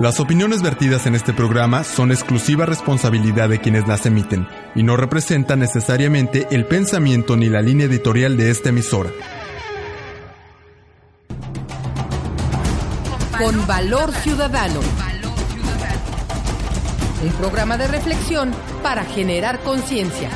Las 0.00 0.18
opiniones 0.18 0.62
vertidas 0.62 1.04
en 1.04 1.14
este 1.14 1.34
programa 1.34 1.84
son 1.84 2.10
exclusiva 2.10 2.64
responsabilidad 2.64 3.50
de 3.50 3.60
quienes 3.60 3.86
las 3.86 4.06
emiten 4.06 4.48
y 4.74 4.82
no 4.82 4.96
representan 4.96 5.58
necesariamente 5.58 6.48
el 6.50 6.64
pensamiento 6.64 7.36
ni 7.36 7.50
la 7.50 7.60
línea 7.60 7.84
editorial 7.84 8.38
de 8.38 8.50
esta 8.50 8.70
emisora. 8.70 9.10
Con 13.38 13.66
valor 13.66 14.10
ciudadano. 14.12 14.80
Un 17.22 17.32
programa 17.32 17.76
de 17.76 17.86
reflexión 17.86 18.52
para 18.82 19.04
generar 19.04 19.60
conciencia. 19.60 20.30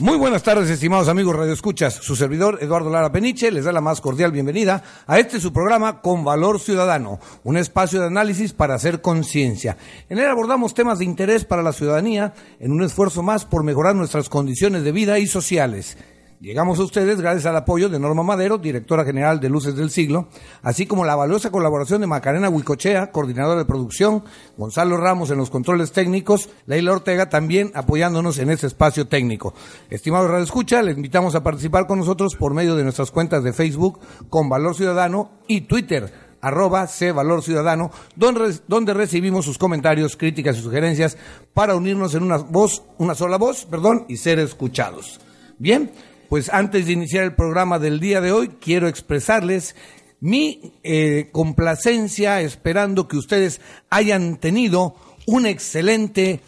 Muy 0.00 0.16
buenas 0.16 0.44
tardes, 0.44 0.70
estimados 0.70 1.08
amigos 1.08 1.34
Radio 1.34 1.52
Escuchas. 1.52 1.92
Su 1.92 2.14
servidor 2.14 2.60
Eduardo 2.60 2.88
Lara 2.88 3.10
Peniche 3.10 3.50
les 3.50 3.64
da 3.64 3.72
la 3.72 3.80
más 3.80 4.00
cordial 4.00 4.30
bienvenida 4.30 4.80
a 5.08 5.18
este 5.18 5.40
su 5.40 5.52
programa 5.52 6.02
Con 6.02 6.22
Valor 6.22 6.60
Ciudadano, 6.60 7.18
un 7.42 7.56
espacio 7.56 7.98
de 7.98 8.06
análisis 8.06 8.52
para 8.52 8.76
hacer 8.76 9.00
conciencia. 9.00 9.76
En 10.08 10.20
él 10.20 10.28
abordamos 10.28 10.72
temas 10.72 11.00
de 11.00 11.04
interés 11.04 11.44
para 11.44 11.64
la 11.64 11.72
ciudadanía 11.72 12.32
en 12.60 12.70
un 12.70 12.84
esfuerzo 12.84 13.24
más 13.24 13.44
por 13.44 13.64
mejorar 13.64 13.96
nuestras 13.96 14.28
condiciones 14.28 14.84
de 14.84 14.92
vida 14.92 15.18
y 15.18 15.26
sociales. 15.26 15.96
Llegamos 16.40 16.78
a 16.78 16.84
ustedes 16.84 17.20
gracias 17.20 17.46
al 17.46 17.56
apoyo 17.56 17.88
de 17.88 17.98
Norma 17.98 18.22
Madero, 18.22 18.58
directora 18.58 19.04
general 19.04 19.40
de 19.40 19.48
Luces 19.48 19.74
del 19.74 19.90
Siglo, 19.90 20.28
así 20.62 20.86
como 20.86 21.04
la 21.04 21.16
valiosa 21.16 21.50
colaboración 21.50 22.00
de 22.00 22.06
Macarena 22.06 22.48
Huicochea, 22.48 23.10
coordinadora 23.10 23.58
de 23.58 23.64
producción, 23.64 24.22
Gonzalo 24.56 24.98
Ramos 24.98 25.32
en 25.32 25.38
los 25.38 25.50
controles 25.50 25.90
técnicos, 25.90 26.48
Leila 26.66 26.92
Ortega 26.92 27.28
también 27.28 27.72
apoyándonos 27.74 28.38
en 28.38 28.50
este 28.50 28.68
espacio 28.68 29.08
técnico. 29.08 29.52
Estimado 29.90 30.28
Radio 30.28 30.44
Escucha, 30.44 30.80
les 30.80 30.96
invitamos 30.96 31.34
a 31.34 31.42
participar 31.42 31.88
con 31.88 31.98
nosotros 31.98 32.36
por 32.36 32.54
medio 32.54 32.76
de 32.76 32.84
nuestras 32.84 33.10
cuentas 33.10 33.42
de 33.42 33.52
Facebook 33.52 33.98
con 34.30 34.48
Valor 34.48 34.76
Ciudadano 34.76 35.32
y 35.48 35.62
Twitter 35.62 36.28
arroba 36.40 36.86
C 36.86 37.10
Valor 37.10 37.42
Ciudadano, 37.42 37.90
donde, 38.14 38.54
donde 38.68 38.94
recibimos 38.94 39.44
sus 39.44 39.58
comentarios, 39.58 40.16
críticas 40.16 40.56
y 40.56 40.62
sugerencias 40.62 41.18
para 41.52 41.74
unirnos 41.74 42.14
en 42.14 42.22
una 42.22 42.36
voz, 42.36 42.84
una 42.98 43.16
sola 43.16 43.38
voz, 43.38 43.64
perdón, 43.64 44.04
y 44.06 44.18
ser 44.18 44.38
escuchados. 44.38 45.18
Bien, 45.58 45.90
pues 46.28 46.50
antes 46.50 46.86
de 46.86 46.92
iniciar 46.92 47.24
el 47.24 47.34
programa 47.34 47.78
del 47.78 48.00
día 48.00 48.20
de 48.20 48.32
hoy, 48.32 48.48
quiero 48.60 48.88
expresarles 48.88 49.74
mi 50.20 50.74
eh, 50.82 51.28
complacencia 51.32 52.40
esperando 52.40 53.08
que 53.08 53.16
ustedes 53.16 53.60
hayan 53.88 54.38
tenido 54.38 54.96
un 55.26 55.46
excelente 55.46 56.40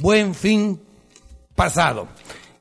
buen 0.00 0.34
fin 0.34 0.80
pasado. 1.54 2.08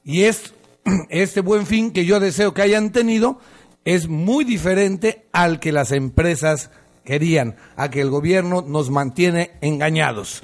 Y 0.03 0.23
es 0.23 0.53
este 1.09 1.41
buen 1.41 1.65
fin 1.65 1.91
que 1.91 2.05
yo 2.05 2.19
deseo 2.19 2.53
que 2.53 2.61
hayan 2.61 2.91
tenido 2.91 3.39
es 3.85 4.07
muy 4.07 4.45
diferente 4.45 5.25
al 5.31 5.59
que 5.59 5.71
las 5.71 5.91
empresas 5.91 6.71
querían, 7.03 7.57
a 7.75 7.89
que 7.89 8.01
el 8.01 8.09
gobierno 8.09 8.63
nos 8.65 8.89
mantiene 8.89 9.51
engañados. 9.61 10.41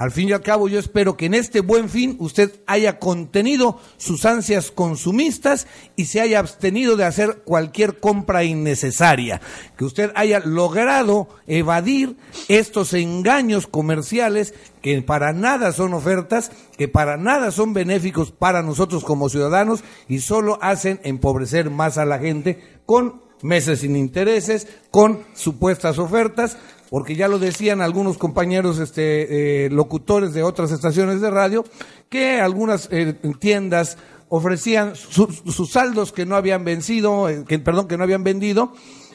Al 0.00 0.12
fin 0.12 0.30
y 0.30 0.32
al 0.32 0.40
cabo, 0.40 0.66
yo 0.66 0.78
espero 0.78 1.18
que 1.18 1.26
en 1.26 1.34
este 1.34 1.60
buen 1.60 1.90
fin 1.90 2.16
usted 2.20 2.62
haya 2.66 2.98
contenido 2.98 3.78
sus 3.98 4.24
ansias 4.24 4.70
consumistas 4.70 5.66
y 5.94 6.06
se 6.06 6.22
haya 6.22 6.38
abstenido 6.38 6.96
de 6.96 7.04
hacer 7.04 7.42
cualquier 7.44 8.00
compra 8.00 8.42
innecesaria. 8.42 9.42
Que 9.76 9.84
usted 9.84 10.10
haya 10.14 10.40
logrado 10.40 11.28
evadir 11.46 12.16
estos 12.48 12.94
engaños 12.94 13.66
comerciales 13.66 14.54
que 14.80 15.02
para 15.02 15.34
nada 15.34 15.70
son 15.70 15.92
ofertas, 15.92 16.50
que 16.78 16.88
para 16.88 17.18
nada 17.18 17.50
son 17.50 17.74
benéficos 17.74 18.32
para 18.32 18.62
nosotros 18.62 19.04
como 19.04 19.28
ciudadanos 19.28 19.84
y 20.08 20.20
solo 20.20 20.58
hacen 20.62 20.98
empobrecer 21.04 21.68
más 21.68 21.98
a 21.98 22.06
la 22.06 22.18
gente 22.18 22.58
con 22.86 23.20
meses 23.42 23.80
sin 23.80 23.96
intereses, 23.96 24.66
con 24.90 25.24
supuestas 25.34 25.98
ofertas, 25.98 26.56
porque 26.90 27.14
ya 27.14 27.28
lo 27.28 27.38
decían 27.38 27.80
algunos 27.80 28.18
compañeros 28.18 28.78
este, 28.78 29.64
eh, 29.64 29.70
locutores 29.70 30.34
de 30.34 30.42
otras 30.42 30.72
estaciones 30.72 31.20
de 31.20 31.30
radio, 31.30 31.64
que 32.08 32.40
algunas 32.40 32.88
eh, 32.90 33.14
tiendas 33.38 33.96
ofrecían 34.28 34.94
sus 34.96 35.70
saldos 35.70 36.12
que 36.12 36.26
no 36.26 36.36
habían 36.36 36.64
vencido, 36.64 37.28
eh, 37.28 37.44
que, 37.46 37.58
perdón, 37.60 37.88
que 37.88 37.96
no 37.96 38.04
habían 38.04 38.24
vendido, 38.24 38.72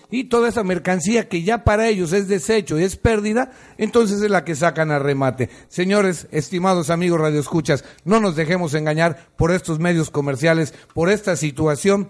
y 0.10 0.26
toda 0.26 0.48
esa 0.48 0.64
mercancía 0.64 1.28
que 1.28 1.44
ya 1.44 1.64
para 1.64 1.88
ellos 1.88 2.14
es 2.14 2.28
desecho 2.30 2.80
y 2.80 2.84
es 2.84 2.96
pérdida, 2.96 3.52
entonces 3.78 4.22
es 4.22 4.30
la 4.30 4.46
que 4.46 4.56
sacan 4.56 4.92
a 4.92 5.00
remate. 5.00 5.50
Señores, 5.68 6.28
estimados 6.32 6.90
amigos 6.90 7.20
radioescuchas, 7.20 7.84
no 8.06 8.22
nos 8.22 8.38
dejemos 8.38 8.74
engañar 8.74 9.28
por 9.36 9.52
estos 9.52 9.80
medios 9.80 10.12
comerciales, 10.12 10.74
por 10.94 11.10
esta 11.10 11.36
situación 11.36 12.08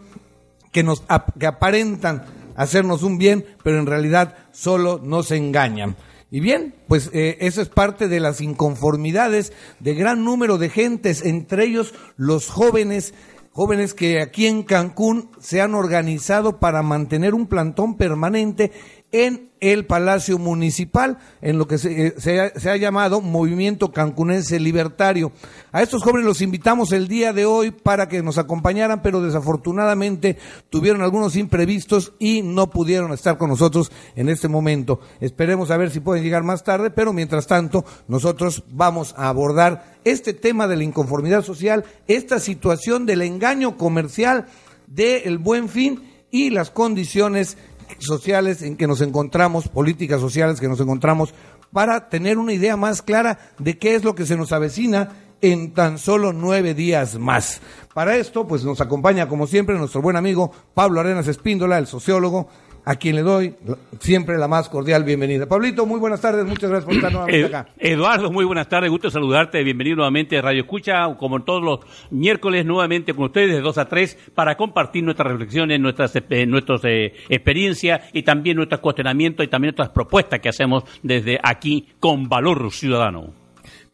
que 0.71 0.83
nos 0.83 1.03
que 1.39 1.47
aparentan 1.47 2.25
hacernos 2.55 3.03
un 3.03 3.17
bien, 3.17 3.45
pero 3.63 3.79
en 3.79 3.85
realidad 3.85 4.35
solo 4.51 4.99
nos 5.03 5.31
engañan. 5.31 5.95
Y 6.31 6.39
bien, 6.39 6.73
pues 6.87 7.09
eh, 7.13 7.37
eso 7.41 7.61
es 7.61 7.69
parte 7.69 8.07
de 8.07 8.19
las 8.19 8.41
inconformidades 8.41 9.53
de 9.79 9.93
gran 9.93 10.25
número 10.25 10.57
de 10.57 10.69
gentes, 10.69 11.23
entre 11.23 11.65
ellos 11.65 11.93
los 12.17 12.49
jóvenes, 12.49 13.13
jóvenes 13.51 13.93
que 13.93 14.21
aquí 14.21 14.47
en 14.47 14.63
Cancún 14.63 15.29
se 15.39 15.61
han 15.61 15.75
organizado 15.75 16.59
para 16.59 16.81
mantener 16.81 17.33
un 17.35 17.47
plantón 17.47 17.95
permanente 17.95 18.71
en 19.15 19.49
el 19.61 19.85
Palacio 19.85 20.37
Municipal, 20.37 21.19
en 21.41 21.57
lo 21.57 21.69
que 21.69 21.77
se, 21.77 22.07
eh, 22.07 22.69
ha, 22.69 22.75
llamado 22.75 23.21
Movimiento 23.21 23.93
Cancunense 23.93 24.59
Libertario. 24.59 25.31
A 25.71 25.81
estos 25.81 26.03
jóvenes 26.03 26.25
los 26.25 26.41
invitamos 26.41 26.91
el 26.91 27.07
día 27.07 27.31
de 27.31 27.45
hoy 27.45 27.71
para 27.71 28.09
que 28.09 28.21
nos 28.21 28.37
acompañaran, 28.37 29.01
pero 29.01 29.21
desafortunadamente 29.21 30.37
tuvieron 30.69 31.01
algunos 31.01 31.37
imprevistos 31.37 32.11
y 32.19 32.41
no 32.41 32.69
pudieron 32.69 33.13
estar 33.13 33.37
con 33.37 33.49
nosotros 33.49 33.89
en 34.17 34.27
este 34.27 34.49
momento. 34.49 34.99
Esperemos 35.21 35.71
a 35.71 35.77
ver 35.77 35.91
si 35.91 36.01
pueden 36.01 36.21
llegar 36.21 36.43
más 36.43 36.65
tarde, 36.65 36.89
pero 36.89 37.13
mientras 37.13 37.47
tanto 37.47 37.85
nosotros 38.09 38.65
vamos 38.69 39.15
a 39.17 39.29
abordar 39.29 39.95
este 40.03 40.33
tema 40.33 40.67
de 40.67 40.75
la 40.75 40.83
inconformidad 40.83 41.41
social, 41.41 41.85
esta 42.07 42.41
situación 42.41 43.05
del 43.05 43.21
engaño 43.21 43.77
comercial 43.77 44.47
del 44.87 45.37
buen 45.37 45.69
fin 45.69 46.03
y 46.31 46.49
las 46.49 46.69
condiciones 46.69 47.57
sociales 47.99 48.61
en 48.61 48.77
que 48.77 48.87
nos 48.87 49.01
encontramos, 49.01 49.67
políticas 49.67 50.21
sociales 50.21 50.59
que 50.59 50.67
nos 50.67 50.79
encontramos, 50.79 51.33
para 51.71 52.09
tener 52.09 52.37
una 52.37 52.53
idea 52.53 52.77
más 52.77 53.01
clara 53.01 53.39
de 53.59 53.77
qué 53.77 53.95
es 53.95 54.03
lo 54.03 54.15
que 54.15 54.25
se 54.25 54.37
nos 54.37 54.51
avecina 54.51 55.09
en 55.41 55.73
tan 55.73 55.97
solo 55.97 56.33
nueve 56.33 56.73
días 56.73 57.19
más. 57.19 57.61
Para 57.93 58.15
esto, 58.17 58.47
pues 58.47 58.63
nos 58.63 58.81
acompaña, 58.81 59.27
como 59.27 59.47
siempre, 59.47 59.77
nuestro 59.77 60.01
buen 60.01 60.15
amigo 60.15 60.51
Pablo 60.73 60.99
Arenas 60.99 61.27
Espíndola, 61.27 61.77
el 61.77 61.87
sociólogo, 61.87 62.47
a 62.85 62.95
quien 62.95 63.15
le 63.15 63.23
doy 63.23 63.55
siempre 63.99 64.37
la 64.37 64.47
más 64.47 64.69
cordial 64.69 65.03
bienvenida. 65.03 65.47
Pablito, 65.47 65.85
muy 65.85 65.99
buenas 65.99 66.21
tardes, 66.21 66.45
muchas 66.45 66.69
gracias 66.69 66.85
por 66.85 66.93
estar 66.93 67.11
nuevamente 67.11 67.45
acá. 67.45 67.67
Eduardo, 67.77 68.31
muy 68.31 68.45
buenas 68.45 68.69
tardes, 68.69 68.91
gusto 68.91 69.09
saludarte, 69.09 69.63
bienvenido 69.63 69.97
nuevamente 69.97 70.37
a 70.37 70.41
Radio 70.41 70.61
Escucha, 70.61 71.13
como 71.17 71.41
todos 71.43 71.63
los 71.63 71.79
miércoles, 72.11 72.65
nuevamente 72.65 73.13
con 73.13 73.25
ustedes 73.25 73.49
de 73.49 73.61
2 73.61 73.77
a 73.79 73.85
3 73.89 74.17
para 74.35 74.55
compartir 74.55 75.03
nuestras 75.03 75.29
reflexiones, 75.29 75.79
nuestras, 75.79 76.15
eh, 76.15 76.45
nuestras 76.45 76.81
eh, 76.85 77.13
experiencias 77.27 78.01
y 78.13 78.23
también 78.23 78.57
nuestros 78.57 78.79
cuestionamientos 78.81 79.45
y 79.45 79.49
también 79.49 79.69
nuestras 79.69 79.89
propuestas 79.89 80.39
que 80.39 80.49
hacemos 80.49 80.83
desde 81.01 81.39
aquí 81.41 81.89
con 81.99 82.29
Valor 82.29 82.71
Ciudadano. 82.71 83.33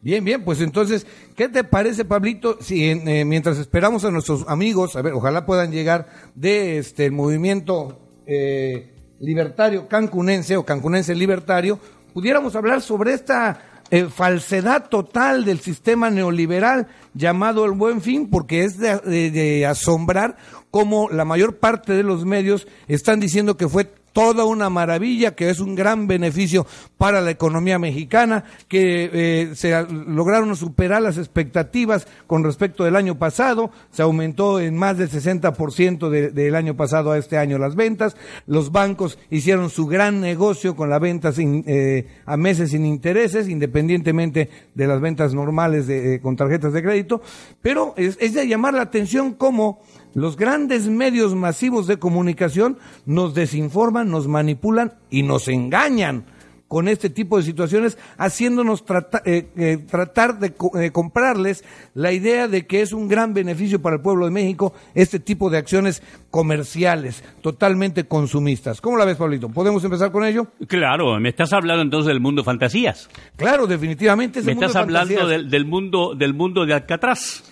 Bien, 0.02 0.24
bien, 0.24 0.44
pues 0.44 0.60
entonces, 0.60 1.06
¿qué 1.36 1.48
te 1.48 1.62
parece, 1.62 2.04
Pablito, 2.04 2.58
si 2.60 2.90
eh, 2.90 3.24
mientras 3.24 3.56
esperamos 3.58 4.04
a 4.04 4.10
nuestros 4.10 4.44
amigos, 4.48 4.96
a 4.96 5.02
ver, 5.02 5.12
ojalá 5.12 5.46
puedan 5.46 5.70
llegar 5.70 6.08
de 6.34 6.78
este 6.78 7.12
movimiento 7.12 8.01
eh, 8.26 8.94
libertario 9.20 9.88
cancunense 9.88 10.56
o 10.56 10.64
cancunense 10.64 11.14
libertario, 11.14 11.78
pudiéramos 12.12 12.54
hablar 12.56 12.80
sobre 12.82 13.12
esta 13.14 13.60
eh, 13.90 14.06
falsedad 14.06 14.88
total 14.88 15.44
del 15.44 15.60
sistema 15.60 16.10
neoliberal 16.10 16.86
llamado 17.14 17.64
el 17.64 17.72
Buen 17.72 18.00
Fin 18.00 18.30
porque 18.30 18.64
es 18.64 18.78
de, 18.78 18.96
de- 18.98 19.30
de 19.30 19.66
asombrar 19.66 20.36
cómo 20.70 21.10
la 21.10 21.24
mayor 21.24 21.58
parte 21.58 21.92
de 21.92 22.02
los 22.02 22.24
medios 22.24 22.66
están 22.88 23.20
diciendo 23.20 23.56
que 23.56 23.68
fue 23.68 23.92
toda 24.12 24.44
una 24.44 24.70
maravilla, 24.70 25.34
que 25.34 25.50
es 25.50 25.60
un 25.60 25.74
gran 25.74 26.06
beneficio 26.06 26.66
para 26.98 27.20
la 27.20 27.30
economía 27.30 27.78
mexicana, 27.78 28.44
que 28.68 29.10
eh, 29.12 29.50
se 29.54 29.70
lograron 29.90 30.54
superar 30.56 31.02
las 31.02 31.18
expectativas 31.18 32.06
con 32.26 32.44
respecto 32.44 32.84
del 32.84 32.96
año 32.96 33.18
pasado, 33.18 33.70
se 33.90 34.02
aumentó 34.02 34.60
en 34.60 34.76
más 34.76 34.98
del 34.98 35.08
60% 35.10 36.08
de- 36.10 36.30
del 36.30 36.54
año 36.54 36.76
pasado 36.76 37.12
a 37.12 37.18
este 37.18 37.38
año 37.38 37.58
las 37.58 37.74
ventas, 37.74 38.16
los 38.46 38.72
bancos 38.72 39.18
hicieron 39.30 39.70
su 39.70 39.86
gran 39.86 40.20
negocio 40.20 40.76
con 40.76 40.90
la 40.90 40.98
venta 40.98 41.32
eh, 41.36 42.06
a 42.26 42.36
meses 42.36 42.70
sin 42.70 42.86
intereses, 42.86 43.48
independientemente 43.48 44.50
de 44.74 44.86
las 44.86 45.00
ventas 45.00 45.34
normales 45.34 45.88
eh, 45.88 46.20
con 46.22 46.36
tarjetas 46.36 46.72
de 46.72 46.82
crédito, 46.82 47.22
pero 47.60 47.94
es, 47.96 48.16
es 48.20 48.34
de 48.34 48.46
llamar 48.46 48.74
la 48.74 48.82
atención 48.82 49.32
cómo 49.34 49.80
los 50.14 50.36
grandes 50.36 50.88
medios 50.88 51.34
masivos 51.34 51.86
de 51.86 51.98
comunicación 51.98 52.78
nos 53.06 53.34
desinforman, 53.34 54.10
nos 54.10 54.28
manipulan 54.28 54.94
y 55.10 55.22
nos 55.22 55.48
engañan 55.48 56.24
con 56.68 56.88
este 56.88 57.10
tipo 57.10 57.36
de 57.36 57.42
situaciones, 57.42 57.98
haciéndonos 58.16 58.86
trata- 58.86 59.20
eh, 59.26 59.48
eh, 59.58 59.76
tratar 59.90 60.38
de 60.38 60.54
eh, 60.80 60.90
comprarles 60.90 61.64
la 61.92 62.12
idea 62.12 62.48
de 62.48 62.66
que 62.66 62.80
es 62.80 62.94
un 62.94 63.08
gran 63.08 63.34
beneficio 63.34 63.82
para 63.82 63.96
el 63.96 64.00
pueblo 64.00 64.24
de 64.24 64.30
México 64.30 64.72
este 64.94 65.20
tipo 65.20 65.50
de 65.50 65.58
acciones 65.58 66.02
comerciales, 66.30 67.22
totalmente 67.42 68.04
consumistas. 68.04 68.80
¿Cómo 68.80 68.96
la 68.96 69.04
ves, 69.04 69.18
Pablito? 69.18 69.50
¿Podemos 69.50 69.84
empezar 69.84 70.10
con 70.12 70.24
ello? 70.24 70.46
Claro, 70.66 71.20
me 71.20 71.28
estás 71.28 71.52
hablando 71.52 71.82
entonces 71.82 72.08
del 72.08 72.20
mundo 72.20 72.42
fantasías. 72.42 73.10
Claro, 73.36 73.66
definitivamente 73.66 74.38
es 74.38 74.46
Me 74.46 74.52
el 74.52 74.56
mundo 74.56 74.66
estás 74.68 74.80
de 74.80 74.82
hablando 74.84 75.28
del, 75.28 75.50
del 75.50 75.64
mundo 75.66 76.14
del 76.14 76.32
mundo 76.32 76.64
de 76.64 76.72
Alcatraz. 76.72 77.44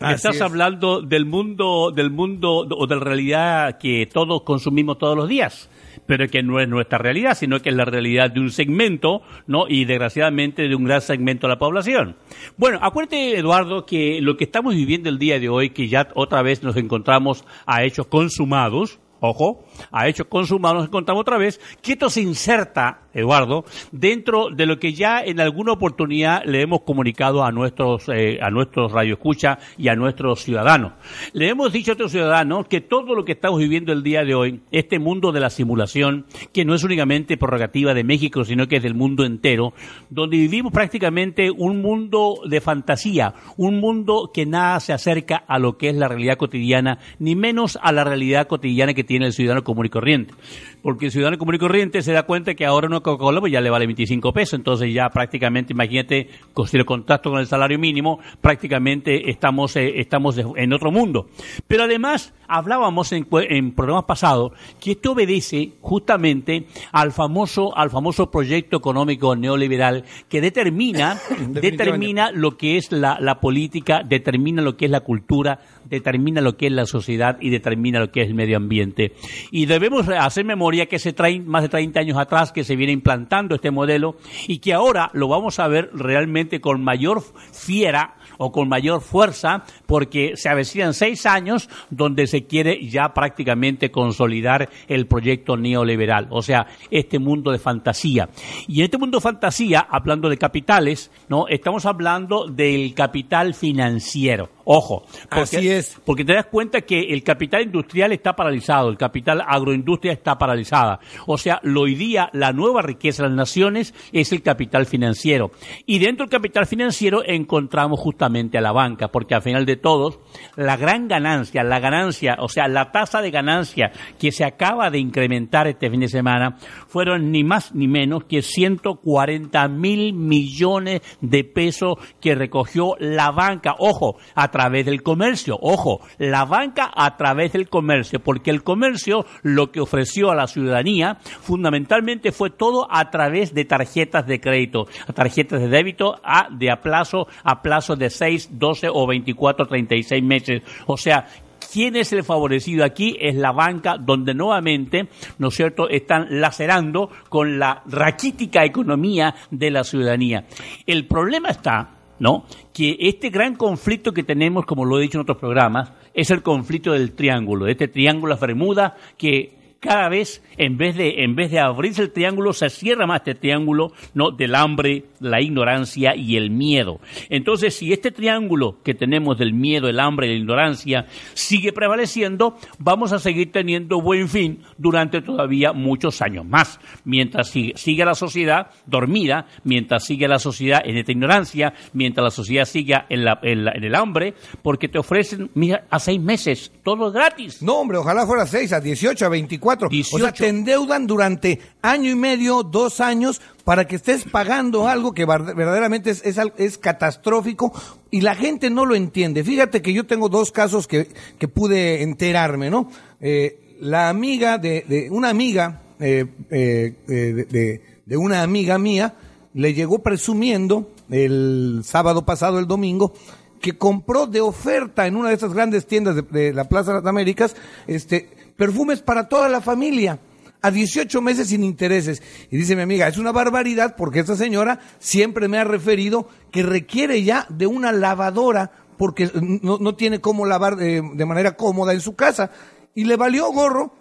Así 0.00 0.14
estás 0.14 0.36
es. 0.36 0.42
hablando 0.42 1.02
del 1.02 1.26
mundo 1.26 1.90
del 1.94 2.10
mundo 2.10 2.66
o 2.70 2.86
de 2.86 2.94
la 2.96 3.02
realidad 3.02 3.78
que 3.78 4.06
todos 4.06 4.42
consumimos 4.42 4.98
todos 4.98 5.16
los 5.16 5.28
días, 5.28 5.68
pero 6.06 6.28
que 6.28 6.42
no 6.42 6.60
es 6.60 6.68
nuestra 6.68 6.98
realidad, 6.98 7.36
sino 7.36 7.60
que 7.60 7.70
es 7.70 7.74
la 7.74 7.84
realidad 7.84 8.30
de 8.30 8.40
un 8.40 8.50
segmento, 8.50 9.22
¿no? 9.46 9.66
Y 9.68 9.84
desgraciadamente 9.84 10.68
de 10.68 10.74
un 10.74 10.84
gran 10.84 11.00
segmento 11.00 11.46
de 11.46 11.54
la 11.54 11.58
población. 11.58 12.16
Bueno, 12.56 12.78
acuérdate, 12.80 13.38
Eduardo, 13.38 13.84
que 13.84 14.20
lo 14.22 14.36
que 14.36 14.44
estamos 14.44 14.74
viviendo 14.74 15.08
el 15.08 15.18
día 15.18 15.38
de 15.40 15.48
hoy, 15.48 15.70
que 15.70 15.88
ya 15.88 16.08
otra 16.14 16.42
vez 16.42 16.62
nos 16.62 16.76
encontramos 16.76 17.44
a 17.66 17.84
hechos 17.84 18.06
consumados, 18.06 19.00
ojo, 19.20 19.64
a 19.90 20.08
hechos 20.08 20.26
consumados 20.28 20.78
nos 20.78 20.86
encontramos 20.88 21.22
otra 21.22 21.38
vez, 21.38 21.60
que 21.82 21.92
esto 21.92 22.08
se 22.08 22.22
inserta, 22.22 23.07
Eduardo, 23.18 23.64
dentro 23.92 24.48
de 24.50 24.66
lo 24.66 24.78
que 24.78 24.92
ya 24.92 25.22
en 25.22 25.40
alguna 25.40 25.72
oportunidad 25.72 26.44
le 26.44 26.62
hemos 26.62 26.82
comunicado 26.82 27.44
a 27.44 27.52
nuestros, 27.52 28.08
eh, 28.08 28.38
a 28.40 28.50
nuestros 28.50 28.92
radioescucha 28.92 29.58
y 29.76 29.88
a 29.88 29.96
nuestros 29.96 30.42
ciudadanos. 30.42 30.92
Le 31.32 31.48
hemos 31.48 31.72
dicho 31.72 31.92
a 31.92 31.94
nuestros 31.94 32.12
ciudadanos 32.12 32.66
que 32.68 32.80
todo 32.80 33.14
lo 33.14 33.24
que 33.24 33.32
estamos 33.32 33.58
viviendo 33.58 33.92
el 33.92 34.02
día 34.02 34.24
de 34.24 34.34
hoy, 34.34 34.60
este 34.70 34.98
mundo 34.98 35.32
de 35.32 35.40
la 35.40 35.50
simulación, 35.50 36.26
que 36.52 36.64
no 36.64 36.74
es 36.74 36.84
únicamente 36.84 37.36
prerrogativa 37.36 37.94
de 37.94 38.04
México, 38.04 38.44
sino 38.44 38.66
que 38.68 38.76
es 38.76 38.82
del 38.82 38.94
mundo 38.94 39.24
entero, 39.24 39.72
donde 40.10 40.36
vivimos 40.36 40.72
prácticamente 40.72 41.50
un 41.50 41.82
mundo 41.82 42.40
de 42.48 42.60
fantasía, 42.60 43.34
un 43.56 43.80
mundo 43.80 44.30
que 44.32 44.46
nada 44.46 44.80
se 44.80 44.92
acerca 44.92 45.36
a 45.36 45.58
lo 45.58 45.76
que 45.76 45.88
es 45.88 45.96
la 45.96 46.08
realidad 46.08 46.36
cotidiana, 46.36 46.98
ni 47.18 47.34
menos 47.34 47.78
a 47.82 47.92
la 47.92 48.04
realidad 48.04 48.46
cotidiana 48.46 48.94
que 48.94 49.04
tiene 49.04 49.26
el 49.26 49.32
ciudadano 49.32 49.64
común 49.64 49.86
y 49.86 49.90
corriente. 49.90 50.34
Porque 50.82 51.06
el 51.06 51.12
ciudadano 51.12 51.38
común 51.38 51.56
y 51.56 51.58
corriente 51.58 52.02
se 52.02 52.12
da 52.12 52.22
cuenta 52.24 52.54
que 52.54 52.64
ahora 52.64 52.86
una 52.86 53.00
Coca-Cola 53.00 53.40
pues 53.40 53.52
ya 53.52 53.60
le 53.60 53.70
vale 53.70 53.86
25 53.86 54.32
pesos, 54.32 54.54
entonces 54.54 54.92
ya 54.92 55.08
prácticamente, 55.10 55.72
imagínate, 55.72 56.28
con 56.52 56.68
el 56.72 56.84
contacto 56.84 57.30
con 57.30 57.40
el 57.40 57.46
salario 57.46 57.78
mínimo, 57.78 58.20
prácticamente 58.40 59.30
estamos, 59.30 59.76
eh, 59.76 60.00
estamos 60.00 60.38
en 60.38 60.72
otro 60.72 60.90
mundo. 60.90 61.28
Pero 61.66 61.84
además, 61.84 62.32
hablábamos 62.46 63.12
en, 63.12 63.26
programas 63.72 64.04
pasados 64.04 64.52
que 64.80 64.92
esto 64.92 65.12
obedece 65.12 65.72
justamente 65.80 66.66
al 66.92 67.12
famoso, 67.12 67.76
al 67.76 67.90
famoso 67.90 68.30
proyecto 68.30 68.78
económico 68.78 69.36
neoliberal 69.36 70.04
que 70.28 70.40
determina, 70.40 71.18
determina 71.48 72.30
lo 72.32 72.56
que 72.56 72.76
es 72.76 72.90
la, 72.92 73.18
la 73.20 73.40
política, 73.40 74.02
determina 74.02 74.62
lo 74.62 74.76
que 74.76 74.86
es 74.86 74.90
la 74.90 75.00
cultura, 75.00 75.60
determina 75.84 76.40
lo 76.40 76.56
que 76.56 76.66
es 76.66 76.72
la 76.72 76.86
sociedad 76.86 77.38
y 77.40 77.50
determina 77.50 78.00
lo 78.00 78.10
que 78.10 78.22
es 78.22 78.28
el 78.28 78.34
medio 78.34 78.56
ambiente. 78.56 79.12
Y 79.50 79.66
debemos 79.66 80.08
hacer 80.08 80.44
memoria 80.44 80.67
que 80.86 80.96
hace 80.96 81.14
trein- 81.14 81.44
más 81.44 81.62
de 81.62 81.68
30 81.68 82.00
años 82.00 82.18
atrás 82.18 82.52
que 82.52 82.64
se 82.64 82.76
viene 82.76 82.92
implantando 82.92 83.54
este 83.54 83.70
modelo 83.70 84.16
y 84.46 84.58
que 84.58 84.74
ahora 84.74 85.10
lo 85.14 85.28
vamos 85.28 85.58
a 85.58 85.68
ver 85.68 85.90
realmente 85.94 86.60
con 86.60 86.82
mayor 86.84 87.22
fiera 87.52 88.14
o 88.38 88.50
con 88.50 88.68
mayor 88.68 89.02
fuerza 89.02 89.64
porque 89.86 90.36
se 90.36 90.48
avecinan 90.48 90.94
seis 90.94 91.26
años 91.26 91.68
donde 91.90 92.26
se 92.26 92.46
quiere 92.46 92.88
ya 92.88 93.12
prácticamente 93.12 93.90
consolidar 93.90 94.70
el 94.86 95.06
proyecto 95.06 95.56
neoliberal, 95.56 96.28
o 96.30 96.42
sea, 96.42 96.66
este 96.90 97.18
mundo 97.18 97.50
de 97.50 97.58
fantasía. 97.58 98.28
Y 98.66 98.80
en 98.80 98.84
este 98.84 98.98
mundo 98.98 99.18
de 99.18 99.22
fantasía, 99.22 99.80
hablando 99.80 100.28
de 100.28 100.38
capitales, 100.38 101.10
no, 101.28 101.48
estamos 101.48 101.84
hablando 101.84 102.46
del 102.46 102.94
capital 102.94 103.54
financiero. 103.54 104.50
Ojo, 104.70 105.06
porque, 105.30 105.56
Así 105.56 105.68
es. 105.70 105.98
porque 106.04 106.26
te 106.26 106.34
das 106.34 106.44
cuenta 106.46 106.82
que 106.82 107.14
el 107.14 107.22
capital 107.22 107.62
industrial 107.62 108.12
está 108.12 108.36
paralizado, 108.36 108.90
el 108.90 108.98
capital 108.98 109.42
agroindustria 109.46 110.12
está 110.12 110.36
paralizada. 110.36 111.00
O 111.26 111.38
sea, 111.38 111.58
lo 111.62 111.82
hoy 111.82 111.94
día 111.94 112.28
la 112.34 112.52
nueva 112.52 112.82
riqueza 112.82 113.22
de 113.22 113.30
las 113.30 113.36
naciones 113.38 113.94
es 114.12 114.30
el 114.30 114.42
capital 114.42 114.84
financiero. 114.84 115.52
Y 115.86 115.98
dentro 115.98 116.26
del 116.26 116.30
capital 116.30 116.66
financiero 116.66 117.22
encontramos 117.24 117.98
justamente 117.98 118.27
a 118.28 118.60
la 118.60 118.72
banca, 118.72 119.08
porque 119.08 119.34
al 119.34 119.42
final 119.42 119.64
de 119.64 119.76
todos, 119.76 120.18
la 120.54 120.76
gran 120.76 121.08
ganancia, 121.08 121.64
la 121.64 121.80
ganancia, 121.80 122.36
o 122.40 122.48
sea, 122.48 122.68
la 122.68 122.92
tasa 122.92 123.22
de 123.22 123.30
ganancia 123.30 123.90
que 124.18 124.32
se 124.32 124.44
acaba 124.44 124.90
de 124.90 124.98
incrementar 124.98 125.66
este 125.66 125.90
fin 125.90 126.00
de 126.00 126.08
semana, 126.08 126.56
fueron 126.86 127.32
ni 127.32 127.42
más 127.42 127.74
ni 127.74 127.88
menos 127.88 128.24
que 128.24 128.42
140 128.42 129.68
mil 129.68 130.12
millones 130.12 131.00
de 131.20 131.44
pesos 131.44 131.96
que 132.20 132.34
recogió 132.34 132.94
la 132.98 133.30
banca. 133.30 133.74
Ojo, 133.78 134.16
a 134.34 134.50
través 134.50 134.86
del 134.86 135.02
comercio. 135.02 135.58
Ojo, 135.60 136.00
la 136.18 136.44
banca 136.44 136.90
a 136.94 137.16
través 137.16 137.52
del 137.52 137.68
comercio, 137.68 138.20
porque 138.20 138.50
el 138.50 138.62
comercio 138.62 139.24
lo 139.42 139.72
que 139.72 139.80
ofreció 139.80 140.30
a 140.30 140.34
la 140.34 140.46
ciudadanía 140.46 141.18
fundamentalmente 141.22 142.32
fue 142.32 142.50
todo 142.50 142.86
a 142.90 143.10
través 143.10 143.54
de 143.54 143.64
tarjetas 143.64 144.26
de 144.26 144.40
crédito, 144.40 144.86
a 145.06 145.12
tarjetas 145.12 145.60
de 145.60 145.68
débito 145.68 146.16
a, 146.22 146.48
de 146.50 146.70
a 146.70 146.80
plazo, 146.80 147.26
a 147.42 147.62
plazo 147.62 147.96
de 147.96 148.10
6, 148.18 148.50
12 148.52 148.88
o 148.92 149.06
24, 149.06 149.66
36 149.66 150.22
meses. 150.22 150.62
O 150.86 150.96
sea, 150.96 151.26
¿Quién 151.70 151.96
es 151.96 152.12
el 152.14 152.24
favorecido 152.24 152.82
aquí? 152.82 153.16
Es 153.20 153.34
la 153.34 153.52
banca 153.52 153.98
donde 153.98 154.32
nuevamente, 154.32 155.08
¿no 155.38 155.48
es 155.48 155.54
cierto?, 155.54 155.88
están 155.88 156.40
lacerando 156.40 157.10
con 157.28 157.58
la 157.58 157.82
raquítica 157.84 158.64
economía 158.64 159.34
de 159.50 159.70
la 159.70 159.84
ciudadanía. 159.84 160.46
El 160.86 161.06
problema 161.06 161.50
está, 161.50 161.90
¿no?, 162.20 162.46
que 162.72 162.96
este 162.98 163.28
gran 163.28 163.54
conflicto 163.54 164.12
que 164.12 164.22
tenemos, 164.22 164.64
como 164.64 164.86
lo 164.86 164.98
he 164.98 165.02
dicho 165.02 165.18
en 165.18 165.22
otros 165.22 165.36
programas, 165.36 165.92
es 166.14 166.30
el 166.30 166.42
conflicto 166.42 166.92
del 166.92 167.12
triángulo, 167.12 167.66
este 167.66 167.88
triángulo 167.88 168.38
Bermuda 168.38 168.96
que 169.18 169.57
cada 169.80 170.08
vez 170.08 170.42
en 170.56 170.76
vez 170.76 170.96
de 170.96 171.22
en 171.22 171.36
vez 171.36 171.50
de 171.50 171.60
abrirse 171.60 172.02
el 172.02 172.10
triángulo 172.10 172.52
se 172.52 172.68
cierra 172.68 173.06
más 173.06 173.20
este 173.20 173.34
triángulo 173.34 173.92
no 174.14 174.32
del 174.32 174.54
hambre 174.54 175.04
la 175.20 175.40
ignorancia 175.40 176.16
y 176.16 176.36
el 176.36 176.50
miedo. 176.50 177.00
Entonces 177.28 177.76
si 177.76 177.92
este 177.92 178.10
triángulo 178.10 178.78
que 178.82 178.94
tenemos 178.94 179.38
del 179.38 179.52
miedo 179.52 179.88
el 179.88 180.00
hambre 180.00 180.26
y 180.26 180.30
la 180.30 180.38
ignorancia 180.38 181.06
sigue 181.34 181.72
prevaleciendo 181.72 182.56
vamos 182.78 183.12
a 183.12 183.18
seguir 183.18 183.52
teniendo 183.52 184.00
buen 184.00 184.28
fin 184.28 184.62
durante 184.78 185.20
todavía 185.22 185.72
muchos 185.72 186.22
años 186.22 186.44
más. 186.44 186.80
Mientras 187.04 187.48
sigue, 187.48 188.04
la 188.04 188.14
sociedad 188.14 188.70
dormida 188.86 189.46
mientras 189.64 190.04
sigue 190.04 190.26
la 190.26 190.38
sociedad 190.38 190.80
en 190.84 190.96
esta 190.96 191.12
ignorancia 191.12 191.74
mientras 191.92 192.24
la 192.24 192.30
sociedad 192.30 192.64
siga 192.64 193.06
en, 193.08 193.24
la, 193.24 193.38
el 193.42 193.94
hambre 193.94 194.34
porque 194.62 194.88
te 194.88 194.98
ofrecen 194.98 195.50
mira 195.54 195.84
a 195.90 195.98
seis 196.00 196.20
meses 196.20 196.72
todo 196.82 197.12
gratis. 197.12 197.62
No, 197.62 197.80
hombre, 197.80 197.98
ojalá 197.98 198.26
fuera 198.26 198.46
6, 198.46 198.72
a 198.72 198.80
18, 198.80 199.26
a 199.26 199.28
24. 199.28 199.67
O 199.76 199.90
sea, 199.90 200.32
18. 200.32 200.32
te 200.34 200.48
endeudan 200.48 201.06
durante 201.06 201.60
año 201.82 202.10
y 202.10 202.14
medio, 202.14 202.62
dos 202.62 203.00
años, 203.00 203.40
para 203.64 203.86
que 203.86 203.96
estés 203.96 204.24
pagando 204.24 204.88
algo 204.88 205.12
que 205.12 205.24
verdaderamente 205.26 206.10
es, 206.10 206.22
es, 206.24 206.78
catastrófico 206.78 207.72
y 208.10 208.20
la 208.22 208.34
gente 208.34 208.70
no 208.70 208.86
lo 208.86 208.94
entiende. 208.94 209.44
Fíjate 209.44 209.82
que 209.82 209.92
yo 209.92 210.06
tengo 210.06 210.28
dos 210.28 210.52
casos 210.52 210.86
que, 210.88 211.08
que 211.38 211.48
pude 211.48 212.02
enterarme, 212.02 212.70
¿no? 212.70 212.90
Eh, 213.20 213.76
la 213.80 214.08
amiga 214.08 214.58
de, 214.58 214.84
de 214.88 215.10
una 215.10 215.28
amiga, 215.28 215.82
eh, 216.00 216.24
eh, 216.50 216.94
eh, 217.08 217.12
de, 217.12 217.44
de- 217.44 217.98
de 218.06 218.16
una 218.16 218.42
amiga 218.42 218.78
mía, 218.78 219.16
le 219.52 219.74
llegó 219.74 219.98
presumiendo 220.02 220.90
el 221.10 221.82
sábado 221.84 222.24
pasado, 222.24 222.58
el 222.58 222.66
domingo, 222.66 223.12
que 223.60 223.76
compró 223.76 224.26
de 224.26 224.40
oferta 224.40 225.06
en 225.06 225.14
una 225.16 225.28
de 225.28 225.34
esas 225.34 225.52
grandes 225.52 225.86
tiendas 225.86 226.16
de, 226.16 226.22
de 226.22 226.54
la 226.54 226.64
Plaza 226.70 226.92
de 226.92 226.98
las 227.00 227.06
Américas, 227.06 227.54
este, 227.86 228.30
perfumes 228.58 229.00
para 229.00 229.28
toda 229.28 229.48
la 229.48 229.62
familia 229.62 230.18
a 230.60 230.70
18 230.70 231.22
meses 231.22 231.48
sin 231.48 231.62
intereses. 231.62 232.20
Y 232.50 232.56
dice 232.56 232.76
mi 232.76 232.82
amiga, 232.82 233.06
es 233.06 233.16
una 233.16 233.32
barbaridad 233.32 233.94
porque 233.96 234.18
esta 234.18 234.36
señora 234.36 234.80
siempre 234.98 235.48
me 235.48 235.58
ha 235.58 235.64
referido 235.64 236.28
que 236.50 236.64
requiere 236.64 237.22
ya 237.22 237.46
de 237.48 237.68
una 237.68 237.92
lavadora 237.92 238.72
porque 238.98 239.30
no, 239.62 239.78
no 239.78 239.94
tiene 239.94 240.20
cómo 240.20 240.44
lavar 240.44 240.74
de, 240.76 241.02
de 241.14 241.24
manera 241.24 241.56
cómoda 241.56 241.92
en 241.94 242.00
su 242.00 242.16
casa. 242.16 242.50
Y 242.96 243.04
le 243.04 243.16
valió 243.16 243.50
gorro 243.52 243.94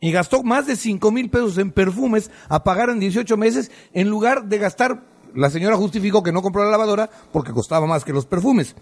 y 0.00 0.10
gastó 0.12 0.42
más 0.42 0.66
de 0.66 0.76
cinco 0.76 1.10
mil 1.10 1.28
pesos 1.28 1.58
en 1.58 1.70
perfumes 1.70 2.30
a 2.48 2.64
pagar 2.64 2.88
en 2.88 3.00
18 3.00 3.36
meses 3.36 3.70
en 3.92 4.08
lugar 4.08 4.46
de 4.46 4.56
gastar, 4.56 5.04
la 5.34 5.50
señora 5.50 5.76
justificó 5.76 6.22
que 6.22 6.32
no 6.32 6.40
compró 6.40 6.64
la 6.64 6.70
lavadora 6.70 7.10
porque 7.32 7.52
costaba 7.52 7.86
más 7.86 8.02
que 8.02 8.14
los 8.14 8.24
perfumes. 8.24 8.74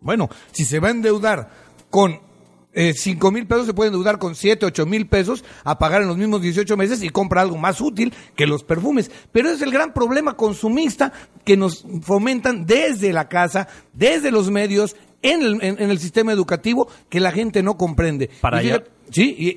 Bueno, 0.00 0.28
si 0.52 0.64
se 0.64 0.78
va 0.78 0.86
a 0.88 0.92
endeudar 0.92 1.50
con 1.90 2.20
eh, 2.74 2.94
cinco 2.96 3.30
mil 3.30 3.46
pesos, 3.46 3.66
se 3.66 3.74
puede 3.74 3.88
endeudar 3.88 4.18
con 4.18 4.34
siete, 4.34 4.64
ocho 4.66 4.86
mil 4.86 5.06
pesos 5.06 5.44
a 5.64 5.78
pagar 5.78 6.02
en 6.02 6.08
los 6.08 6.16
mismos 6.16 6.40
18 6.42 6.76
meses 6.76 7.02
y 7.02 7.08
compra 7.10 7.42
algo 7.42 7.56
más 7.58 7.80
útil 7.80 8.12
que 8.34 8.46
los 8.46 8.64
perfumes. 8.64 9.10
Pero 9.32 9.50
es 9.50 9.60
el 9.62 9.70
gran 9.70 9.92
problema 9.92 10.36
consumista 10.36 11.12
que 11.44 11.56
nos 11.56 11.84
fomentan 12.02 12.64
desde 12.66 13.12
la 13.12 13.28
casa, 13.28 13.68
desde 13.92 14.30
los 14.30 14.50
medios, 14.50 14.96
en 15.22 15.42
el, 15.42 15.52
en, 15.62 15.80
en 15.82 15.90
el 15.90 15.98
sistema 15.98 16.32
educativo, 16.32 16.88
que 17.08 17.20
la 17.20 17.30
gente 17.30 17.62
no 17.62 17.76
comprende. 17.76 18.30
Para 18.40 18.58
allá- 18.58 18.84
Sí, 19.10 19.36
y, 19.38 19.56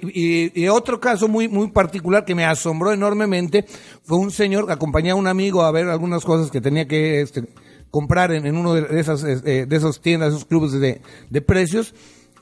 y- 0.54 0.64
y 0.64 0.68
otro 0.68 1.00
caso 1.00 1.30
muy, 1.30 1.48
muy 1.48 1.70
particular 1.72 2.26
que 2.26 2.36
me 2.36 2.44
asombró 2.44 2.92
enormemente 2.92 3.64
fue 4.04 4.18
un 4.18 4.30
señor 4.32 4.66
que 4.68 4.74
acompañaba 4.74 5.18
a 5.18 5.22
un 5.22 5.28
amigo 5.28 5.64
a 5.64 5.72
ver 5.72 5.88
algunas 5.88 6.26
cosas 6.26 6.52
que 6.52 6.60
tenía 6.60 6.86
que 6.90 7.22
este, 7.22 7.46
comprar 7.90 8.34
en, 8.34 8.46
en 8.46 8.58
uno 8.58 8.74
de 8.74 9.00
esas, 9.00 9.24
eh, 9.24 9.66
de 9.66 9.76
esas 9.76 10.02
tiendas, 10.02 10.30
esos 10.34 10.44
clubes 10.44 10.74
de, 10.74 11.00
de 11.30 11.42
precios. 11.42 11.94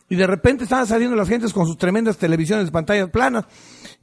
Y 0.09 0.15
de 0.15 0.27
repente 0.27 0.65
estaban 0.65 0.85
saliendo 0.85 1.15
las 1.15 1.29
gentes 1.29 1.53
con 1.53 1.65
sus 1.65 1.77
tremendas 1.77 2.17
televisiones 2.17 2.69
pantallas 2.71 3.09
planas. 3.09 3.45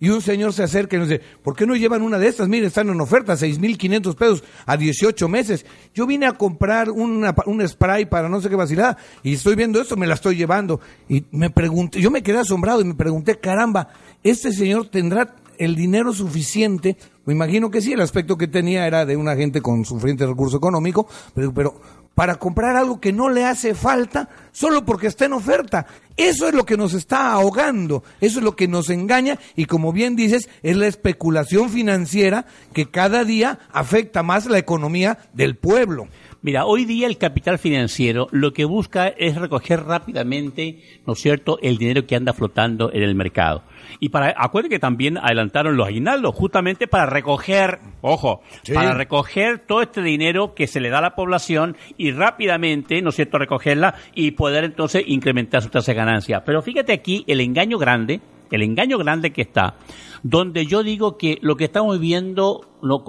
Y 0.00 0.08
un 0.08 0.22
señor 0.22 0.54
se 0.54 0.62
acerca 0.62 0.96
y 0.96 0.98
nos 0.98 1.08
dice, 1.08 1.22
¿por 1.42 1.54
qué 1.54 1.66
no 1.66 1.76
llevan 1.76 2.00
una 2.02 2.18
de 2.18 2.26
estas? 2.26 2.48
Mire, 2.48 2.66
están 2.66 2.88
en 2.88 3.00
oferta, 3.00 3.34
6.500 3.34 4.14
pesos 4.14 4.44
a 4.64 4.78
18 4.78 5.28
meses. 5.28 5.66
Yo 5.94 6.06
vine 6.06 6.26
a 6.26 6.32
comprar 6.32 6.90
una, 6.90 7.34
un 7.44 7.68
spray 7.68 8.06
para 8.06 8.28
no 8.28 8.40
sé 8.40 8.48
qué 8.48 8.56
vacilada 8.56 8.96
y 9.22 9.34
estoy 9.34 9.56
viendo 9.56 9.80
esto, 9.80 9.96
me 9.96 10.06
la 10.06 10.14
estoy 10.14 10.36
llevando. 10.36 10.80
Y 11.08 11.26
me 11.32 11.50
pregunté, 11.50 12.00
yo 12.00 12.10
me 12.10 12.22
quedé 12.22 12.38
asombrado 12.38 12.80
y 12.80 12.84
me 12.84 12.94
pregunté, 12.94 13.38
caramba, 13.38 13.88
¿este 14.22 14.52
señor 14.52 14.88
tendrá 14.88 15.36
el 15.58 15.76
dinero 15.76 16.14
suficiente? 16.14 16.96
Me 17.26 17.34
imagino 17.34 17.70
que 17.70 17.82
sí, 17.82 17.92
el 17.92 18.00
aspecto 18.00 18.38
que 18.38 18.48
tenía 18.48 18.86
era 18.86 19.04
de 19.04 19.16
una 19.16 19.36
gente 19.36 19.60
con 19.60 19.84
sufriente 19.84 20.26
recurso 20.26 20.56
económico, 20.56 21.06
pero, 21.34 21.52
pero 21.52 21.80
para 22.20 22.34
comprar 22.34 22.76
algo 22.76 23.00
que 23.00 23.14
no 23.14 23.30
le 23.30 23.46
hace 23.46 23.74
falta 23.74 24.28
solo 24.52 24.84
porque 24.84 25.06
está 25.06 25.24
en 25.24 25.32
oferta. 25.32 25.86
Eso 26.18 26.48
es 26.48 26.52
lo 26.52 26.66
que 26.66 26.76
nos 26.76 26.92
está 26.92 27.32
ahogando, 27.32 28.04
eso 28.20 28.40
es 28.40 28.44
lo 28.44 28.56
que 28.56 28.68
nos 28.68 28.90
engaña 28.90 29.38
y 29.56 29.64
como 29.64 29.90
bien 29.90 30.16
dices, 30.16 30.50
es 30.62 30.76
la 30.76 30.86
especulación 30.86 31.70
financiera 31.70 32.44
que 32.74 32.90
cada 32.90 33.24
día 33.24 33.58
afecta 33.72 34.22
más 34.22 34.44
la 34.44 34.58
economía 34.58 35.16
del 35.32 35.56
pueblo. 35.56 36.08
Mira, 36.42 36.64
hoy 36.64 36.86
día 36.86 37.06
el 37.06 37.18
capital 37.18 37.58
financiero 37.58 38.26
lo 38.30 38.54
que 38.54 38.64
busca 38.64 39.08
es 39.08 39.36
recoger 39.36 39.82
rápidamente, 39.84 40.78
¿no 41.06 41.12
es 41.12 41.18
cierto?, 41.18 41.58
el 41.60 41.76
dinero 41.76 42.06
que 42.06 42.16
anda 42.16 42.32
flotando 42.32 42.90
en 42.94 43.02
el 43.02 43.14
mercado. 43.14 43.62
Y 43.98 44.08
para, 44.08 44.34
acuérdense 44.38 44.76
que 44.76 44.78
también 44.78 45.18
adelantaron 45.18 45.76
los 45.76 45.86
aguinaldos, 45.86 46.34
justamente 46.34 46.86
para 46.86 47.04
recoger, 47.04 47.80
ojo, 48.00 48.40
Sí. 48.62 48.72
para 48.72 48.94
recoger 48.94 49.58
todo 49.58 49.82
este 49.82 50.00
dinero 50.00 50.54
que 50.54 50.66
se 50.66 50.80
le 50.80 50.88
da 50.88 50.98
a 50.98 51.02
la 51.02 51.14
población 51.14 51.76
y 51.98 52.12
rápidamente, 52.12 53.02
¿no 53.02 53.10
es 53.10 53.16
cierto?, 53.16 53.36
recogerla 53.36 53.96
y 54.14 54.30
poder 54.30 54.64
entonces 54.64 55.04
incrementar 55.06 55.60
su 55.60 55.68
tasa 55.68 55.92
de 55.92 55.96
ganancia. 55.96 56.42
Pero 56.46 56.62
fíjate 56.62 56.94
aquí 56.94 57.22
el 57.26 57.42
engaño 57.42 57.76
grande, 57.76 58.22
el 58.56 58.62
engaño 58.62 58.98
grande 58.98 59.32
que 59.32 59.42
está, 59.42 59.76
donde 60.22 60.66
yo 60.66 60.82
digo 60.82 61.16
que 61.16 61.38
lo 61.40 61.56
que 61.56 61.64
estamos 61.64 61.98
viviendo, 61.98 62.60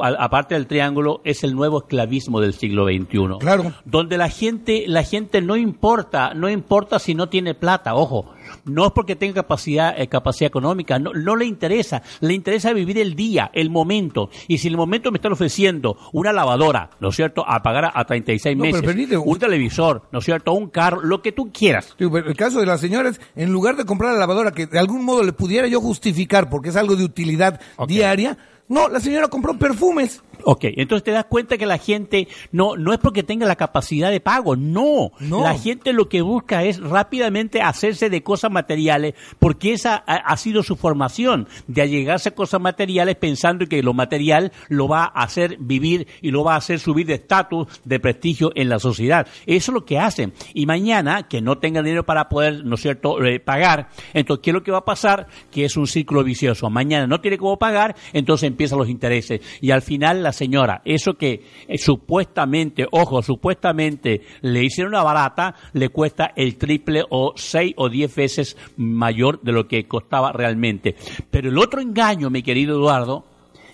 a- 0.02 0.24
aparte 0.24 0.56
del 0.56 0.68
triángulo, 0.68 1.22
es 1.24 1.44
el 1.44 1.56
nuevo 1.56 1.80
esclavismo 1.80 2.40
del 2.40 2.54
siglo 2.54 2.86
XXI. 2.86 3.38
Claro. 3.40 3.74
Donde 3.86 4.18
la 4.18 4.30
gente, 4.30 4.86
la 4.88 5.04
gente 5.04 5.42
no 5.42 5.56
importa, 5.58 6.34
no 6.34 6.50
importa 6.50 7.00
si 7.00 7.16
no 7.16 7.28
tiene 7.30 7.54
plata, 7.54 7.96
ojo, 7.96 8.32
no 8.66 8.88
es 8.88 8.92
porque 8.94 9.16
tenga 9.16 9.36
capacidad, 9.36 10.00
eh, 10.00 10.08
capacidad 10.08 10.48
económica, 10.48 11.00
no, 11.00 11.14
no 11.14 11.36
le 11.36 11.46
interesa, 11.46 12.02
le 12.20 12.34
interesa 12.34 12.74
vivir 12.74 12.98
el 12.98 13.16
día, 13.16 13.52
el 13.54 13.70
momento. 13.70 14.30
Y 14.48 14.58
si 14.60 14.68
el 14.68 14.78
momento 14.78 15.12
me 15.12 15.18
están 15.18 15.34
ofreciendo 15.34 15.98
una 16.14 16.34
lavadora, 16.34 16.92
¿no 17.00 17.10
es 17.10 17.16
cierto?, 17.16 17.44
a 17.48 17.62
pagar 17.62 17.86
a, 17.86 17.92
a 17.94 18.06
36 18.06 18.58
No, 18.58 18.64
meses, 18.64 18.82
permite, 18.82 19.18
un 19.18 19.40
televisor, 19.40 20.04
¿no 20.12 20.20
es 20.20 20.26
cierto?, 20.26 20.54
un 20.54 20.70
carro, 20.70 21.02
lo 21.02 21.22
que 21.22 21.32
tú 21.32 21.52
quieras. 21.52 21.96
El 22.00 22.36
caso 22.36 22.60
de 22.60 22.66
las 22.66 22.82
señoras, 22.82 23.20
en 23.36 23.52
lugar 23.52 23.76
de 23.76 23.86
comprar 23.86 24.14
la 24.14 24.20
lavadora 24.20 24.52
que 24.52 24.68
de 24.68 24.80
algún 24.80 25.06
modo 25.06 25.24
le 25.24 25.34
pudiera 25.34 25.68
yo 25.68 25.82
justificar 25.82 26.50
porque 26.50 26.70
es 26.70 26.76
algo 26.76 26.96
de 26.96 27.04
utilidad 27.04 27.60
diaria, 27.88 28.38
no, 28.72 28.88
la 28.88 29.02
señora 29.02 29.28
compró 29.28 29.58
perfumes. 29.58 30.24
Ok, 30.44 30.64
entonces 30.76 31.04
te 31.04 31.12
das 31.12 31.26
cuenta 31.26 31.58
que 31.58 31.66
la 31.66 31.78
gente 31.78 32.28
no 32.52 32.76
no 32.76 32.94
es 32.94 33.00
porque 33.00 33.22
tenga 33.22 33.46
la 33.46 33.58
capacidad 33.58 34.10
de 34.10 34.22
pago, 34.22 34.56
no. 34.56 35.12
No. 35.20 35.44
La 35.44 35.58
gente 35.58 35.94
lo 35.94 36.10
que 36.10 36.22
busca 36.22 36.64
es 36.64 36.80
rápidamente 36.80 37.62
hacerse 37.62 38.10
de 38.10 38.24
cosas 38.24 38.50
materiales 38.50 39.14
porque 39.40 39.74
esa 39.74 40.04
ha, 40.08 40.16
ha 40.16 40.38
sido 40.38 40.64
su 40.64 40.78
formación, 40.78 41.48
de 41.68 41.82
allegarse 41.82 42.30
a 42.30 42.36
cosas 42.36 42.62
materiales 42.62 43.18
pensando 43.18 43.68
que 43.68 43.84
lo 43.84 43.94
material 43.94 44.52
lo 44.70 44.88
va 44.88 45.04
a 45.04 45.24
hacer 45.24 45.58
vivir 45.60 46.08
y 46.22 46.32
lo 46.32 46.44
va 46.44 46.54
a 46.54 46.58
hacer 46.58 46.80
subir 46.80 47.06
de 47.06 47.16
estatus, 47.16 47.68
de 47.84 48.00
prestigio 48.00 48.52
en 48.56 48.70
la 48.70 48.80
sociedad. 48.80 49.28
Eso 49.46 49.72
es 49.72 49.74
lo 49.74 49.86
que 49.86 50.00
hacen. 50.00 50.34
Y 50.54 50.66
mañana, 50.66 51.28
que 51.28 51.42
no 51.42 51.58
tenga 51.58 51.84
dinero 51.84 52.06
para 52.06 52.30
poder, 52.30 52.64
¿no 52.66 52.76
es 52.76 52.82
cierto?, 52.82 53.22
eh, 53.24 53.42
pagar, 53.42 53.90
entonces, 54.14 54.44
¿qué 54.44 54.50
es 54.52 54.54
lo 54.54 54.64
que 54.64 54.72
va 54.72 54.80
a 54.80 54.86
pasar? 54.86 55.28
Que 55.52 55.66
es 55.66 55.78
un 55.78 55.88
ciclo 55.88 56.24
vicioso. 56.24 56.70
Mañana 56.70 57.06
no 57.06 57.20
tiene 57.20 57.38
cómo 57.38 57.60
pagar, 57.60 57.96
entonces 58.14 58.48
empiezan 58.62 58.78
los 58.78 58.90
intereses. 58.90 59.42
Y 59.60 59.72
al 59.72 59.82
final 59.82 60.22
la 60.22 60.32
señora, 60.32 60.82
eso 60.86 61.16
que 61.16 61.44
eh, 61.68 61.78
supuestamente, 61.80 62.86
ojo, 62.92 63.24
supuestamente 63.24 64.22
le 64.42 64.64
hicieron 64.64 64.94
una 64.94 65.04
barata, 65.04 65.56
le 65.74 65.90
cuesta 65.90 66.32
el 66.36 66.58
triple 66.58 67.04
o 67.10 67.34
seis 67.36 67.74
o 67.78 67.90
diez 67.90 68.16
veces 68.16 68.58
mayor 68.78 69.42
de 69.42 69.52
lo 69.52 69.68
que 69.68 69.88
costaba 69.88 70.32
realmente. 70.32 70.96
Pero 71.32 71.50
el 71.50 71.58
otro 71.58 71.82
engaño, 71.82 72.30
mi 72.30 72.44
querido 72.44 72.76
Eduardo, 72.76 73.26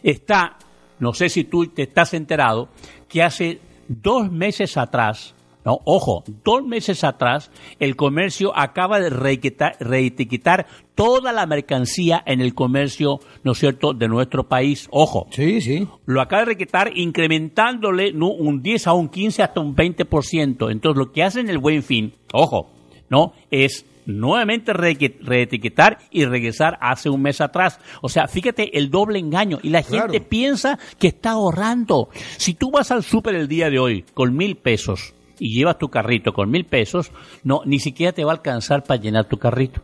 está, 0.04 0.58
no 1.00 1.12
sé 1.12 1.28
si 1.28 1.44
tú 1.44 1.68
te 1.68 1.84
estás 1.84 2.14
enterado, 2.14 2.70
que 3.10 3.24
hace 3.24 3.60
dos 3.90 4.32
meses 4.32 4.78
atrás, 4.78 5.36
no, 5.68 5.80
ojo, 5.84 6.24
dos 6.46 6.64
meses 6.64 7.04
atrás, 7.04 7.52
el 7.82 7.98
comercio 7.98 8.58
acaba 8.58 9.02
de 9.02 9.10
reetiquetar, 9.10 9.76
reetiquetar 9.82 10.66
toda 10.96 11.34
la 11.34 11.46
mercancía 11.46 12.24
en 12.26 12.40
el 12.40 12.56
comercio, 12.56 13.20
¿no 13.44 13.52
es 13.52 13.58
cierto?, 13.58 13.92
de 13.94 14.08
nuestro 14.08 14.48
país. 14.48 14.88
Ojo, 14.92 15.28
Sí, 15.32 15.60
sí. 15.60 15.86
lo 16.06 16.22
acaba 16.22 16.44
de 16.44 16.46
requitar 16.54 16.92
incrementándole 16.98 18.14
¿no? 18.14 18.30
un 18.30 18.62
10 18.62 18.88
a 18.88 18.94
un 18.94 19.10
15 19.10 19.44
hasta 19.44 19.60
un 19.60 19.76
20%. 19.76 20.72
Entonces 20.72 20.98
lo 20.98 21.12
que 21.12 21.24
hacen 21.24 21.50
el 21.50 21.58
buen 21.58 21.84
fin, 21.84 22.14
ojo, 22.32 22.70
¿no? 23.10 23.34
Es 23.52 23.86
nuevamente 24.06 24.72
reetiquetar 24.72 25.98
y 26.12 26.24
regresar 26.24 26.78
hace 26.80 27.10
un 27.10 27.22
mes 27.22 27.42
atrás. 27.42 27.78
O 28.02 28.08
sea, 28.08 28.28
fíjate 28.30 28.78
el 28.78 28.90
doble 28.90 29.20
engaño. 29.20 29.60
Y 29.62 29.70
la 29.70 29.84
Claro. 29.84 30.04
gente 30.14 30.22
piensa 30.26 30.80
que 30.98 31.10
está 31.10 31.32
ahorrando. 31.32 32.08
Si 32.38 32.54
tú 32.54 32.72
vas 32.72 32.90
al 32.92 33.04
súper 33.04 33.36
el 33.36 33.50
día 33.50 33.70
de 33.70 33.80
hoy 33.80 34.06
con 34.14 34.34
mil 34.36 34.56
pesos 34.56 35.14
y 35.40 35.54
llevas 35.54 35.78
tu 35.78 35.90
carrito 35.90 36.34
con 36.34 36.50
mil 36.50 36.66
pesos, 36.66 37.12
no, 37.44 37.62
ni 37.66 37.80
siquiera 37.80 38.12
te 38.14 38.24
va 38.24 38.32
a 38.32 38.36
alcanzar 38.36 38.84
para 38.84 39.02
llenar 39.02 39.26
tu 39.26 39.38
carrito. 39.38 39.82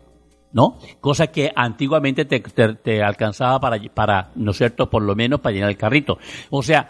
¿no? 0.51 0.77
Cosa 1.01 1.27
que 1.27 1.51
antiguamente 1.55 2.25
te, 2.25 2.39
te- 2.39 3.01
alcanzaba 3.01 3.59
para, 3.59 3.81
para, 3.91 4.29
¿no 4.35 4.51
es 4.51 4.57
cierto?, 4.57 4.87
por 4.87 5.01
lo 5.01 5.15
menos 5.15 5.39
para 5.39 5.53
llenar 5.55 5.71
el 5.71 5.77
carrito. 5.77 6.19
O 6.51 6.61
sea, 6.61 6.87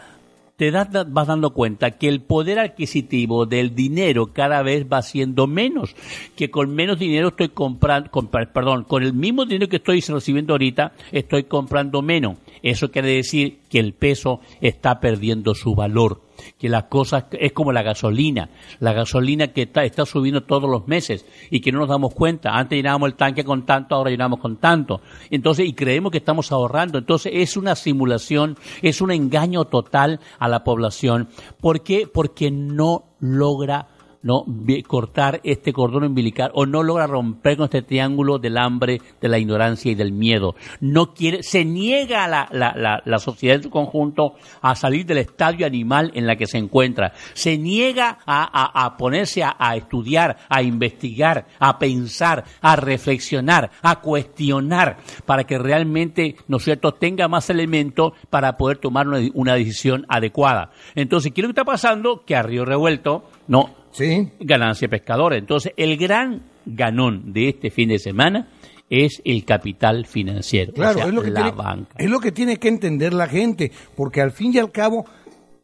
te 0.58 0.70
das- 0.70 0.90
vas 1.12 1.28
dando 1.28 1.52
cuenta 1.52 1.92
que 1.92 2.10
el 2.10 2.20
poder 2.22 2.60
adquisitivo 2.60 3.46
del 3.46 3.74
dinero 3.74 4.34
cada 4.34 4.62
vez 4.64 4.86
va 4.92 5.02
siendo 5.02 5.48
menos, 5.48 5.96
que 6.36 6.52
con 6.52 6.76
menos 6.76 7.00
dinero 7.00 7.30
estoy 7.30 7.50
comprando, 7.50 8.12
con- 8.12 8.28
perdón, 8.28 8.84
con 8.84 9.02
el 9.02 9.14
mismo 9.14 9.46
dinero 9.46 9.70
que 9.70 9.78
estoy 9.78 10.02
recibiendo 10.02 10.54
ahorita, 10.56 10.92
estoy 11.14 11.46
comprando 11.46 12.02
menos. 12.02 12.38
Eso 12.64 12.92
quiere 12.92 13.16
decir 13.16 13.60
que 13.70 13.80
el 13.80 13.94
peso 13.94 14.42
está 14.60 15.00
perdiendo 15.00 15.56
su 15.56 15.74
valor, 15.74 16.20
que 16.58 16.70
las 16.70 16.86
cosas 16.86 17.26
es 17.32 17.52
como 17.54 17.72
la 17.72 17.84
gasolina, 17.84 18.50
la 18.80 18.94
gasolina 18.94 19.48
que 19.48 19.64
está, 19.64 19.84
está 19.84 20.06
subiendo 20.06 20.44
todos 20.44 20.70
los 20.70 20.88
meses 20.88 21.26
y 21.50 21.62
que 21.62 21.72
no 21.72 21.80
nos 21.80 21.90
damos 21.90 22.14
cuenta. 22.14 22.52
Antes 22.58 22.78
llenábamos 22.78 23.10
el 23.10 23.16
tanque 23.16 23.44
con 23.44 23.66
tanto, 23.66 23.96
ahora 23.96 24.12
llenamos 24.12 24.40
con 24.40 24.58
tanto. 24.58 25.02
Entonces, 25.30 25.68
y 25.68 25.74
creemos 25.74 26.12
que 26.12 26.18
estamos 26.20 26.52
ahorrando. 26.52 26.98
Entonces, 26.98 27.32
es 27.36 27.58
una 27.58 27.76
simulación, 27.76 28.58
es 28.82 29.02
un 29.02 29.12
engaño 29.12 29.66
total 29.66 30.20
a 30.40 30.48
la 30.48 30.64
población. 30.64 31.30
¿Por 31.60 31.82
qué? 31.84 32.08
Porque 32.12 32.52
no 32.52 33.06
logra 33.20 33.88
no 34.24 34.46
cortar 34.88 35.40
este 35.44 35.72
cordón 35.74 36.06
umbilical 36.06 36.52
o 36.56 36.66
no 36.66 36.82
logra 36.82 37.06
romper 37.08 37.58
con 37.58 37.66
este 37.66 37.82
triángulo 37.82 38.40
del 38.40 38.58
hambre, 38.58 39.00
de 39.22 39.30
la 39.30 39.38
ignorancia 39.38 39.92
y 39.92 39.96
del 39.96 40.12
miedo. 40.12 40.56
No 40.82 41.14
quiere, 41.14 41.44
se 41.44 41.64
niega 41.66 42.28
la, 42.28 42.48
la, 42.52 42.74
la, 42.76 43.02
la 43.06 43.20
sociedad 43.20 43.58
en 43.58 43.64
su 43.64 43.70
conjunto 43.70 44.36
a 44.62 44.76
salir 44.76 45.06
del 45.06 45.20
estadio 45.20 45.66
animal 45.66 46.12
en 46.16 46.26
la 46.26 46.36
que 46.36 46.48
se 46.48 46.58
encuentra. 46.58 47.14
Se 47.34 47.58
niega 47.58 48.18
a, 48.26 48.44
a- 48.44 48.86
a 48.86 48.98
ponerse 48.98 49.44
a, 49.44 49.56
a 49.60 49.76
estudiar, 49.76 50.38
a 50.50 50.64
investigar, 50.64 51.46
a 51.60 51.78
pensar, 51.78 52.46
a 52.62 52.76
reflexionar, 52.76 53.72
a 53.82 54.00
cuestionar 54.02 54.98
para 55.26 55.44
que 55.44 55.58
realmente, 55.58 56.36
¿no 56.48 56.58
es 56.58 56.64
cierto?, 56.64 56.94
tenga 56.94 57.28
más 57.28 57.50
elementos 57.50 58.14
para 58.30 58.58
poder 58.58 58.78
tomar 58.78 59.08
una, 59.08 59.20
una 59.34 59.56
decisión 59.56 60.06
adecuada. 60.08 60.72
Entonces, 60.96 61.32
¿qué 61.34 61.42
es 61.42 61.44
lo 61.44 61.50
que 61.50 61.60
está 61.60 61.66
pasando? 61.66 62.24
Que 62.26 62.36
a 62.36 62.44
Río 62.44 62.66
Revuelto, 62.66 63.26
no, 63.48 63.83
Sí. 63.94 64.30
ganancia 64.40 64.88
pescadora. 64.90 65.38
Entonces, 65.38 65.72
el 65.78 65.96
gran 65.98 66.44
ganón 66.66 67.32
de 67.34 67.50
este 67.50 67.70
fin 67.72 67.90
de 67.90 68.00
semana 68.00 68.50
es 68.90 69.22
el 69.26 69.46
capital 69.46 70.06
financiero, 70.06 70.72
o 70.72 70.76
Claro, 70.76 71.00
sea, 71.00 71.08
es, 71.08 71.14
lo 71.14 71.24
que 71.24 71.32
la 71.32 71.42
tiene, 71.44 71.58
banca. 71.58 71.96
es 71.98 72.10
lo 72.10 72.20
que 72.20 72.32
tiene 72.32 72.58
que 72.58 72.68
entender 72.68 73.14
la 73.14 73.28
gente, 73.28 73.72
porque 73.96 74.22
al 74.22 74.32
fin 74.32 74.52
y 74.54 74.60
al 74.60 74.72
cabo 74.72 75.06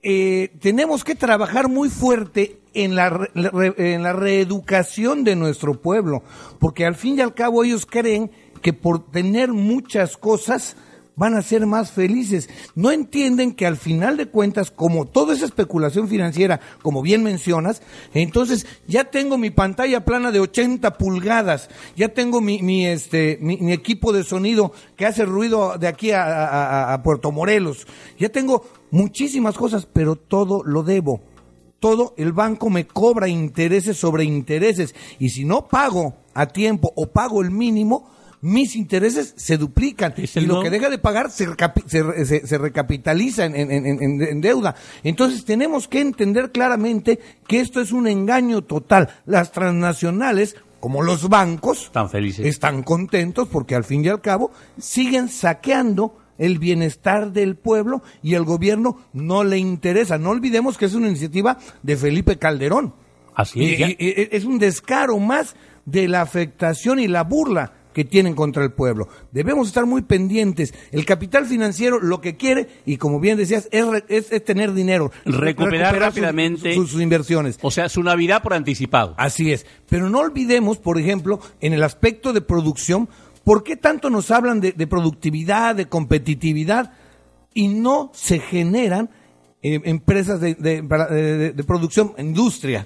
eh, 0.02 0.50
tenemos 0.62 1.04
que 1.04 1.16
trabajar 1.16 1.68
muy 1.68 1.90
fuerte 1.90 2.58
en 2.74 2.96
la 2.96 3.10
re- 3.10 3.30
en 3.78 4.04
la 4.04 4.14
reeducación 4.14 5.24
de 5.24 5.36
nuestro 5.36 5.74
pueblo, 5.82 6.24
porque 6.60 6.86
al 6.86 6.96
fin 6.96 7.18
y 7.18 7.22
al 7.22 7.34
cabo 7.34 7.64
ellos 7.64 7.86
creen 7.86 8.32
que 8.62 8.74
por 8.74 9.12
tener 9.12 9.50
muchas 9.52 10.18
cosas 10.18 10.76
van 11.20 11.36
a 11.36 11.42
ser 11.42 11.66
más 11.66 11.92
felices. 11.92 12.50
No 12.76 12.92
entienden 12.92 13.52
que 13.52 13.68
al 13.68 13.76
final 13.76 14.16
de 14.16 14.28
cuentas, 14.28 14.72
como 14.72 15.06
toda 15.06 15.34
esa 15.34 15.46
especulación 15.46 16.08
financiera, 16.08 16.62
como 16.82 17.02
bien 17.02 17.24
mencionas, 17.24 17.82
entonces 18.14 18.66
ya 18.88 19.04
tengo 19.04 19.38
mi 19.38 19.50
pantalla 19.50 20.06
plana 20.06 20.32
de 20.32 20.40
80 20.40 20.98
pulgadas, 20.98 21.70
ya 21.98 22.08
tengo 22.08 22.40
mi, 22.40 22.86
este, 22.88 23.38
mi, 23.42 23.74
equipo 23.74 24.14
de 24.14 24.24
sonido 24.24 24.72
que 24.96 25.06
hace 25.06 25.26
ruido 25.26 25.78
de 25.78 25.88
aquí 25.90 26.12
a 26.14 27.00
Puerto 27.04 27.34
Morelos, 27.34 27.86
ya 28.18 28.30
tengo 28.30 28.66
muchísimas 28.90 29.58
cosas, 29.58 29.86
pero 29.92 30.16
todo 30.16 30.64
lo 30.64 30.84
debo. 30.84 31.22
Todo 31.82 32.14
el 32.18 32.32
banco 32.34 32.70
me 32.70 32.88
cobra 32.88 33.28
intereses 33.28 33.98
sobre 33.98 34.24
intereses 34.24 34.96
y 35.18 35.30
si 35.30 35.46
no 35.46 35.68
pago 35.68 36.14
a 36.34 36.46
tiempo 36.48 36.92
o 36.96 37.08
pago 37.08 37.42
el 37.42 37.52
mínimo, 37.52 38.10
mis 38.42 38.76
intereses 38.76 39.34
se 39.36 39.58
duplican 39.58 40.14
y 40.18 40.40
lo 40.42 40.56
no- 40.56 40.62
que 40.64 40.70
deja 40.70 40.90
de 40.90 40.98
pagar 40.98 41.30
se, 41.30 41.46
se, 41.88 42.04
re- 42.04 42.26
se- 42.26 42.48
se 42.48 42.58
recapitaliza 42.58 43.46
en, 43.46 43.56
en- 43.56 43.72
en- 43.72 43.86
en- 44.02 44.22
en 44.22 44.42
deuda. 44.42 44.76
Entonces 45.04 45.44
tenemos 45.44 45.88
que 45.88 46.00
entender 46.02 46.52
claramente 46.52 47.20
que 47.48 47.60
esto 47.60 47.82
es 47.82 47.92
un 47.92 48.08
engaño 48.08 48.62
total. 48.62 49.10
Las 49.26 49.52
transnacionales, 49.52 50.56
como 50.80 51.02
los 51.02 51.28
bancos, 51.28 51.86
Están 51.86 52.10
felices. 52.10 52.46
están 52.46 52.84
contentos 52.84 53.48
porque 53.50 53.76
al 53.76 53.84
fin 53.84 54.06
y 54.06 54.08
al 54.08 54.22
cabo 54.22 54.52
siguen 54.78 55.28
saqueando 55.28 56.18
el 56.38 56.58
bienestar 56.60 57.34
del 57.34 57.58
pueblo 57.58 58.02
y 58.24 58.36
el 58.36 58.46
gobierno 58.46 59.00
no 59.12 59.44
le 59.44 59.58
interesa. 59.58 60.18
No 60.18 60.30
olvidemos 60.30 60.78
que 60.78 60.86
es 60.86 60.94
una 60.94 61.08
iniciativa 61.10 61.58
de 61.84 61.98
Felipe 61.98 62.38
Calderón. 62.38 62.94
Así 63.36 63.74
es. 63.74 63.80
ya. 63.80 63.88
y- 63.90 63.98
y- 64.00 64.28
es 64.32 64.46
un 64.46 64.58
descaro 64.60 65.18
más 65.20 65.56
de 65.86 66.08
la 66.08 66.22
afectación 66.22 67.00
y 67.00 67.08
la 67.08 67.24
burla 67.24 67.74
que 67.94 68.06
tienen 68.06 68.36
contra 68.36 68.64
el 68.64 68.72
pueblo. 68.72 69.08
Debemos 69.32 69.68
estar 69.68 69.86
muy 69.86 70.04
pendientes. 70.04 70.74
El 70.92 71.06
capital 71.06 71.46
financiero 71.46 72.00
lo 72.00 72.22
que 72.22 72.38
quiere, 72.38 72.68
y 72.86 72.98
como 72.98 73.20
bien 73.20 73.38
decías, 73.38 73.68
es, 73.72 73.84
es- 74.08 74.32
es 74.32 74.46
tener 74.46 74.74
dinero. 74.74 75.12
Recuperar 75.26 75.98
rápidamente. 76.00 76.74
sus- 76.76 76.92
sus 76.92 77.02
inversiones. 77.02 77.58
O 77.62 77.72
sea, 77.72 77.90
su 77.90 78.04
Navidad 78.04 78.44
por 78.44 78.54
anticipado. 78.54 79.16
Así 79.18 79.52
es. 79.52 79.66
Pero 79.90 80.10
no 80.10 80.20
olvidemos, 80.20 80.78
por 80.78 81.00
ejemplo, 81.00 81.40
en 81.62 81.74
el 81.74 81.84
aspecto 81.84 82.32
de 82.32 82.42
producción, 82.42 83.10
¿por 83.44 83.64
qué 83.64 83.76
tanto 83.76 84.10
nos 84.10 84.30
hablan 84.32 84.62
de, 84.62 84.72
de 84.72 84.86
productividad, 84.88 85.76
de 85.76 85.88
competitividad 85.88 86.94
y 87.54 87.68
no 87.70 88.12
se 88.14 88.40
generan 88.40 89.10
eh, 89.64 89.82
empresas 89.86 90.40
de, 90.40 90.56
producción, 91.66 92.14
industria? 92.20 92.86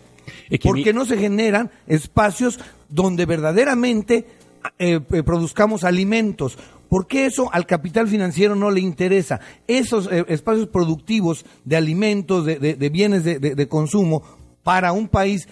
Es 0.50 0.60
que 0.60 0.70
¿Por 0.70 0.78
mi- 0.78 0.84
qué 0.86 0.94
no 0.94 1.06
se 1.06 1.18
generan 1.18 1.70
espacios 1.88 2.58
donde 2.88 3.26
verdaderamente 3.26 4.26
eh, 4.80 5.00
eh, 5.12 5.24
produzcamos 5.24 5.84
alimentos? 5.84 6.58
¿Por 6.90 7.08
qué 7.08 7.26
eso 7.26 7.50
al 7.52 7.66
capital 7.66 8.08
financiero 8.08 8.56
no 8.56 8.70
le 8.70 8.80
interesa? 8.80 9.40
Esos 9.68 10.08
eh, 10.12 10.26
espacios 10.28 10.68
productivos 10.68 11.46
de 11.66 11.76
alimentos, 11.76 12.46
de, 12.46 12.60
de- 12.60 12.76
de 12.76 12.90
bienes 12.90 13.24
de, 13.24 13.40
de- 13.40 13.56
de 13.56 13.68
consumo 13.68 14.22
para 14.64 14.92
un 14.92 15.08
país 15.08 15.48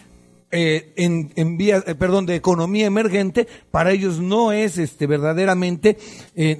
eh, 0.51 0.93
en, 0.97 1.31
en 1.35 1.57
vía, 1.57 1.83
eh, 1.87 1.95
perdón, 1.95 2.25
de 2.25 2.35
economía 2.35 2.85
emergente, 2.85 3.47
para 3.71 3.91
ellos 3.91 4.19
no 4.19 4.51
es 4.51 4.77
este 4.77 5.07
verdaderamente 5.07 5.97
eh, 6.35 6.57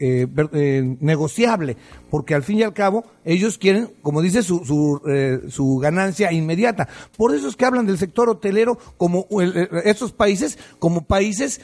eh, 0.00 0.26
eh, 0.52 0.96
negociable, 1.00 1.76
porque 2.10 2.34
al 2.34 2.42
fin 2.42 2.58
y 2.58 2.62
al 2.62 2.72
cabo 2.74 3.04
ellos 3.24 3.58
quieren, 3.58 3.90
como 4.02 4.22
dice, 4.22 4.42
su, 4.42 4.64
su, 4.64 5.00
su 5.50 5.78
ganancia 5.78 6.32
inmediata. 6.32 6.88
Por 7.16 7.34
eso 7.34 7.48
es 7.48 7.56
que 7.56 7.64
hablan 7.64 7.86
del 7.86 7.98
sector 7.98 8.28
hotelero 8.28 8.78
como 8.96 9.26
el- 9.40 9.68
estos 9.84 10.12
países, 10.12 10.58
como 10.78 11.02
países 11.06 11.60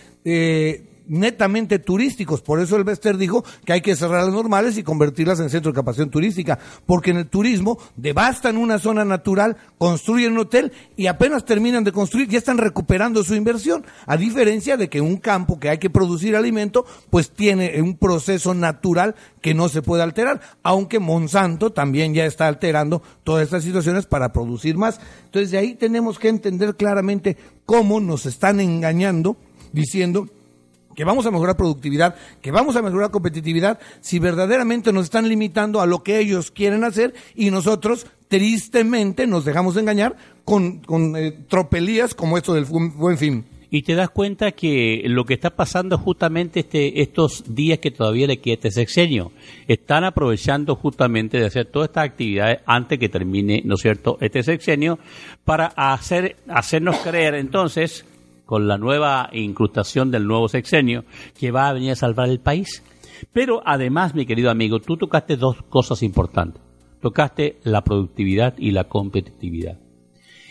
netamente 1.08 1.78
turísticos. 1.78 2.42
Por 2.42 2.60
eso 2.60 2.76
el 2.76 2.84
Bester 2.84 3.16
dijo 3.16 3.44
que 3.64 3.72
hay 3.72 3.80
que 3.80 3.96
cerrar 3.96 4.24
las 4.24 4.32
normales 4.32 4.76
y 4.78 4.83
convertirlas 4.83 5.40
en 5.40 5.50
centro 5.50 5.72
de 5.72 5.76
capacitación 5.76 6.11
turística. 6.11 6.59
Porque 6.87 7.11
en 7.11 7.18
el 7.18 7.28
turismo 7.28 7.78
devastan 7.96 8.56
una 8.56 8.78
zona 8.78 9.04
natural, 9.04 9.56
construyen 9.78 10.33
un 10.33 10.38
hotel 10.38 10.72
y 10.96 11.06
apenas 11.06 11.44
terminan 11.44 11.85
de 11.85 11.92
construir, 11.92 12.28
ya 12.28 12.38
están 12.38 12.59
recuperando 12.59 13.24
su 13.24 13.35
inversión. 13.35 13.85
A 14.06 14.16
diferencia 14.16 14.76
de 14.76 14.88
que 14.88 15.00
un 15.00 15.16
campo 15.16 15.59
que 15.59 15.70
hay 15.70 15.78
que 15.78 15.90
producir 15.90 16.37
alimento, 16.37 16.85
pues 17.11 17.30
tiene 17.30 17.80
un 17.83 17.96
proceso 17.96 18.54
natural 18.54 19.14
que 19.40 19.54
no 19.54 19.68
se 19.68 19.83
puede 19.83 20.02
alterar. 20.02 20.40
Aunque 20.62 20.98
Monsanto 20.98 21.72
también 21.72 22.14
ya 22.14 22.26
está 22.26 22.46
alterando 22.46 23.02
todas 23.24 23.44
estas 23.44 23.64
situaciones 23.64 24.06
para 24.06 24.33
producir 24.33 24.76
más. 24.76 25.00
Entonces 25.24 25.50
de 25.50 25.59
ahí 25.59 25.74
tenemos 25.74 26.18
que 26.18 26.28
entender 26.28 26.76
claramente 26.76 27.37
cómo 27.66 28.00
nos 28.00 28.26
están 28.26 28.61
engañando 28.61 29.37
diciendo 29.72 30.28
que 30.98 31.04
vamos 31.04 31.24
a 31.26 31.30
mejorar 31.30 31.56
productividad, 31.56 32.16
que 32.42 32.50
vamos 32.50 32.74
a 32.74 32.82
mejorar 32.82 33.12
competitividad, 33.12 33.78
si 34.00 34.18
verdaderamente 34.18 34.92
nos 34.92 35.04
están 35.04 35.28
limitando 35.28 35.80
a 35.80 35.87
lo 35.87 36.02
que 36.02 36.18
ellos 36.18 36.50
quieren 36.50 36.82
hacer 36.82 37.14
y 37.37 37.52
nosotros 37.52 38.08
tristemente 38.26 39.28
nos 39.28 39.44
dejamos 39.44 39.76
engañar 39.76 40.16
con, 40.44 40.78
con 40.78 41.14
eh, 41.14 41.30
tropelías 41.46 42.14
como 42.14 42.37
esto 42.37 42.52
del 42.52 42.64
buen 42.64 43.16
fin. 43.16 43.44
Y 43.70 43.82
te 43.82 43.94
das 43.94 44.11
cuenta 44.11 44.50
que 44.50 45.04
lo 45.06 45.24
que 45.24 45.34
está 45.34 45.50
pasando 45.50 45.98
justamente 45.98 46.61
este, 46.61 47.00
estos 47.00 47.44
días 47.46 47.78
que 47.78 47.92
todavía 47.92 48.26
le 48.26 48.40
queda 48.40 48.54
este 48.54 48.72
sexenio. 48.72 49.30
Están 49.68 50.02
aprovechando 50.02 50.74
justamente 50.74 51.38
de 51.38 51.46
hacer 51.46 51.66
todas 51.66 51.90
estas 51.90 52.06
actividades 52.06 52.58
antes 52.66 52.98
que 52.98 53.08
termine, 53.08 53.62
¿no 53.64 53.76
es 53.76 53.82
cierto?, 53.82 54.18
este 54.20 54.42
sexenio 54.42 54.98
para 55.44 55.66
hacer, 55.76 56.38
hacernos 56.48 56.96
creer 56.96 57.37
entonces, 57.37 58.04
con 58.48 58.66
la 58.66 58.78
nueva 58.78 59.28
incrustación 59.34 60.11
del 60.11 60.26
nuevo 60.26 60.48
sexenio, 60.48 61.04
que 61.38 61.50
va 61.50 61.68
a 61.68 61.74
venir 61.74 61.90
a 61.90 61.96
salvar 61.96 62.30
el 62.30 62.40
país. 62.40 62.82
Pero 63.30 63.61
además, 63.62 64.14
mi 64.14 64.24
querido 64.24 64.50
amigo, 64.50 64.80
tú 64.80 64.96
tocaste 64.96 65.37
dos 65.37 65.62
cosas 65.68 66.02
importantes. 66.02 66.62
Tocaste 67.02 67.58
la 67.64 67.84
productividad 67.84 68.54
y 68.56 68.70
la 68.70 68.84
competitividad. 68.84 69.78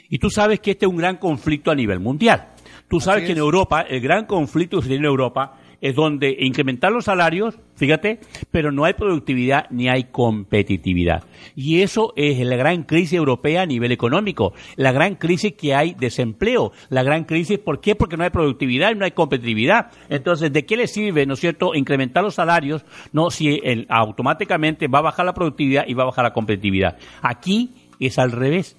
Y 0.10 0.20
tú 0.20 0.30
sabes 0.30 0.60
que 0.60 0.72
este 0.72 0.86
es 0.86 0.92
un 0.92 0.98
gran 0.98 1.18
conflicto 1.18 1.72
a 1.72 1.76
nivel 1.76 2.00
mundial. 2.00 2.50
Tú 2.88 3.00
sabes 3.00 3.24
que 3.24 3.32
en 3.32 3.40
Europa, 3.40 3.82
el 3.82 4.00
gran 4.00 4.28
conflicto 4.28 4.78
que 4.78 4.84
se 4.84 4.90
tiene 4.90 5.08
en 5.08 5.10
Europa 5.10 5.58
es 5.82 5.96
donde 5.96 6.36
incrementar 6.40 6.92
los 6.92 7.06
salarios, 7.06 7.60
fíjate, 7.76 8.20
pero 8.52 8.72
no 8.72 8.86
hay 8.86 8.94
productividad 8.94 9.70
ni 9.70 9.90
hay 9.90 10.06
competitividad. 10.06 11.24
Y 11.56 11.82
eso 11.82 12.14
es 12.16 12.40
la 12.40 12.56
gran 12.56 12.84
crisis 12.84 13.14
europea 13.14 13.62
a 13.62 13.66
nivel 13.66 13.92
económico, 13.92 14.54
la 14.76 14.92
gran 14.92 15.16
crisis 15.16 15.54
que 15.54 15.76
hay 15.76 15.94
desempleo, 15.94 16.72
la 16.90 17.04
gran 17.04 17.26
crisis, 17.26 17.60
¿por 17.60 17.80
qué? 17.80 17.96
Porque 17.96 18.18
no 18.18 18.24
hay 18.24 18.30
productividad 18.32 18.92
y 18.92 18.96
no 18.96 19.06
hay 19.06 19.12
competitividad. 19.12 19.92
Entonces, 20.10 20.52
¿de 20.52 20.66
qué 20.66 20.78
le 20.78 20.88
sirve, 20.88 21.26
no 21.26 21.36
es 21.36 21.40
cierto, 21.40 21.76
incrementar 21.76 22.24
los 22.24 22.36
salarios, 22.36 22.84
no, 23.12 23.30
si 23.30 23.60
el- 23.64 23.86
automáticamente 23.90 24.88
va 24.88 25.00
a 25.00 25.04
bajar 25.04 25.26
la 25.26 25.34
productividad 25.34 25.86
y 25.88 25.94
va 25.94 26.04
a 26.04 26.08
bajar 26.08 26.24
la 26.26 26.34
competitividad? 26.34 26.98
Aquí 27.22 27.72
es 28.00 28.18
al 28.20 28.32
revés. 28.32 28.78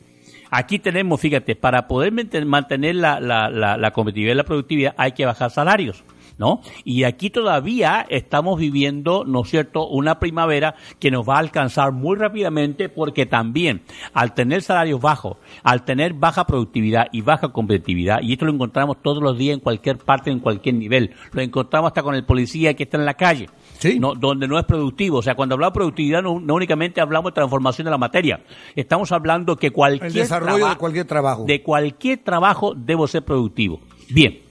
Aquí 0.50 0.78
tenemos, 0.78 1.20
fíjate, 1.20 1.56
para 1.56 1.86
poder 1.86 2.12
mante- 2.12 2.44
mantener 2.44 2.96
la, 2.96 3.20
la, 3.20 3.50
la 3.50 3.90
competitividad 3.92 4.32
y 4.32 4.36
la 4.38 4.44
productividad 4.44 4.94
hay 4.96 5.12
que 5.12 5.26
bajar 5.26 5.50
salarios. 5.50 6.02
¿No? 6.38 6.60
Y 6.84 7.02
aquí 7.02 7.30
todavía 7.30 8.06
estamos 8.08 8.60
viviendo, 8.60 9.24
¿no 9.26 9.42
es 9.42 9.50
cierto?, 9.50 9.88
una 9.88 10.20
primavera 10.20 10.76
que 11.00 11.10
nos 11.10 11.28
va 11.28 11.34
a 11.34 11.38
alcanzar 11.40 11.90
muy 11.90 12.16
rápidamente 12.16 12.88
porque 12.88 13.26
también 13.26 13.82
al 14.12 14.34
tener 14.34 14.62
salarios 14.62 15.00
bajos, 15.00 15.36
al 15.64 15.84
tener 15.84 16.12
baja 16.14 16.46
productividad 16.46 17.08
y 17.10 17.22
baja 17.22 17.48
competitividad, 17.48 18.20
y 18.22 18.34
esto 18.34 18.44
lo 18.44 18.52
encontramos 18.52 19.02
todos 19.02 19.20
los 19.20 19.36
días 19.36 19.54
en 19.54 19.60
cualquier 19.60 19.98
parte, 19.98 20.30
en 20.30 20.38
cualquier 20.38 20.76
nivel, 20.76 21.10
lo 21.32 21.42
encontramos 21.42 21.88
hasta 21.88 22.04
con 22.04 22.14
el 22.14 22.24
policía 22.24 22.74
que 22.74 22.84
está 22.84 22.96
en 22.98 23.04
la 23.04 23.14
calle, 23.14 23.48
Sí. 23.80 23.98
no, 23.98 24.14
donde 24.14 24.46
no 24.46 24.58
es 24.60 24.64
productivo. 24.64 25.18
O 25.18 25.22
sea, 25.22 25.34
cuando 25.34 25.54
hablamos 25.56 25.72
de 25.74 25.78
productividad 25.78 26.22
no, 26.22 26.38
no 26.38 26.54
únicamente 26.54 27.00
hablamos 27.00 27.32
de 27.32 27.34
transformación 27.34 27.84
de 27.86 27.90
la 27.90 27.98
materia, 27.98 28.40
estamos 28.76 29.10
hablando 29.10 29.56
que 29.56 29.72
cualquier 29.72 30.06
El 30.06 30.12
desarrollo 30.12 30.68
de 30.68 30.76
cualquier 30.76 31.04
trabajo. 31.06 31.44
de 31.46 31.62
cualquier 31.64 32.18
trabajo 32.22 32.74
debo 32.76 33.08
ser 33.08 33.24
productivo. 33.24 33.80
Bien. 34.08 34.46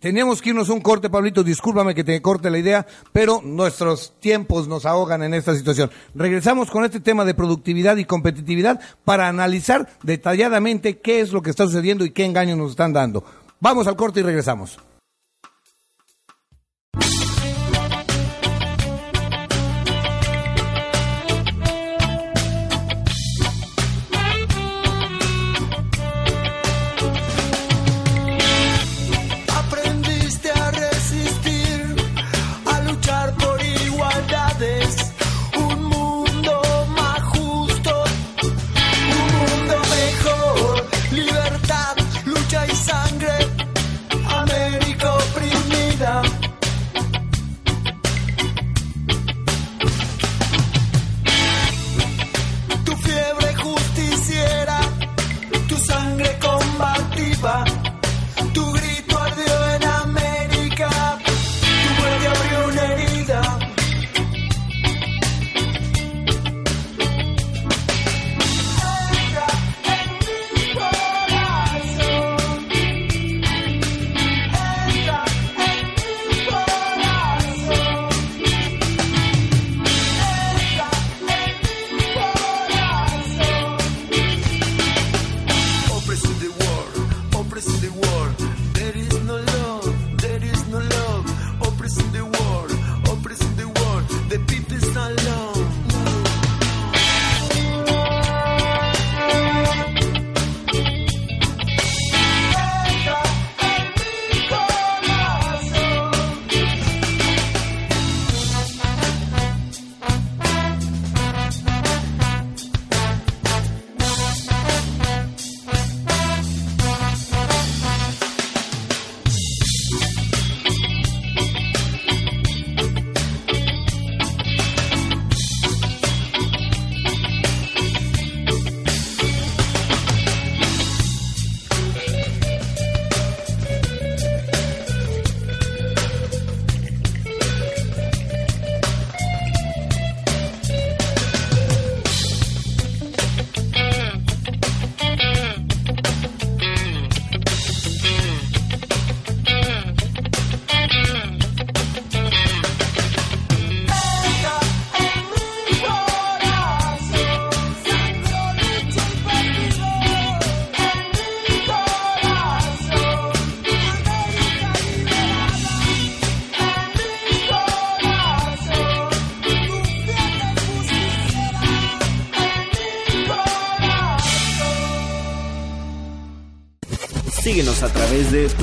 Teníamos 0.00 0.40
que 0.40 0.50
irnos 0.50 0.70
a 0.70 0.74
un 0.74 0.80
corte, 0.80 1.10
Pablito, 1.10 1.42
discúlpame 1.42 1.92
que 1.92 2.04
te 2.04 2.22
corte 2.22 2.50
la 2.50 2.58
idea, 2.58 2.86
pero 3.12 3.40
nuestros 3.42 4.12
tiempos 4.20 4.68
nos 4.68 4.86
ahogan 4.86 5.24
en 5.24 5.34
esta 5.34 5.56
situación. 5.56 5.90
Regresamos 6.14 6.70
con 6.70 6.84
este 6.84 7.00
tema 7.00 7.24
de 7.24 7.34
productividad 7.34 7.96
y 7.96 8.04
competitividad 8.04 8.80
para 9.04 9.26
analizar 9.26 9.88
detalladamente 10.04 10.98
qué 10.98 11.18
es 11.18 11.32
lo 11.32 11.42
que 11.42 11.50
está 11.50 11.64
sucediendo 11.64 12.04
y 12.04 12.12
qué 12.12 12.24
engaños 12.24 12.56
nos 12.56 12.70
están 12.70 12.92
dando. 12.92 13.24
Vamos 13.58 13.88
al 13.88 13.96
corte 13.96 14.20
y 14.20 14.22
regresamos. 14.22 14.78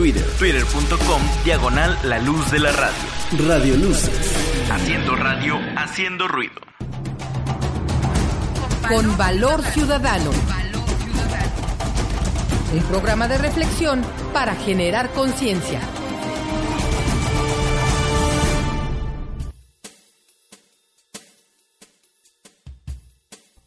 Twitter, 0.05 0.23
twitter.com, 0.37 1.21
diagonal 1.43 1.97
la 2.03 2.19
luz 2.19 2.51
de 2.51 2.59
la 2.59 2.71
radio. 2.71 3.47
Radio 3.47 3.75
Luces. 3.75 4.35
Haciendo 4.69 5.15
radio, 5.15 5.57
haciendo 5.75 6.27
ruido. 6.27 6.61
Con 8.87 9.17
valor 9.17 9.63
ciudadano. 9.63 10.29
Un 12.71 12.83
programa 12.83 13.27
de 13.27 13.39
reflexión 13.39 14.03
para 14.31 14.53
generar 14.53 15.09
conciencia. 15.09 15.81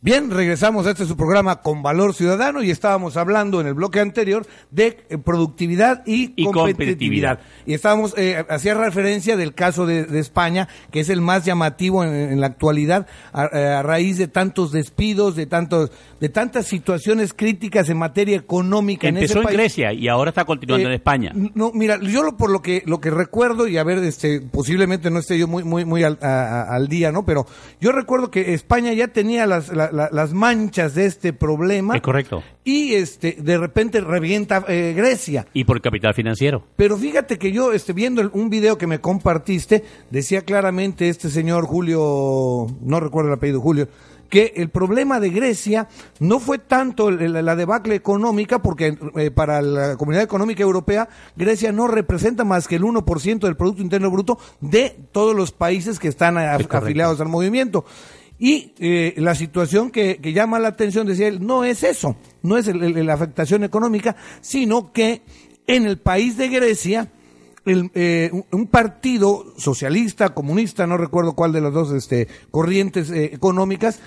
Bien, 0.09 0.31
regresamos 0.31 0.87
a 0.87 0.93
este 0.93 1.05
su 1.05 1.19
programa 1.19 1.57
con 1.61 1.83
valor 1.83 2.15
ciudadano 2.15 2.63
y 2.63 2.71
estábamos 2.71 3.19
hablando 3.19 3.61
en 3.61 3.67
el 3.67 3.75
bloque 3.75 4.01
anterior 4.01 4.47
de 4.71 5.05
eh, 5.11 5.19
productividad 5.19 6.03
y, 6.07 6.33
Y 6.35 6.45
competitividad. 6.47 6.55
competitividad. 6.55 7.41
Y 7.67 7.75
estábamos, 7.75 8.15
eh, 8.17 8.43
hacía 8.49 8.73
referencia 8.73 9.37
del 9.37 9.53
caso 9.53 9.85
de, 9.85 10.05
de 10.07 10.19
España, 10.19 10.67
que 10.91 11.01
es 11.01 11.11
el 11.11 11.21
más 11.21 11.45
llamativo 11.45 12.05
en, 12.05 12.15
en 12.15 12.41
la 12.41 12.47
actualidad, 12.47 13.07
a, 13.35 13.51
eh, 13.53 13.67
a 13.67 13.83
raíz 13.83 14.17
de 14.17 14.29
tantos 14.29 14.73
despidos, 14.73 15.37
de 15.37 15.45
tantos, 15.45 15.91
de 16.21 16.29
tantas 16.31 16.65
situaciones 16.67 17.35
críticas 17.35 17.91
en 17.91 17.99
materia 17.99 18.37
económica 18.37 19.09
en 19.09 19.19
ese 19.19 19.25
Empezó 19.27 19.39
en 19.41 19.45
país. 19.45 19.57
Grecia 19.59 19.93
y 19.93 20.09
ahora 20.09 20.31
está 20.31 20.47
continuando 20.47 20.87
Eh, 20.89 20.93
en 20.93 20.95
España. 20.95 21.33
No, 21.55 21.71
mira, 21.75 21.99
yo 22.01 22.23
lo, 22.23 22.35
por 22.39 22.49
lo 22.51 22.63
que 22.63 22.83
lo 22.87 22.99
que 22.99 23.11
recuerdo 23.11 23.69
y 23.69 23.77
a 23.77 23.85
ver, 23.85 23.99
este, 23.99 24.41
posiblemente 24.41 25.11
no 25.11 25.19
esté 25.19 25.39
yo 25.39 25.47
muy 25.47 25.65
muy 25.65 25.85
muy 25.85 26.03
al, 26.03 26.19
a- 26.23 26.63
al 26.75 26.89
día, 26.89 27.13
¿no? 27.13 27.27
Pero 27.27 27.45
yo 27.79 27.93
recuerdo 27.93 28.31
que 28.31 28.55
España 28.55 28.95
ya 28.95 29.09
tenía 29.09 29.47
las 29.47 29.69
la- 29.69 29.98
la- 29.99 30.09
las 30.13 30.33
manchas 30.33 30.95
de 30.95 31.05
este 31.07 31.33
problema 31.33 31.95
Es 31.97 32.01
correcto. 32.03 32.43
y 32.65 32.95
este 32.95 33.37
de 33.39 33.59
repente 33.59 34.01
revienta 34.01 34.65
eh, 34.69 34.95
Grecia. 34.97 35.47
Y 35.53 35.65
por 35.65 35.81
capital 35.83 36.15
financiero. 36.15 36.65
Pero 36.77 36.97
fíjate 36.97 37.37
que 37.39 37.53
yo, 37.53 37.73
este, 37.73 37.93
viendo 37.93 38.21
el- 38.23 38.31
un 38.33 38.49
video 38.49 38.79
que 38.79 38.87
me 38.87 39.01
compartiste, 39.01 39.85
decía 40.11 40.43
claramente 40.43 41.09
este 41.09 41.29
señor 41.31 41.67
Julio, 41.67 42.67
no 42.81 43.01
recuerdo 43.01 43.29
el 43.31 43.35
apellido 43.37 43.61
Julio, 43.61 43.89
que 44.31 44.53
el 44.57 44.69
problema 44.69 45.21
de 45.21 45.31
Grecia 45.31 45.89
no 46.21 46.39
fue 46.39 46.59
tanto 46.59 47.09
el- 47.09 47.33
la 47.33 47.57
debacle 47.57 47.95
económica, 47.95 48.61
porque 48.61 48.95
eh, 49.17 49.31
para 49.31 49.63
la 49.63 49.97
Comunidad 49.97 50.23
Económica 50.23 50.63
Europea, 50.63 51.09
Grecia 51.35 51.73
no 51.73 51.89
representa 51.89 52.45
más 52.45 52.69
que 52.69 52.77
el 52.77 52.83
1% 52.85 53.47
del 53.47 53.57
Producto 53.57 53.81
Interno 53.81 54.11
Bruto 54.11 54.39
de 54.61 54.95
todos 55.13 55.35
los 55.35 55.51
países 55.53 55.99
que 55.99 56.09
están 56.09 56.37
a- 56.37 56.57
Es 56.57 56.67
correcto. 56.67 56.77
afiliados 56.77 57.21
al 57.23 57.29
movimiento. 57.29 57.87
Y 58.39 58.73
eh, 58.79 59.15
la 59.17 59.35
situación 59.35 59.91
que, 59.91 60.21
llama 60.33 60.59
la 60.59 60.69
atención, 60.69 61.07
decía 61.07 61.27
él, 61.29 61.45
no 61.45 61.65
es 61.65 61.83
eso, 61.83 62.17
no 62.43 62.57
es 62.57 62.69
el- 62.69 63.05
la 63.05 63.15
afectación 63.15 63.65
económica, 63.65 64.15
sino 64.41 64.93
que 64.93 65.23
en 65.67 65.87
el 65.87 65.99
país 65.99 66.37
de 66.37 66.49
Grecia, 66.49 67.11
el, 67.65 67.91
eh, 67.95 68.31
un- 68.53 68.67
partido 68.69 69.53
socialista, 69.59 70.31
comunista, 70.35 70.87
no 70.87 70.97
recuerdo 70.97 71.35
cuál 71.35 71.53
de 71.53 71.61
las 71.61 71.73
dos 71.75 71.93
este, 71.93 72.29
corrientes 72.51 73.11
eh, 73.11 73.31
económicas, 73.35 74.01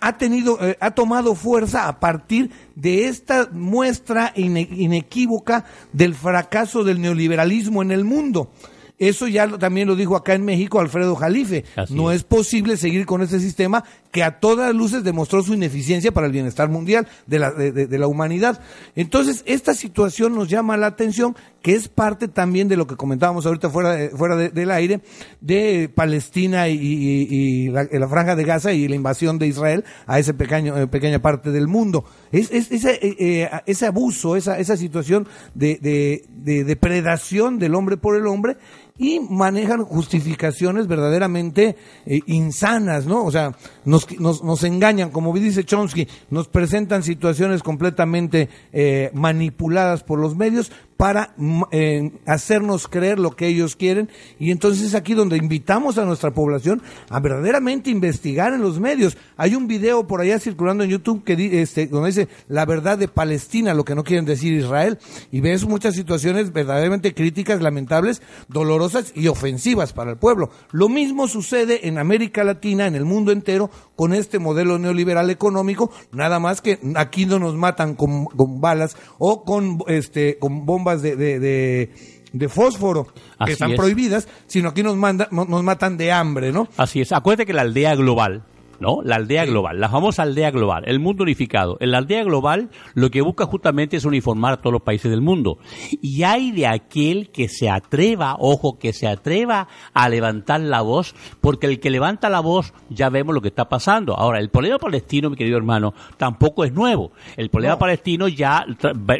ha 0.00 0.16
tenido, 0.18 0.58
eh, 0.64 0.76
ha 0.80 0.92
tomado 0.92 1.34
fuerza 1.34 1.88
a 1.88 1.98
partir 1.98 2.50
de 2.76 3.06
esta 3.08 3.48
muestra 3.50 4.32
ine- 4.36 4.68
inequívoca 4.70 5.64
del 5.92 6.14
fracaso 6.14 6.84
del 6.84 7.00
neoliberalismo 7.00 7.82
en 7.82 7.90
el 7.90 8.04
mundo. 8.04 8.52
Eso 8.98 9.28
ya 9.28 9.46
lo- 9.46 9.58
también 9.58 9.86
lo 9.86 9.94
dijo 9.94 10.16
acá 10.16 10.34
en 10.34 10.44
México 10.44 10.80
Alfredo 10.80 11.14
Jalife. 11.14 11.64
Así 11.76 11.94
no 11.94 12.10
es. 12.10 12.18
es 12.18 12.24
posible 12.24 12.76
seguir 12.76 13.06
con 13.06 13.22
este 13.22 13.38
sistema 13.38 13.84
que 14.10 14.22
a 14.24 14.40
todas 14.40 14.74
luces 14.74 15.04
demostró 15.04 15.42
su 15.42 15.54
ineficiencia 15.54 16.10
para 16.12 16.26
el 16.26 16.32
bienestar 16.32 16.68
mundial 16.68 17.06
de 17.26 17.38
la, 17.38 17.50
de, 17.52 17.70
de- 17.72 17.86
de 17.86 17.98
la 17.98 18.06
humanidad. 18.08 18.60
Entonces, 18.96 19.42
esta 19.46 19.74
situación 19.74 20.34
nos 20.34 20.48
llama 20.48 20.76
la 20.76 20.86
atención, 20.88 21.36
que 21.62 21.74
es 21.74 21.88
parte 21.88 22.26
también 22.26 22.66
de 22.68 22.76
lo 22.76 22.86
que 22.86 22.96
comentábamos 22.96 23.46
ahorita 23.46 23.70
fuera, 23.70 23.92
de- 23.92 24.08
fuera 24.10 24.34
de- 24.36 24.48
del 24.48 24.70
aire, 24.70 25.00
de 25.40 25.90
Palestina 25.94 26.68
y, 26.68 26.74
y- 26.78 27.26
y 27.30 27.68
la, 27.68 27.86
la 27.90 28.08
franja 28.08 28.34
de 28.34 28.44
Gaza 28.44 28.72
y 28.72 28.88
la 28.88 28.96
invasión 28.96 29.38
de 29.38 29.46
Israel 29.46 29.84
a 30.06 30.18
esa 30.18 30.32
pequeño, 30.32 30.76
eh, 30.76 30.86
pequeña 30.88 31.20
parte 31.20 31.50
del 31.52 31.68
mundo. 31.68 32.04
Es, 32.32 32.50
es- 32.50 32.72
ese, 32.72 32.94
eh, 32.94 33.16
eh, 33.18 33.50
ese 33.66 33.86
abuso, 33.86 34.34
esa, 34.36 34.58
esa 34.58 34.76
situación 34.76 35.28
de 35.54 36.24
depredación 36.64 37.58
del 37.58 37.74
hombre 37.74 37.96
por 37.96 38.16
el 38.16 38.26
hombre 38.26 38.56
y 38.98 39.20
manejan 39.20 39.84
justificaciones 39.84 40.88
verdaderamente 40.88 41.76
eh, 42.04 42.20
insanas, 42.26 43.06
¿no? 43.06 43.24
O 43.24 43.30
sea, 43.30 43.56
nos, 43.84 44.18
nos, 44.20 44.42
nos 44.42 44.64
engañan, 44.64 45.10
como 45.10 45.32
dice 45.32 45.64
Chomsky, 45.64 46.08
nos 46.30 46.48
presentan 46.48 47.04
situaciones 47.04 47.62
completamente 47.62 48.48
eh, 48.72 49.10
manipuladas 49.14 50.02
por 50.02 50.18
los 50.18 50.36
medios 50.36 50.72
para 50.98 51.32
mm, 51.36 51.62
eh, 51.70 52.12
hacernos 52.26 52.88
creer 52.88 53.20
lo 53.20 53.30
que 53.30 53.46
ellos 53.46 53.76
quieren 53.76 54.10
y 54.38 54.50
entonces 54.50 54.84
es 54.84 54.94
aquí 54.96 55.14
donde 55.14 55.36
invitamos 55.36 55.96
a 55.96 56.04
nuestra 56.04 56.34
población 56.34 56.82
a 57.08 57.20
verdaderamente 57.20 57.88
investigar 57.88 58.52
en 58.52 58.60
los 58.60 58.80
medios. 58.80 59.16
Hay 59.36 59.54
un 59.54 59.68
video 59.68 60.08
por 60.08 60.20
allá 60.20 60.40
circulando 60.40 60.82
en 60.82 60.90
YouTube 60.90 61.22
que 61.22 61.62
este, 61.62 61.86
donde 61.86 62.08
dice 62.08 62.28
la 62.48 62.66
verdad 62.66 62.98
de 62.98 63.06
Palestina, 63.06 63.74
lo 63.74 63.84
que 63.84 63.94
no 63.94 64.02
quieren 64.02 64.24
decir 64.24 64.52
Israel 64.52 64.98
y 65.30 65.40
ves 65.40 65.66
muchas 65.66 65.94
situaciones 65.94 66.52
verdaderamente 66.52 67.14
críticas, 67.14 67.62
lamentables, 67.62 68.20
dolorosas 68.48 69.12
y 69.14 69.28
ofensivas 69.28 69.92
para 69.92 70.10
el 70.10 70.16
pueblo. 70.16 70.50
Lo 70.72 70.88
mismo 70.88 71.28
sucede 71.28 71.86
en 71.86 71.98
América 71.98 72.42
Latina, 72.42 72.88
en 72.88 72.96
el 72.96 73.04
mundo 73.04 73.30
entero, 73.30 73.70
con 73.94 74.12
este 74.14 74.40
modelo 74.40 74.80
neoliberal 74.80 75.30
económico, 75.30 75.92
nada 76.10 76.40
más 76.40 76.60
que 76.60 76.80
aquí 76.96 77.24
no 77.24 77.38
nos 77.38 77.54
matan 77.54 77.94
con, 77.94 78.24
con 78.24 78.60
balas 78.60 78.96
o 79.18 79.44
con 79.44 79.78
este 79.86 80.38
con 80.38 80.66
bombas 80.66 80.87
de, 80.96 81.16
de, 81.16 81.38
de, 81.38 81.90
de 82.32 82.48
fósforo 82.48 83.06
que 83.44 83.52
están 83.52 83.72
es. 83.72 83.76
prohibidas, 83.76 84.28
sino 84.46 84.70
aquí 84.70 84.82
nos 84.82 84.96
manda, 84.96 85.28
nos 85.30 85.62
matan 85.62 85.96
de 85.96 86.12
hambre, 86.12 86.52
¿no? 86.52 86.68
Así 86.76 87.00
es. 87.00 87.12
Acuérdate 87.12 87.46
que 87.46 87.52
la 87.52 87.62
aldea 87.62 87.94
global, 87.94 88.42
¿no? 88.80 89.02
La 89.02 89.16
aldea 89.16 89.44
global, 89.44 89.80
la 89.80 89.88
famosa 89.88 90.22
aldea 90.22 90.50
global, 90.50 90.84
el 90.86 91.00
mundo 91.00 91.24
unificado. 91.24 91.76
En 91.80 91.90
la 91.90 91.98
aldea 91.98 92.22
global 92.24 92.70
lo 92.94 93.10
que 93.10 93.20
busca 93.22 93.46
justamente 93.46 93.96
es 93.96 94.04
uniformar 94.04 94.52
a 94.54 94.56
todos 94.58 94.72
los 94.72 94.82
países 94.82 95.10
del 95.10 95.20
mundo. 95.20 95.58
Y 96.02 96.22
hay 96.22 96.52
de 96.52 96.66
aquel 96.66 97.30
que 97.30 97.48
se 97.48 97.68
atreva, 97.70 98.36
ojo, 98.38 98.78
que 98.78 98.92
se 98.92 99.06
atreva 99.08 99.68
a 99.94 100.08
levantar 100.08 100.60
la 100.60 100.80
voz, 100.82 101.14
porque 101.40 101.66
el 101.66 101.80
que 101.80 101.90
levanta 101.90 102.28
la 102.28 102.40
voz 102.40 102.72
ya 102.88 103.08
vemos 103.08 103.34
lo 103.34 103.40
que 103.40 103.48
está 103.48 103.68
pasando. 103.68 104.14
Ahora, 104.16 104.38
el 104.38 104.50
problema 104.50 104.78
palestino, 104.78 105.30
mi 105.30 105.36
querido 105.36 105.56
hermano, 105.56 105.94
tampoco 106.16 106.64
es 106.64 106.72
nuevo. 106.72 107.12
El 107.36 107.50
problema 107.50 107.74
No. 107.74 107.78
palestino 107.78 108.28
ya 108.28 108.64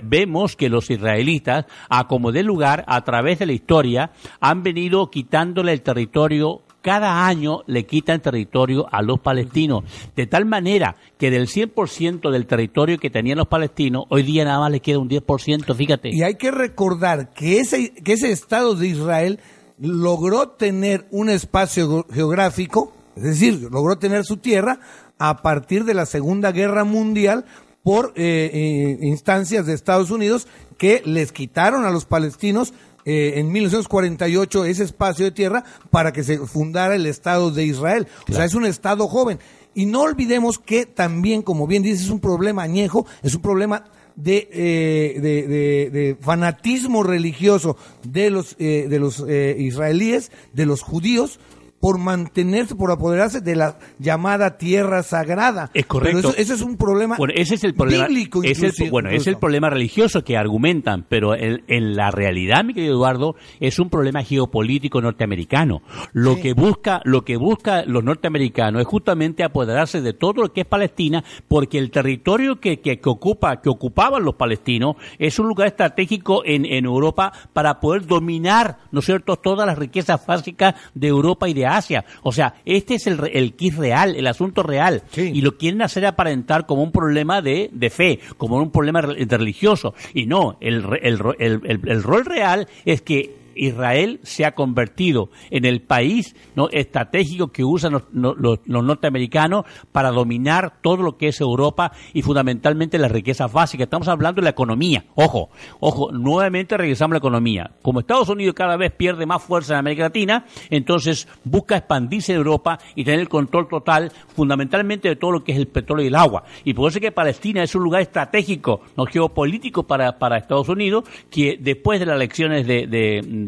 vemos 0.05 0.57
que 0.57 0.69
los 0.69 0.91
israelitas, 0.91 1.67
a 1.89 2.07
como 2.07 2.33
de 2.33 2.43
lugar, 2.43 2.85
a 2.87 3.03
través 3.03 3.39
de 3.39 3.47
la 3.47 3.53
historia, 3.53 4.11
han 4.41 4.63
venido 4.63 5.11
quitándole 5.11 5.73
el 5.73 5.83
territorio 5.83 6.63
cada 6.83 7.27
año 7.27 7.63
le 7.67 7.87
quitan 7.87 8.21
territorio 8.21 8.87
a 8.93 9.03
los 9.03 9.19
palestinos, 9.21 9.85
de 10.17 10.27
tal 10.27 10.47
manera 10.47 10.97
que 11.19 11.31
del 11.31 11.49
100% 11.49 12.31
del 12.31 12.47
territorio 12.47 12.99
que 12.99 13.11
tenían 13.11 13.39
los 13.39 13.49
palestinos, 13.49 14.05
hoy 14.11 14.23
día 14.23 14.45
nada 14.45 14.61
más 14.61 14.71
les 14.71 14.81
queda 14.81 14.99
un 14.99 15.09
10%, 15.09 15.75
fíjate. 15.75 16.11
Y 16.13 16.23
hay 16.23 16.37
que 16.37 16.51
recordar 16.51 17.33
que 17.35 17.61
ese, 17.61 17.93
que 17.93 18.13
ese 18.15 18.31
Estado 18.31 18.75
de 18.75 18.87
Israel 18.89 19.41
logró 19.79 20.49
tener 20.51 21.07
un 21.11 21.31
espacio 21.31 22.05
ge- 22.09 22.15
geográfico, 22.15 22.93
es 23.17 23.23
decir, 23.25 23.69
logró 23.71 23.99
tener 23.99 24.25
su 24.25 24.37
tierra 24.37 24.81
a 25.19 25.43
partir 25.43 25.85
de 25.85 25.95
la 25.95 26.07
Segunda 26.07 26.53
Guerra 26.53 26.85
Mundial 26.85 27.45
por 27.83 28.13
eh, 28.17 28.51
eh, 28.53 28.99
instancias 29.07 29.67
de 29.67 29.73
Estados 29.75 30.11
Unidos 30.11 30.47
que 30.77 31.03
les 31.05 31.33
quitaron 31.33 31.85
a 31.85 31.91
los 31.91 32.05
palestinos 32.05 32.73
eh, 33.09 33.35
en 33.41 33.51
1948 33.51 34.65
ese 34.67 34.85
espacio 34.85 35.25
de 35.25 35.31
tierra 35.33 35.65
para 35.91 36.13
que 36.13 36.23
se 36.23 36.39
fundara 36.39 36.95
el 36.95 37.07
Estado 37.07 37.51
de 37.51 37.65
Israel. 37.65 38.07
O 38.29 38.33
sea, 38.33 38.45
es 38.45 38.55
un 38.55 38.67
Estado 38.67 39.09
joven. 39.09 39.39
Y 39.75 39.87
no 39.87 40.03
olvidemos 40.03 40.59
que 40.59 40.87
también, 40.87 41.43
como 41.43 41.67
bien 41.67 41.83
dices, 41.83 42.03
es 42.07 42.11
un 42.11 42.21
problema 42.21 42.63
añejo, 42.63 43.07
es 43.23 43.35
un 43.35 43.43
problema 43.43 43.85
de, 44.17 44.49
eh, 44.53 45.21
de, 45.21 45.47
de- 45.47 45.91
de 45.91 46.17
fanatismo 46.21 47.03
religioso 47.05 47.77
de 48.03 48.31
los, 48.31 48.57
eh, 48.59 48.87
de 48.91 48.99
los 48.99 49.25
eh, 49.29 49.55
israelíes, 49.59 50.33
de 50.53 50.67
los 50.67 50.83
judíos, 50.83 51.39
por 51.81 51.99
mantenerse, 51.99 52.75
por 52.75 52.91
apoderarse 52.91 53.41
de 53.41 53.55
la 53.57 53.79
llamada 53.99 54.59
tierra 54.59 55.03
sagrada. 55.03 55.71
Es 55.75 55.87
correcto. 55.87 56.19
Pero 56.19 56.29
eso, 56.31 56.39
ese 56.39 56.55
es 56.55 56.63
un 56.63 56.77
problema 56.77 57.17
Bueno, 57.17 57.35
ese 57.37 57.55
es 57.55 57.65
el 57.65 57.75
problema. 57.75 58.07
bíblico 58.09 58.43
es 58.43 58.63
el- 58.63 58.91
bueno, 58.91 59.11
es 59.11 59.27
el 59.27 59.37
problema 59.39 59.71
religioso 59.71 60.25
que 60.25 60.37
argumentan, 60.37 61.05
pero 61.09 61.35
en, 61.37 61.63
en 61.69 61.95
la 61.95 62.11
realidad, 62.11 62.65
mi 62.65 62.75
querido 62.75 62.95
Eduardo, 62.95 63.37
es 63.61 63.79
un 63.79 63.91
problema 63.91 64.23
geopolítico 64.25 65.01
norteamericano. 65.01 65.83
Lo 66.13 66.37
que 66.41 66.53
busca, 66.53 67.01
lo 67.05 67.25
que 67.25 67.37
busca 67.37 67.85
los 67.85 68.03
norteamericanos 68.03 68.81
es 68.81 68.87
justamente 68.87 69.45
apoderarse 69.45 70.01
de 70.01 70.13
todo 70.15 70.43
lo 70.43 70.53
que 70.53 70.63
es 70.63 70.67
Palestina, 70.67 71.23
porque 71.47 71.79
el 71.79 71.91
territorio 71.91 72.59
que, 72.61 72.81
que, 72.81 72.99
que 72.99 73.09
ocupa, 73.09 73.61
que 73.61 73.69
ocupaban 73.69 74.25
los 74.25 74.35
palestinos, 74.35 74.97
es 75.19 75.39
un 75.39 75.47
lugar 75.49 75.69
estratégico 75.69 76.43
en, 76.45 76.65
en 76.65 76.85
Europa 76.87 77.33
para 77.53 77.79
poder 77.79 78.07
dominar, 78.07 78.79
¿no 78.91 79.01
es 79.01 79.07
cierto?, 79.07 79.37
todas 79.37 79.67
las 79.67 79.79
riquezas 79.79 80.27
básicas 80.27 80.75
de 80.95 81.07
Europa 81.09 81.49
y 81.49 81.55
de 81.55 81.68
Asia. 81.77 82.05
O 82.23 82.33
sea, 82.33 82.55
este 82.65 82.95
es 82.95 83.07
el, 83.07 83.21
el 83.33 83.55
kit 83.55 83.75
real, 83.75 84.17
el 84.17 84.27
asunto 84.27 84.63
real. 84.63 85.03
Y 85.17 85.41
lo 85.41 85.57
quieren 85.57 85.83
hacer 85.83 86.07
aparentar 86.07 86.67
como 86.67 86.83
un 86.83 86.93
problema 86.93 87.43
de, 87.43 87.71
de 87.73 87.91
fe, 87.91 88.21
como 88.37 88.57
un 88.57 88.71
problema 88.71 89.01
religioso. 89.01 89.95
Y 90.15 90.27
no, 90.27 90.57
el, 90.61 90.85
el, 91.03 91.21
el, 91.39 91.81
el 91.85 92.03
rol 92.03 92.25
real 92.25 92.69
es 92.85 93.03
que 93.03 93.48
Israel 93.59 94.21
se 94.23 94.45
ha 94.45 94.53
convertido 94.53 95.31
en 95.51 95.65
el 95.65 95.83
país 95.83 96.35
¿no? 96.55 96.69
estratégico 96.71 97.49
que 97.49 97.65
usan 97.65 97.93
los, 98.13 98.61
norteamericanos 98.67 99.65
para 99.93 100.11
dominar 100.11 100.81
todo 100.81 101.03
lo 101.03 101.17
que 101.17 101.29
es 101.29 101.41
Europa 101.41 101.93
y 102.13 102.23
fundamentalmente 102.23 102.99
las 102.99 103.13
riquezas 103.13 103.53
básicas. 103.53 103.87
Estamos 103.87 104.09
hablando 104.09 104.41
de 104.41 104.45
la 104.45 104.51
economía. 104.51 105.05
Ojo, 105.15 105.51
ojo, 105.81 106.13
nuevamente 106.13 106.77
regresamos 106.77 107.13
a 107.13 107.15
la 107.15 107.19
economía. 107.19 107.71
Como 107.83 108.01
Estados 108.01 108.29
Unidos 108.29 108.55
cada 108.55 108.77
vez 108.77 108.93
pierde 108.93 109.27
más 109.27 109.43
fuerza 109.43 109.75
en 109.75 109.81
América 109.81 110.05
Latina, 110.05 110.45
entonces 110.71 111.29
busca 111.45 111.77
expandirse 111.77 112.33
en 112.33 112.39
Europa 112.39 112.79
y 112.95 113.05
tener 113.05 113.21
el 113.21 113.29
control 113.29 113.69
total 113.69 114.13
fundamentalmente 114.35 115.09
de 115.09 115.17
todo 115.17 115.33
lo 115.33 115.45
que 115.45 115.53
es 115.53 115.59
el 115.59 115.69
petróleo 115.69 116.05
y 116.05 116.09
el 116.09 116.15
agua. 116.15 116.45
Y 116.65 116.75
por 116.75 116.89
eso 116.89 116.99
es 116.99 117.03
que 117.03 117.13
Palestina 117.13 117.63
es 117.63 117.75
un 117.75 117.83
lugar 117.83 118.03
estratégico, 118.03 118.83
no 118.97 119.05
geopolítico 119.07 119.87
para, 119.87 120.19
para 120.19 120.39
Estados 120.39 120.69
Unidos, 120.69 121.05
que 121.31 121.59
después 121.61 121.99
de 122.01 122.07
las 122.07 122.17
elecciones 122.17 122.67
de 122.67 122.87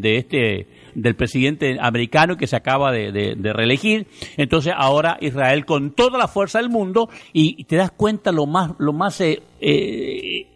este 0.03 0.67
del 0.95 1.15
presidente 1.15 1.77
americano 1.79 2.37
que 2.37 2.47
se 2.47 2.55
acaba 2.55 2.91
de, 2.91 3.35
reelegir. 3.53 4.07
Entonces 4.37 4.73
ahora 4.75 5.17
Israel 5.21 5.65
con 5.65 5.91
toda 5.91 6.17
la 6.17 6.27
fuerza 6.27 6.59
del 6.59 6.69
mundo 6.69 7.09
y, 7.33 7.63
te 7.65 7.75
das 7.75 7.91
cuenta 7.91 8.31
lo 8.31 8.45
más 8.45 8.71
lo 8.79 8.93
más 8.93 9.21
eh, 9.21 9.41
eh, 9.59 10.47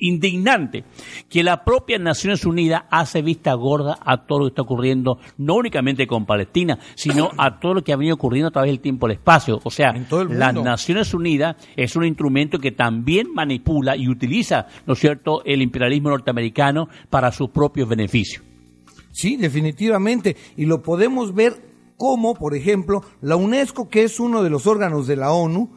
indignante 0.00 0.84
que 1.28 1.42
la 1.42 1.64
propia 1.64 1.98
Naciones 1.98 2.44
Unidas 2.44 2.82
hace 2.90 3.22
vista 3.22 3.52
gorda 3.54 3.98
a 4.04 4.26
todo 4.26 4.40
lo 4.40 4.44
que 4.46 4.50
está 4.50 4.62
ocurriendo, 4.62 5.18
no 5.38 5.54
únicamente 5.54 6.06
con 6.06 6.26
Palestina, 6.26 6.78
sino 6.94 7.30
a 7.36 7.60
todo 7.60 7.74
lo 7.74 7.84
que 7.84 7.92
ha 7.92 7.96
venido 7.96 8.14
ocurriendo 8.14 8.48
a 8.48 8.52
través 8.52 8.70
del 8.70 8.80
tiempo 8.80 9.06
y 9.06 9.12
el 9.12 9.18
espacio. 9.18 9.60
O 9.62 9.70
sea, 9.70 9.94
las 10.28 10.54
Naciones 10.54 11.14
Unidas 11.14 11.56
es 11.76 11.94
un 11.96 12.04
instrumento 12.04 12.58
que 12.58 12.72
también 12.72 13.32
manipula 13.32 13.96
y 13.96 14.08
utiliza, 14.08 14.66
¿no 14.86 14.94
es 14.94 14.98
cierto?, 14.98 15.42
el 15.44 15.62
imperialismo 15.62 16.10
norteamericano 16.10 16.88
para 17.10 17.30
sus 17.30 17.50
propios 17.50 17.88
beneficios. 17.88 18.49
Sí, 19.12 19.36
definitivamente. 19.36 20.36
Y 20.56 20.66
lo 20.66 20.82
podemos 20.82 21.34
ver 21.34 21.70
como, 21.96 22.34
por 22.34 22.54
ejemplo, 22.54 23.04
la 23.20 23.36
UNESCO, 23.36 23.88
que 23.88 24.04
es 24.04 24.20
uno 24.20 24.42
de 24.42 24.50
los 24.50 24.66
órganos 24.66 25.06
de 25.06 25.16
la 25.16 25.32
ONU, 25.32 25.70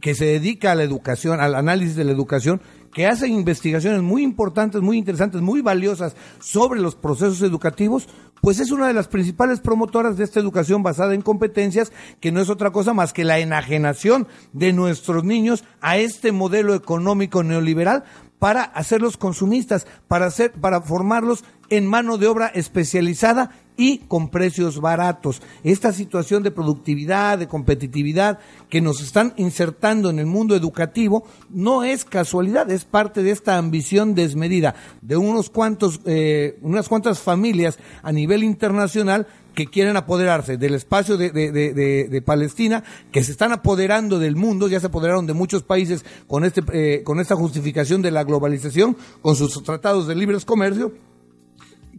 que 0.00 0.14
se 0.14 0.24
dedica 0.24 0.72
a 0.72 0.74
la 0.74 0.82
educación, 0.82 1.40
al 1.40 1.54
análisis 1.54 1.94
de 1.94 2.04
la 2.04 2.12
educación, 2.12 2.60
que 2.92 3.06
hace 3.06 3.28
investigaciones 3.28 4.02
muy 4.02 4.22
importantes, 4.22 4.82
muy 4.82 4.98
interesantes, 4.98 5.40
muy 5.40 5.62
valiosas 5.62 6.16
sobre 6.40 6.80
los 6.80 6.96
procesos 6.96 7.40
educativos, 7.42 8.08
pues 8.40 8.58
es 8.58 8.72
una 8.72 8.88
de 8.88 8.94
las 8.94 9.06
principales 9.06 9.60
promotoras 9.60 10.16
de 10.16 10.24
esta 10.24 10.40
educación 10.40 10.82
basada 10.82 11.14
en 11.14 11.22
competencias, 11.22 11.92
que 12.20 12.32
no 12.32 12.40
es 12.40 12.50
otra 12.50 12.72
cosa 12.72 12.92
más 12.92 13.12
que 13.12 13.24
la 13.24 13.38
enajenación 13.38 14.26
de 14.52 14.72
nuestros 14.72 15.22
niños 15.22 15.64
a 15.80 15.96
este 15.96 16.32
modelo 16.32 16.74
económico 16.74 17.44
neoliberal 17.44 18.02
para 18.42 18.64
hacerlos 18.64 19.16
consumistas, 19.16 19.86
para 20.08 20.26
hacer, 20.26 20.50
para 20.50 20.80
formarlos 20.80 21.44
en 21.68 21.86
mano 21.86 22.18
de 22.18 22.26
obra 22.26 22.48
especializada 22.48 23.50
y 23.76 23.98
con 23.98 24.30
precios 24.30 24.80
baratos. 24.80 25.40
Esta 25.62 25.92
situación 25.92 26.42
de 26.42 26.50
productividad, 26.50 27.38
de 27.38 27.46
competitividad 27.46 28.40
que 28.68 28.80
nos 28.80 29.00
están 29.00 29.32
insertando 29.36 30.10
en 30.10 30.18
el 30.18 30.26
mundo 30.26 30.56
educativo 30.56 31.22
no 31.50 31.84
es 31.84 32.04
casualidad, 32.04 32.68
es 32.68 32.84
parte 32.84 33.22
de 33.22 33.30
esta 33.30 33.58
ambición 33.58 34.16
desmedida 34.16 34.74
de 35.02 35.16
unos 35.16 35.48
cuantos, 35.48 36.00
eh, 36.04 36.58
unas 36.62 36.88
cuantas 36.88 37.20
familias 37.20 37.78
a 38.02 38.10
nivel 38.10 38.42
internacional 38.42 39.28
que 39.54 39.66
quieren 39.66 39.96
apoderarse 39.96 40.56
del 40.56 40.74
espacio 40.74 41.16
de, 41.16 41.30
de, 41.30 41.52
de, 41.52 42.22
Palestina, 42.22 42.82
que 43.10 43.22
se 43.22 43.32
están 43.32 43.52
apoderando 43.52 44.18
del 44.18 44.36
mundo, 44.36 44.68
ya 44.68 44.80
se 44.80 44.86
apoderaron 44.86 45.26
de 45.26 45.32
muchos 45.32 45.62
países 45.62 46.04
con, 46.26 46.44
este, 46.44 46.62
eh, 46.72 47.02
con 47.04 47.20
esta 47.20 47.36
justificación 47.36 48.02
de 48.02 48.10
la 48.10 48.24
globalización, 48.24 48.96
con 49.20 49.36
sus 49.36 49.62
tratados 49.62 50.06
de 50.06 50.14
libre 50.14 50.38
comercio, 50.46 50.92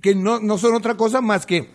que 0.01 0.15
no, 0.15 0.39
no 0.39 0.57
son 0.57 0.75
otra 0.75 0.95
cosa 0.95 1.21
más 1.21 1.45
que 1.45 1.69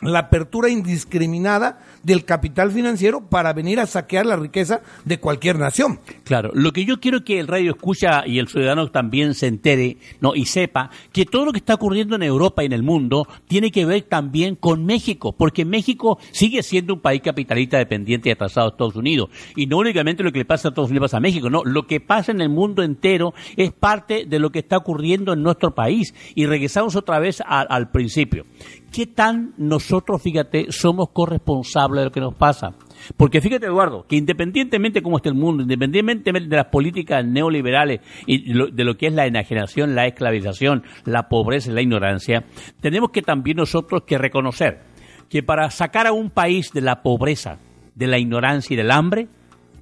la 0.00 0.20
apertura 0.20 0.68
indiscriminada 0.68 1.80
del 2.02 2.24
capital 2.24 2.70
financiero 2.70 3.28
para 3.28 3.52
venir 3.52 3.80
a 3.80 3.86
saquear 3.86 4.26
la 4.26 4.36
riqueza 4.36 4.80
de 5.04 5.18
cualquier 5.18 5.58
nación. 5.58 6.00
Claro, 6.24 6.50
lo 6.54 6.72
que 6.72 6.84
yo 6.84 7.00
quiero 7.00 7.24
que 7.24 7.40
el 7.40 7.48
radio 7.48 7.72
escucha 7.72 8.26
y 8.26 8.38
el 8.38 8.48
ciudadano 8.48 8.88
también 8.90 9.34
se 9.34 9.46
entere 9.46 9.98
no 10.20 10.34
y 10.34 10.46
sepa 10.46 10.90
que 11.12 11.24
todo 11.24 11.46
lo 11.46 11.52
que 11.52 11.58
está 11.58 11.74
ocurriendo 11.74 12.16
en 12.16 12.22
Europa 12.22 12.62
y 12.62 12.66
en 12.66 12.72
el 12.72 12.82
mundo 12.82 13.26
tiene 13.48 13.70
que 13.70 13.84
ver 13.84 14.02
también 14.02 14.54
con 14.54 14.84
México, 14.84 15.34
porque 15.36 15.64
México 15.64 16.18
sigue 16.30 16.62
siendo 16.62 16.94
un 16.94 17.00
país 17.00 17.22
capitalista 17.22 17.78
dependiente 17.78 18.28
y 18.28 18.32
atrasado 18.32 18.68
a 18.68 18.70
Estados 18.70 18.96
Unidos. 18.96 19.30
Y 19.56 19.66
no 19.66 19.78
únicamente 19.78 20.22
lo 20.22 20.32
que 20.32 20.38
le 20.38 20.44
pasa 20.44 20.68
a 20.68 20.70
Estados 20.70 20.90
Unidos 20.90 21.10
pasa 21.10 21.16
a 21.18 21.20
México, 21.20 21.50
no, 21.50 21.62
lo 21.64 21.86
que 21.86 22.00
pasa 22.00 22.32
en 22.32 22.40
el 22.40 22.48
mundo 22.48 22.82
entero 22.82 23.34
es 23.56 23.72
parte 23.72 24.24
de 24.26 24.38
lo 24.38 24.50
que 24.50 24.60
está 24.60 24.76
ocurriendo 24.76 25.32
en 25.32 25.42
nuestro 25.42 25.74
país. 25.74 26.14
Y 26.34 26.46
regresamos 26.46 26.96
otra 26.96 27.18
vez 27.18 27.42
al 27.44 27.90
principio. 27.90 28.44
¿Qué 28.92 29.06
tan 29.06 29.52
nosotros, 29.58 30.22
fíjate, 30.22 30.66
somos 30.70 31.10
corresponsables 31.12 32.00
de 32.00 32.04
lo 32.06 32.10
que 32.10 32.20
nos 32.20 32.34
pasa? 32.34 32.74
Porque 33.16 33.40
fíjate, 33.40 33.66
Eduardo, 33.66 34.06
que 34.06 34.16
independientemente 34.16 34.98
de 34.98 35.02
cómo 35.02 35.18
esté 35.18 35.28
el 35.28 35.34
mundo, 35.34 35.62
independientemente 35.62 36.48
de 36.48 36.56
las 36.56 36.66
políticas 36.66 37.24
neoliberales 37.24 38.00
y 38.26 38.52
de 38.52 38.84
lo 38.84 38.96
que 38.96 39.06
es 39.06 39.12
la 39.12 39.26
enajenación, 39.26 39.94
la 39.94 40.06
esclavización, 40.06 40.82
la 41.04 41.28
pobreza 41.28 41.70
y 41.70 41.74
la 41.74 41.82
ignorancia, 41.82 42.44
tenemos 42.80 43.10
que 43.10 43.22
también 43.22 43.58
nosotros 43.58 44.02
que 44.06 44.18
reconocer 44.18 44.80
que 45.28 45.42
para 45.42 45.70
sacar 45.70 46.06
a 46.06 46.12
un 46.12 46.30
país 46.30 46.72
de 46.72 46.80
la 46.80 47.02
pobreza, 47.02 47.58
de 47.94 48.06
la 48.06 48.18
ignorancia 48.18 48.74
y 48.74 48.76
del 48.76 48.90
hambre, 48.90 49.28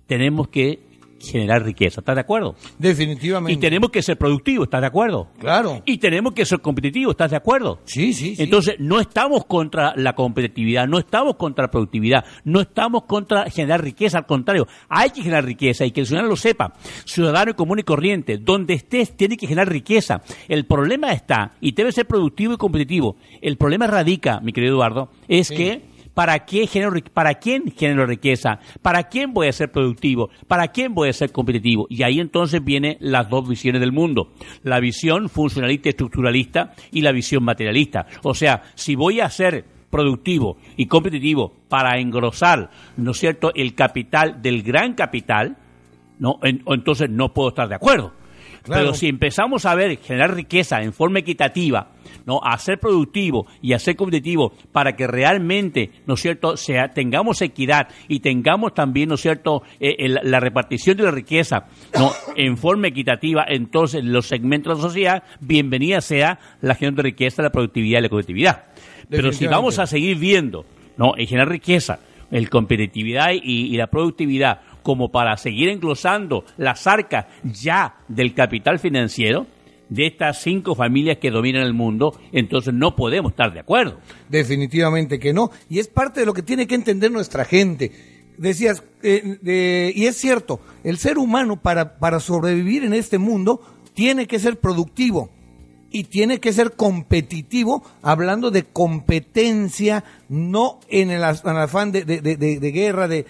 tenemos 0.06 0.48
que 0.48 0.85
generar 1.20 1.64
riqueza. 1.64 2.00
¿Estás 2.00 2.14
de 2.14 2.20
acuerdo? 2.20 2.54
Definitivamente. 2.78 3.52
Y 3.52 3.56
tenemos 3.56 3.90
que 3.90 4.02
ser 4.02 4.16
productivos, 4.16 4.66
¿estás 4.66 4.80
de 4.80 4.86
acuerdo? 4.86 5.28
Claro. 5.38 5.82
Y 5.84 5.98
tenemos 5.98 6.32
que 6.32 6.44
ser 6.44 6.60
competitivos, 6.60 7.12
¿estás 7.12 7.30
de 7.30 7.36
acuerdo? 7.36 7.80
Sí, 7.84 8.12
sí, 8.12 8.36
sí. 8.36 8.42
Entonces, 8.42 8.76
no 8.78 9.00
estamos 9.00 9.44
contra 9.46 9.94
la 9.96 10.14
competitividad, 10.14 10.86
no 10.86 10.98
estamos 10.98 11.36
contra 11.36 11.64
la 11.64 11.70
productividad, 11.70 12.24
no 12.44 12.60
estamos 12.60 13.04
contra 13.04 13.50
generar 13.50 13.82
riqueza, 13.82 14.18
al 14.18 14.26
contrario, 14.26 14.66
hay 14.88 15.10
que 15.10 15.22
generar 15.22 15.44
riqueza 15.44 15.84
y 15.84 15.90
que 15.90 16.00
el 16.00 16.06
ciudadano 16.06 16.30
lo 16.30 16.36
sepa. 16.36 16.72
Ciudadano 17.04 17.54
común 17.54 17.78
y 17.78 17.82
corriente, 17.82 18.38
donde 18.38 18.74
estés, 18.74 19.16
tiene 19.16 19.36
que 19.36 19.46
generar 19.46 19.68
riqueza. 19.68 20.22
El 20.48 20.66
problema 20.66 21.12
está, 21.12 21.54
y 21.60 21.72
debe 21.72 21.92
ser 21.92 22.06
productivo 22.06 22.54
y 22.54 22.56
competitivo, 22.56 23.16
el 23.40 23.56
problema 23.56 23.86
radica, 23.86 24.40
mi 24.40 24.52
querido 24.52 24.74
Eduardo, 24.74 25.10
es 25.28 25.50
que 25.50 25.95
¿Para, 26.16 26.46
qué 26.46 26.66
¿Para 27.12 27.34
quién 27.34 27.70
genero 27.76 28.06
riqueza? 28.06 28.58
¿Para 28.80 29.02
quién 29.02 29.34
voy 29.34 29.48
a 29.48 29.52
ser 29.52 29.70
productivo? 29.70 30.30
¿Para 30.48 30.68
quién 30.68 30.94
voy 30.94 31.10
a 31.10 31.12
ser 31.12 31.30
competitivo? 31.30 31.86
Y 31.90 32.04
ahí 32.04 32.20
entonces 32.20 32.64
vienen 32.64 32.96
las 33.00 33.28
dos 33.28 33.46
visiones 33.46 33.82
del 33.82 33.92
mundo. 33.92 34.32
La 34.62 34.80
visión 34.80 35.28
funcionalista 35.28 35.88
y 35.88 35.90
estructuralista 35.90 36.72
y 36.90 37.02
la 37.02 37.12
visión 37.12 37.44
materialista. 37.44 38.06
O 38.22 38.32
sea, 38.32 38.62
si 38.74 38.94
voy 38.94 39.20
a 39.20 39.28
ser 39.28 39.66
productivo 39.90 40.56
y 40.78 40.86
competitivo 40.86 41.52
para 41.68 41.98
engrosar, 41.98 42.70
¿no 42.96 43.10
es 43.10 43.18
cierto?, 43.18 43.52
el 43.54 43.74
capital 43.74 44.40
del 44.40 44.62
gran 44.62 44.94
capital, 44.94 45.58
¿no? 46.18 46.38
entonces 46.42 47.10
no 47.10 47.34
puedo 47.34 47.50
estar 47.50 47.68
de 47.68 47.74
acuerdo. 47.74 48.14
Pero 48.68 48.94
si 48.94 49.08
empezamos 49.08 49.64
a 49.66 49.74
ver 49.74 49.98
generar 49.98 50.34
riqueza 50.34 50.82
en 50.82 50.92
forma 50.92 51.20
equitativa, 51.20 51.92
¿no? 52.24 52.40
a 52.42 52.56
ser 52.58 52.78
productivo 52.78 53.46
y 53.62 53.72
a 53.72 53.78
ser 53.78 53.96
competitivo 53.96 54.52
para 54.72 54.96
que 54.96 55.06
realmente, 55.06 55.90
¿no 56.06 56.14
es 56.14 56.20
cierto?, 56.20 56.56
sea, 56.56 56.88
tengamos 56.88 57.42
equidad 57.42 57.88
y 58.08 58.20
tengamos 58.20 58.74
también, 58.74 59.08
¿no 59.08 59.14
es 59.14 59.20
cierto?, 59.20 59.62
eh, 59.80 60.08
la 60.08 60.40
repartición 60.40 60.96
de 60.96 61.04
la 61.04 61.10
riqueza 61.10 61.66
¿no? 61.98 62.12
en 62.36 62.56
forma 62.56 62.88
equitativa 62.88 63.44
en 63.46 63.66
todos 63.70 63.94
los 63.94 64.26
segmentos 64.26 64.76
de 64.76 64.82
la 64.82 64.88
sociedad, 64.88 65.22
bienvenida 65.40 66.00
sea 66.00 66.38
la 66.60 66.74
generación 66.74 66.96
de 66.96 67.02
riqueza, 67.02 67.42
la 67.42 67.50
productividad 67.50 68.00
y 68.00 68.02
la 68.02 68.08
competitividad. 68.08 68.64
Pero 69.08 69.32
si 69.32 69.46
vamos 69.46 69.78
a 69.78 69.86
seguir 69.86 70.18
viendo, 70.18 70.64
¿no?, 70.96 71.14
en 71.16 71.26
generar 71.26 71.48
riqueza, 71.48 72.00
el 72.30 72.50
competitividad 72.50 73.30
y 73.32 73.76
la 73.76 73.86
productividad 73.86 74.60
como 74.86 75.10
para 75.10 75.36
seguir 75.36 75.68
englosando 75.68 76.44
las 76.58 76.86
arcas 76.86 77.26
ya 77.42 77.96
del 78.06 78.34
capital 78.34 78.78
financiero 78.78 79.44
de 79.88 80.06
estas 80.06 80.40
cinco 80.40 80.76
familias 80.76 81.18
que 81.18 81.32
dominan 81.32 81.64
el 81.64 81.74
mundo, 81.74 82.16
entonces 82.30 82.72
no 82.72 82.94
podemos 82.94 83.32
estar 83.32 83.52
de 83.52 83.58
acuerdo. 83.58 83.98
Definitivamente 84.28 85.18
que 85.18 85.32
no. 85.32 85.50
Y 85.68 85.80
es 85.80 85.88
parte 85.88 86.20
de 86.20 86.26
lo 86.26 86.32
que 86.32 86.44
tiene 86.44 86.68
que 86.68 86.76
entender 86.76 87.10
nuestra 87.10 87.44
gente. 87.44 87.90
Decías, 88.38 88.84
eh, 89.02 89.92
y 89.92 90.06
es 90.06 90.16
cierto, 90.18 90.60
el 90.84 90.98
ser 90.98 91.18
humano 91.18 91.60
para, 91.60 91.98
para 91.98 92.20
sobrevivir 92.20 92.84
en 92.84 92.94
este 92.94 93.18
mundo 93.18 93.60
tiene 93.92 94.28
que 94.28 94.38
ser 94.38 94.60
productivo 94.60 95.30
y 95.96 96.04
tiene 96.04 96.40
que 96.40 96.52
ser 96.52 96.72
competitivo, 96.72 97.82
hablando 98.02 98.50
de 98.50 98.64
competencia, 98.64 100.04
no 100.28 100.78
en 100.88 101.10
el, 101.10 101.24
afán 101.24 101.90
de, 101.90 102.02
guerra, 102.74 103.08
de, 103.08 103.24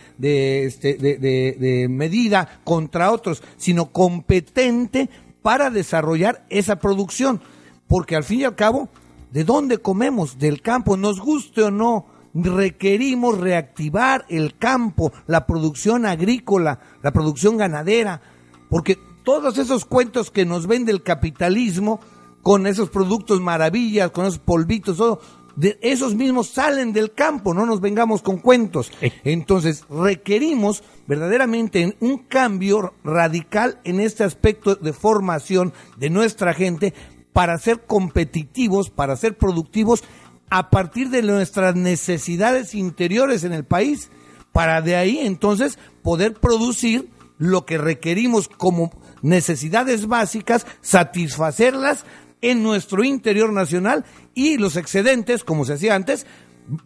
este, 0.65 0.97
de 0.97 1.87
medida 1.89 2.59
contra 2.65 3.13
otros, 3.13 3.41
sino 3.57 3.93
competente 3.93 5.09
para 5.43 5.71
desarrollar 5.71 6.45
esa 6.51 6.75
producción. 6.81 7.41
Porque 7.87 8.17
al 8.17 8.25
fin 8.25 8.41
y 8.41 8.45
al 8.45 8.57
cabo, 8.57 8.89
¿de 9.31 9.45
dónde 9.45 9.79
comemos? 9.79 10.41
Del 10.41 10.61
campo, 10.61 10.97
nos 10.97 11.21
guste 11.21 11.63
o 11.63 11.71
no, 11.71 12.07
requerimos 12.35 13.39
reactivar 13.39 14.25
el 14.29 14.59
campo, 14.59 15.13
la 15.29 15.47
producción 15.47 16.05
agrícola, 16.05 16.81
la 17.01 17.13
producción 17.13 17.59
ganadera, 17.59 18.21
porque 18.69 18.99
todos 19.23 19.57
esos 19.59 19.85
cuentos 19.85 20.33
que 20.33 20.45
nos 20.45 20.67
vende 20.67 20.91
el 20.91 21.05
capitalismo, 21.05 22.01
con 22.47 22.69
esos 22.69 22.91
productos 22.91 23.41
maravillas, 23.41 24.13
con 24.13 24.25
esos 24.25 24.39
polvitos, 24.39 24.99
todo, 24.99 25.21
de 25.57 25.81
esos 25.83 26.15
mismos 26.15 26.47
salen 26.47 26.93
del 26.93 27.13
campo, 27.13 27.53
no 27.53 27.67
nos 27.67 27.81
vengamos 27.81 28.23
con 28.23 28.39
cuentos. 28.39 28.93
Eh. 29.01 29.11
Entonces, 29.25 29.83
requerimos 29.91 30.85
verdaderamente 31.09 31.97
un 31.99 32.19
cambio 32.19 32.95
radical 33.03 33.81
en 33.83 33.99
este 33.99 34.23
aspecto 34.23 34.77
de 34.77 34.93
formación 34.93 35.73
de 35.97 36.09
nuestra 36.09 36.55
gente 36.55 36.95
para 37.33 37.59
ser 37.59 37.85
competitivos, 37.85 38.91
para 38.91 39.17
ser 39.17 39.37
productivos 39.37 40.05
a 40.49 40.71
partir 40.71 41.11
de 41.11 41.23
nuestras 41.23 41.75
necesidades 41.75 42.77
interiores 42.77 43.43
en 43.43 43.55
el 43.55 43.65
país, 43.65 44.09
para 44.53 44.83
de 44.83 44.95
ahí 44.95 45.19
entonces 45.19 45.81
poder 46.01 46.35
producir 46.35 47.11
lo 47.39 47.67
que 47.67 47.77
requerimos 47.77 48.49
como 48.49 48.93
necesidades 49.21 50.07
básicas, 50.07 50.65
satisfacerlas 50.81 52.05
en 52.51 52.63
nuestro 52.63 53.05
interior 53.05 53.53
nacional 53.53 54.05
y 54.35 54.59
los 54.59 54.77
excedentes, 54.77 55.45
como 55.45 55.65
se 55.65 55.75
hacía 55.75 55.95
antes, 55.95 56.27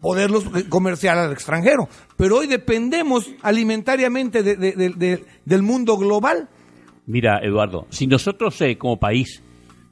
poderlos 0.01 0.45
comerciar 0.69 1.17
al 1.19 1.33
extranjero. 1.33 1.89
Pero 2.17 2.37
hoy 2.39 2.47
dependemos 2.47 3.31
alimentariamente 3.43 4.43
de- 4.43 4.57
de- 4.57 4.73
de- 4.73 4.91
de- 4.91 5.25
del 5.45 5.63
mundo 5.63 5.97
global. 5.97 6.49
Mira, 7.07 7.39
Eduardo, 7.43 7.87
si 7.91 8.07
nosotros 8.07 8.61
eh, 8.61 8.77
como 8.79 8.99
país 8.99 9.43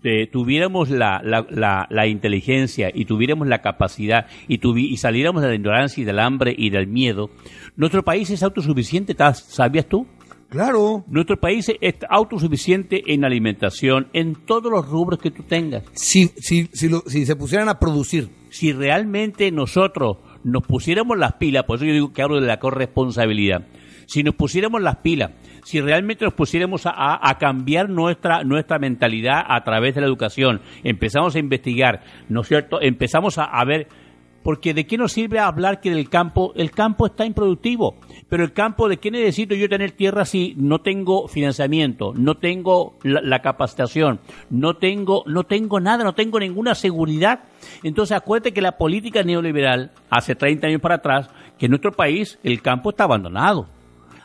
eh, 0.05 0.29
tuviéramos 0.31 0.91
la, 0.91 1.21
la, 1.25 2.07
inteligencia 2.07 2.91
y 2.95 3.05
tuviéramos 3.07 3.49
la 3.49 3.61
capacidad 3.63 4.27
y, 4.47 4.59
tuvi- 4.61 4.91
y 4.91 4.97
saliéramos 4.97 5.43
de 5.43 5.49
la 5.49 5.55
ignorancia 5.57 6.01
y 6.03 6.05
del 6.05 6.21
hambre 6.21 6.55
y 6.57 6.71
del 6.71 6.87
miedo, 6.87 7.31
nuestro 7.77 8.05
país 8.05 8.31
es 8.31 8.43
autosuficiente, 8.45 9.17
¿tas- 9.17 9.43
¿sabías 9.49 9.87
tú? 9.87 10.07
Claro. 10.49 11.05
Nuestro 11.09 11.37
país 11.39 11.71
es 11.81 11.95
autosuficiente 12.09 13.03
en 13.13 13.25
alimentación, 13.25 14.09
en 14.15 14.35
todos 14.35 14.73
los 14.73 14.89
rubros 14.89 15.19
que 15.21 15.31
tú 15.31 15.43
tengas. 15.43 15.83
Si, 15.93 16.29
si, 16.39 16.69
si, 16.73 16.89
lo- 16.89 17.03
si 17.07 17.27
se 17.27 17.37
pusieran 17.37 17.69
a 17.69 17.79
producir. 17.79 18.31
Si 18.51 18.73
realmente 18.73 19.51
nosotros 19.51 20.17
nos 20.45 20.63
pusiéramos 20.67 21.19
las 21.19 21.35
pilas, 21.35 21.65
por 21.65 21.77
eso 21.77 21.85
yo 21.85 21.93
digo 21.93 22.13
que 22.15 22.23
hablo 22.23 22.41
de 22.41 22.47
la 22.47 22.59
corresponsabilidad, 22.59 23.67
si 24.07 24.23
nos 24.23 24.35
pusiéramos 24.37 24.81
las 24.81 24.97
pilas, 24.97 25.33
si 25.65 25.83
realmente 25.83 26.25
nos 26.25 26.33
pusiéramos 26.33 26.87
a, 26.87 26.91
a- 26.93 27.29
a 27.29 27.37
cambiar 27.37 27.91
nuestra, 27.91 28.43
nuestra 28.45 28.79
mentalidad 28.79 29.43
a 29.47 29.63
través 29.65 29.95
de 29.95 30.01
la 30.01 30.07
educación, 30.07 30.63
empezamos 30.83 31.35
a 31.35 31.39
investigar, 31.41 32.03
¿no 32.31 32.41
es 32.41 32.49
cierto? 32.49 32.81
Empezamos 32.81 33.37
a, 33.37 33.45
a 33.45 33.65
ver, 33.67 33.87
porque 34.49 34.73
¿de 34.73 34.87
qué 34.87 34.97
nos 34.97 35.13
sirve 35.13 35.41
hablar 35.41 35.79
que 35.79 35.91
del 35.91 36.09
campo, 36.09 36.55
el 36.57 36.71
campo 36.71 37.05
está 37.05 37.27
improductivo? 37.27 37.97
Pero 38.31 38.45
el 38.45 38.55
campo, 38.55 38.89
¿de 38.89 38.97
qué 38.97 39.11
necesito 39.11 39.55
yo 39.55 39.69
tener 39.69 39.91
tierra 39.91 40.25
si 40.25 40.55
no 40.57 40.81
tengo 40.81 41.29
financiamiento, 41.29 42.15
no 42.17 42.39
tengo 42.39 42.97
la, 43.03 43.43
capacitación, 43.43 44.21
no 44.49 44.79
tengo, 44.79 45.23
no 45.27 45.45
tengo 45.45 45.81
nada, 45.81 46.03
no 46.03 46.15
tengo 46.15 46.41
ninguna 46.41 46.75
seguridad? 46.75 47.41
Entonces 47.83 48.17
acuérdate 48.17 48.55
que 48.55 48.63
la 48.63 48.79
política 48.79 49.23
neoliberal, 49.23 49.91
hace 50.09 50.35
30 50.35 50.69
años 50.69 50.81
para 50.81 50.95
atrás, 50.95 51.29
que 51.59 51.67
en 51.67 51.73
nuestro 51.73 51.93
país 51.93 52.39
el 52.43 52.63
campo 52.63 52.89
está 52.89 53.05
abandonado. 53.05 53.69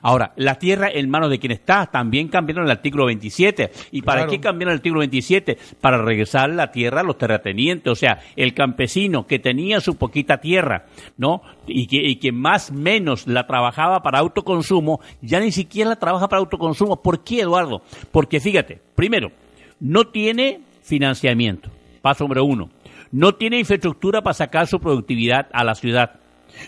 Ahora, 0.04 0.34
la 0.36 0.56
tierra 0.60 0.89
en 0.94 1.10
manos 1.10 1.30
de 1.30 1.39
quien 1.39 1.54
está, 1.54 1.88
también 1.88 2.28
cambiaron 2.28 2.66
el 2.66 2.72
artículo 2.72 3.06
27. 3.06 3.72
¿Y 3.92 4.02
para 4.02 4.20
Claro. 4.24 4.32
qué 4.32 4.39
cambiaron 4.42 4.74
el 4.74 4.78
artículo 4.80 5.00
27? 5.00 5.58
Para 5.82 5.98
regresar 6.04 6.50
la 6.50 6.72
tierra 6.72 7.02
a 7.02 7.04
los 7.04 7.18
terratenientes, 7.18 7.89
o 7.92 7.96
sea, 7.96 8.20
el 8.36 8.54
campesino 8.54 9.26
que 9.26 9.39
tenía 9.39 9.80
su 9.80 9.96
poquita 9.96 10.38
tierra, 10.42 10.86
¿no? 11.18 11.42
Y 11.66 11.88
que, 11.88 11.98
y 11.98 12.18
que 12.18 12.32
más 12.34 12.72
menos 12.72 13.28
la 13.28 13.48
trabajaba 13.48 14.04
para 14.04 14.20
autoconsumo, 14.20 15.00
ya 15.22 15.39
ni 15.39 15.52
siquiera 15.52 15.89
la 15.92 15.96
trabaja 15.96 16.28
para 16.28 16.42
autoconsumo. 16.42 17.02
¿Por 17.02 17.24
qué, 17.24 17.39
Eduardo? 17.42 17.82
Porque 18.12 18.39
fíjate, 18.42 18.82
primero, 18.96 19.32
no 19.80 20.06
tiene 20.10 20.60
financiamiento, 20.82 21.70
paso 22.01 22.26
número 22.26 22.43
uno. 22.43 22.70
No 23.12 23.36
tiene 23.36 23.60
infraestructura 23.60 24.22
para 24.22 24.34
sacar 24.34 24.68
su 24.68 24.80
productividad 24.80 25.47
a 25.54 25.64
la 25.64 25.76
ciudad. 25.76 26.20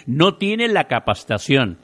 No 0.06 0.36
tiene 0.36 0.68
la 0.68 0.86
capacitación. 0.86 1.78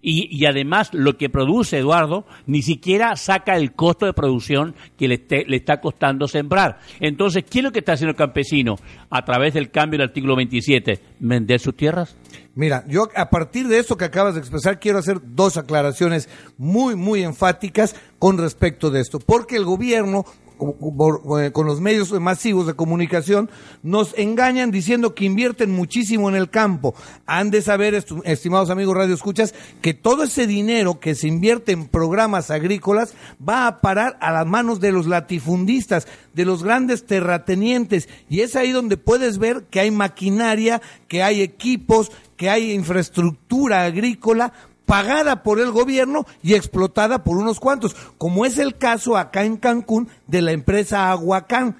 Y, 0.00 0.28
y 0.30 0.46
además 0.46 0.90
lo 0.92 1.16
que 1.16 1.28
produce 1.28 1.78
Eduardo 1.78 2.26
ni 2.46 2.62
siquiera 2.62 3.16
saca 3.16 3.56
el 3.56 3.72
costo 3.72 4.06
de 4.06 4.12
producción 4.12 4.74
que 4.96 5.08
le, 5.08 5.26
le 5.46 5.56
está 5.56 5.80
costando 5.80 6.28
sembrar. 6.28 6.78
Entonces, 7.00 7.44
¿qué 7.48 7.58
es 7.58 7.64
lo 7.64 7.72
que 7.72 7.80
está 7.80 7.92
haciendo 7.92 8.10
el 8.10 8.16
campesino 8.16 8.76
a 9.10 9.24
través 9.24 9.54
del 9.54 9.70
cambio 9.70 9.98
del 9.98 10.08
artículo 10.08 10.36
27? 10.36 11.00
¿Vender 11.18 11.60
sus 11.60 11.76
tierras? 11.76 12.16
Mira, 12.54 12.84
yo 12.88 13.08
a 13.14 13.30
partir 13.30 13.68
de 13.68 13.78
esto 13.78 13.96
que 13.96 14.04
acabas 14.04 14.34
de 14.34 14.40
expresar 14.40 14.80
quiero 14.80 14.98
hacer 14.98 15.20
dos 15.22 15.56
aclaraciones 15.56 16.28
muy, 16.56 16.96
muy 16.96 17.22
enfáticas 17.22 17.94
con 18.18 18.36
respecto 18.36 18.90
de 18.90 19.00
esto. 19.00 19.20
Porque 19.20 19.54
el 19.54 19.64
gobierno, 19.64 20.24
con 20.58 21.66
los 21.66 21.80
medios 21.80 22.12
masivos 22.20 22.66
de 22.66 22.74
comunicación, 22.74 23.48
nos 23.82 24.12
engañan 24.18 24.70
diciendo 24.70 25.14
que 25.14 25.24
invierten 25.24 25.70
muchísimo 25.70 26.28
en 26.28 26.36
el 26.36 26.50
campo. 26.50 26.94
Han 27.26 27.50
de 27.50 27.62
saber, 27.62 27.94
estimados 28.24 28.70
amigos 28.70 28.96
Radio 28.96 29.14
Escuchas, 29.14 29.54
que 29.80 29.94
todo 29.94 30.24
ese 30.24 30.46
dinero 30.46 31.00
que 31.00 31.14
se 31.14 31.28
invierte 31.28 31.72
en 31.72 31.88
programas 31.88 32.50
agrícolas 32.50 33.14
va 33.46 33.66
a 33.66 33.80
parar 33.80 34.18
a 34.20 34.32
las 34.32 34.46
manos 34.46 34.80
de 34.80 34.92
los 34.92 35.06
latifundistas, 35.06 36.06
de 36.34 36.44
los 36.44 36.62
grandes 36.62 37.06
terratenientes. 37.06 38.08
Y 38.28 38.40
es 38.40 38.56
ahí 38.56 38.72
donde 38.72 38.96
puedes 38.96 39.38
ver 39.38 39.64
que 39.70 39.80
hay 39.80 39.90
maquinaria, 39.90 40.82
que 41.06 41.22
hay 41.22 41.40
equipos, 41.40 42.10
que 42.36 42.50
hay 42.50 42.72
infraestructura 42.72 43.84
agrícola 43.84 44.52
pagada 44.88 45.42
por 45.42 45.60
el 45.60 45.70
gobierno 45.70 46.24
y 46.42 46.54
explotada 46.54 47.22
por 47.22 47.36
unos 47.36 47.60
cuantos, 47.60 47.94
como 48.16 48.46
es 48.46 48.56
el 48.56 48.78
caso 48.78 49.18
acá 49.18 49.44
en 49.44 49.58
Cancún 49.58 50.08
de 50.26 50.40
la 50.40 50.52
empresa 50.52 51.10
Aguacán. 51.10 51.76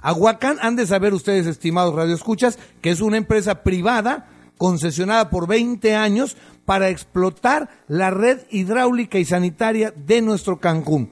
Aguacán, 0.00 0.58
han 0.62 0.76
de 0.76 0.86
saber 0.86 1.12
ustedes, 1.12 1.48
estimados 1.48 1.92
radioescuchas, 1.92 2.60
que 2.80 2.90
es 2.90 3.00
una 3.00 3.16
empresa 3.16 3.64
privada 3.64 4.28
concesionada 4.58 5.28
por 5.28 5.48
20 5.48 5.96
años 5.96 6.36
para 6.64 6.88
explotar 6.88 7.68
la 7.88 8.10
red 8.10 8.42
hidráulica 8.50 9.18
y 9.18 9.24
sanitaria 9.24 9.92
de 9.96 10.22
nuestro 10.22 10.60
Cancún. 10.60 11.10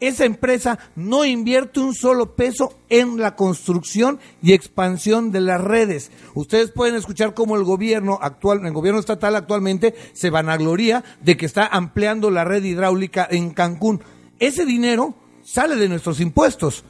Esa 0.00 0.24
empresa 0.24 0.78
no 0.96 1.26
invierte 1.26 1.78
un 1.78 1.94
solo 1.94 2.34
peso 2.34 2.74
en 2.88 3.18
la 3.18 3.36
construcción 3.36 4.18
y 4.42 4.54
expansión 4.54 5.30
de 5.30 5.42
las 5.42 5.60
redes. 5.60 6.10
Ustedes 6.34 6.70
pueden 6.70 6.94
escuchar 6.94 7.34
cómo 7.34 7.54
el 7.56 7.64
gobierno 7.64 8.18
actual, 8.22 8.64
el 8.64 8.72
gobierno 8.72 8.98
estatal 8.98 9.36
actualmente 9.36 9.94
se 10.14 10.30
vanagloria 10.30 11.04
de 11.20 11.36
que 11.36 11.44
está 11.44 11.66
ampliando 11.66 12.30
la 12.30 12.44
red 12.44 12.64
hidráulica 12.64 13.28
en 13.30 13.50
Cancún. 13.50 14.02
Ese 14.38 14.64
dinero 14.64 15.14
sale 15.42 15.76
de 15.76 15.88
nuestros 15.90 16.18
impuestos. 16.20 16.84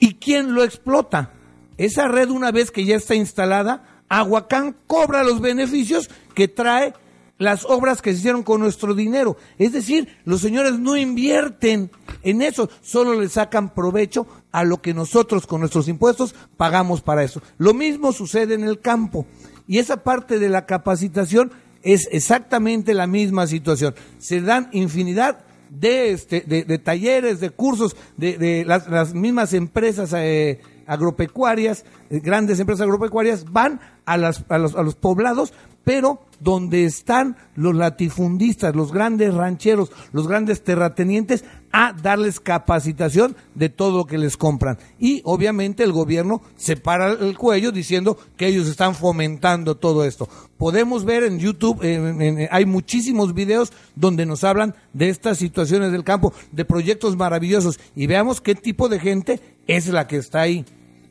¿Y 0.00 0.14
quién 0.14 0.54
lo 0.54 0.64
explota? 0.64 1.34
Esa 1.76 2.08
red 2.08 2.28
una 2.30 2.50
vez 2.50 2.72
que 2.72 2.84
ya 2.84 2.96
está 2.96 3.14
instalada, 3.14 4.02
Aguacán 4.08 4.76
cobra 4.88 5.22
los 5.22 5.40
beneficios 5.40 6.10
que 6.34 6.48
trae 6.48 6.94
las 7.38 7.64
obras 7.64 8.02
que 8.02 8.12
se 8.12 8.18
hicieron 8.18 8.42
con 8.42 8.60
nuestro 8.60 8.94
dinero. 8.94 9.36
Es 9.58 9.72
decir, 9.72 10.08
los 10.24 10.40
señores 10.40 10.78
no 10.78 10.96
invierten 10.96 11.90
en 12.22 12.42
eso, 12.42 12.68
solo 12.82 13.18
le 13.20 13.28
sacan 13.28 13.74
provecho 13.74 14.26
a 14.52 14.64
lo 14.64 14.82
que 14.82 14.94
nosotros 14.94 15.46
con 15.46 15.60
nuestros 15.60 15.88
impuestos 15.88 16.34
pagamos 16.56 17.00
para 17.00 17.22
eso. 17.22 17.40
Lo 17.56 17.74
mismo 17.74 18.12
sucede 18.12 18.54
en 18.54 18.64
el 18.64 18.80
campo. 18.80 19.26
Y 19.66 19.78
esa 19.78 20.02
parte 20.02 20.38
de 20.38 20.48
la 20.48 20.66
capacitación 20.66 21.52
es 21.82 22.08
exactamente 22.10 22.94
la 22.94 23.06
misma 23.06 23.46
situación. 23.46 23.94
Se 24.18 24.40
dan 24.40 24.68
infinidad 24.72 25.44
de, 25.70 26.10
este, 26.12 26.40
de, 26.40 26.64
de 26.64 26.78
talleres, 26.78 27.40
de 27.40 27.50
cursos, 27.50 27.96
de, 28.16 28.38
de 28.38 28.64
las, 28.64 28.88
las 28.88 29.14
mismas 29.14 29.52
empresas 29.52 30.12
eh, 30.16 30.60
agropecuarias, 30.88 31.84
eh, 32.10 32.20
grandes 32.20 32.58
empresas 32.58 32.82
agropecuarias, 32.82 33.44
van 33.52 33.80
a, 34.04 34.16
las, 34.16 34.44
a, 34.48 34.58
los, 34.58 34.74
a 34.74 34.82
los 34.82 34.94
poblados, 34.96 35.52
pero 35.84 36.20
donde 36.40 36.84
están 36.84 37.36
los 37.56 37.74
latifundistas, 37.74 38.76
los 38.76 38.92
grandes 38.92 39.32
rancheros, 39.34 39.90
los 40.12 40.28
grandes 40.28 40.62
terratenientes, 40.62 41.44
a 41.72 41.92
darles 41.92 42.40
capacitación 42.40 43.36
de 43.54 43.68
todo 43.70 43.98
lo 43.98 44.04
que 44.06 44.18
les 44.18 44.36
compran. 44.36 44.78
Y 44.98 45.20
obviamente 45.24 45.82
el 45.84 45.92
gobierno 45.92 46.42
se 46.56 46.76
para 46.76 47.12
el 47.12 47.36
cuello 47.36 47.72
diciendo 47.72 48.18
que 48.36 48.46
ellos 48.46 48.68
están 48.68 48.94
fomentando 48.94 49.76
todo 49.76 50.04
esto. 50.04 50.28
Podemos 50.58 51.04
ver 51.04 51.24
en 51.24 51.38
YouTube, 51.38 51.82
en- 51.82 52.48
hay 52.50 52.64
muchísimos 52.66 53.34
videos 53.34 53.72
donde 53.96 54.26
nos 54.26 54.44
hablan 54.44 54.74
de 54.92 55.08
estas 55.08 55.38
situaciones 55.38 55.90
del 55.92 56.04
campo, 56.04 56.32
de 56.52 56.64
proyectos 56.64 57.16
maravillosos, 57.16 57.80
y 57.96 58.06
veamos 58.06 58.40
qué 58.40 58.54
tipo 58.54 58.88
de 58.88 59.00
gente 59.00 59.40
es 59.66 59.88
la 59.88 60.06
que 60.06 60.16
está 60.18 60.40
ahí. 60.42 60.64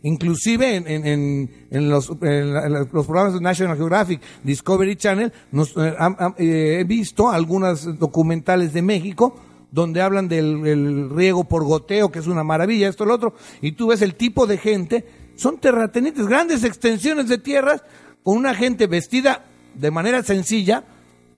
Inclusive 0.07 0.75
en, 0.75 0.87
en- 0.87 1.05
en- 1.05 1.49
en 1.69 1.89
los, 1.89 2.09
los 2.09 3.05
programas 3.05 3.33
de 3.33 3.41
National 3.41 3.75
Geographic, 3.77 4.21
Discovery 4.43 4.95
Channel, 4.95 5.33
nos, 5.51 5.75
eh, 5.75 5.93
eh, 6.37 6.77
he 6.79 6.83
visto 6.85 7.29
algunos 7.29 7.99
documentales 7.99 8.71
de 8.73 8.81
México 8.81 9.35
donde 9.69 10.01
hablan 10.01 10.29
del 10.29 10.65
el 10.65 11.09
riego 11.09 11.43
por 11.43 11.65
goteo, 11.65 12.09
que 12.09 12.19
es 12.19 12.27
una 12.27 12.43
maravilla, 12.43 12.87
esto, 12.87 13.03
lo 13.05 13.13
otro, 13.15 13.33
y 13.61 13.73
tú 13.73 13.87
ves 13.87 14.01
el 14.01 14.15
tipo 14.15 14.47
de 14.47 14.57
gente, 14.57 15.05
son 15.35 15.57
terratenientes, 15.57 16.25
grandes 16.25 16.63
extensiones 16.63 17.27
de 17.27 17.37
tierras, 17.37 17.83
con 18.23 18.37
una 18.37 18.55
gente 18.55 18.87
vestida 18.87 19.43
de 19.75 19.91
manera 19.91 20.23
sencilla, 20.23 20.85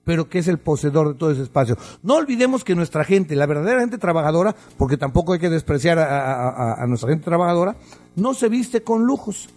pero 0.04 0.28
que 0.28 0.38
es 0.38 0.48
el 0.48 0.58
poseedor 0.58 1.08
de 1.12 1.14
todo 1.14 1.30
ese 1.30 1.42
espacio. 1.42 1.76
No 2.02 2.14
olvidemos 2.14 2.64
que 2.64 2.74
nuestra 2.74 3.04
gente, 3.04 3.36
la 3.36 3.46
verdadera 3.46 3.80
gente 3.80 3.98
trabajadora, 3.98 4.56
porque 4.76 4.96
tampoco 4.96 5.32
hay 5.34 5.38
que 5.38 5.50
despreciar 5.50 5.98
a, 5.98 6.84
nuestra 6.88 7.10
gente 7.10 7.24
trabajadora, 7.24 7.76
no 8.16 8.34
se 8.34 8.48
viste 8.48 8.82
con 8.82 9.04
lujos, 9.04 9.50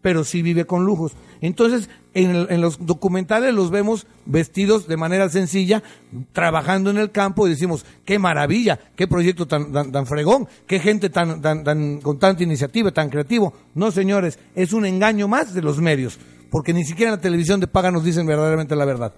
pero 0.00 0.24
sí 0.24 0.42
vive 0.42 0.64
con 0.64 0.84
lujos. 0.84 1.12
Entonces, 1.40 1.88
en, 2.14 2.30
el- 2.30 2.46
en 2.50 2.60
los 2.60 2.84
documentales 2.84 3.54
los 3.54 3.70
vemos 3.70 4.06
vestidos 4.26 4.88
de 4.88 4.96
manera 4.96 5.28
sencilla, 5.28 5.82
trabajando 6.32 6.90
en 6.90 6.98
el 6.98 7.12
campo 7.12 7.46
y 7.46 7.50
decimos, 7.50 7.84
qué 8.04 8.18
maravilla, 8.18 8.80
qué 8.96 9.06
proyecto 9.06 9.46
tan, 9.46 9.72
tan, 9.72 10.06
fregón, 10.06 10.48
qué 10.66 10.80
gente 10.80 11.10
tan, 11.10 11.40
tan, 11.40 11.62
tan, 11.62 12.00
con 12.00 12.18
tanta 12.18 12.42
iniciativa, 12.42 12.90
tan 12.90 13.10
creativo. 13.10 13.52
No, 13.74 13.90
señores, 13.92 14.38
es 14.56 14.72
un 14.72 14.86
engaño 14.86 15.28
más 15.28 15.54
de 15.54 15.62
los 15.62 15.78
medios, 15.78 16.18
porque 16.50 16.72
ni 16.72 16.84
siquiera 16.84 17.12
en 17.12 17.16
la 17.18 17.22
televisión 17.22 17.60
de 17.60 17.66
paga 17.68 17.90
nos 17.92 18.02
dicen 18.04 18.26
verdaderamente 18.26 18.74
la 18.74 18.84
verdad. 18.84 19.12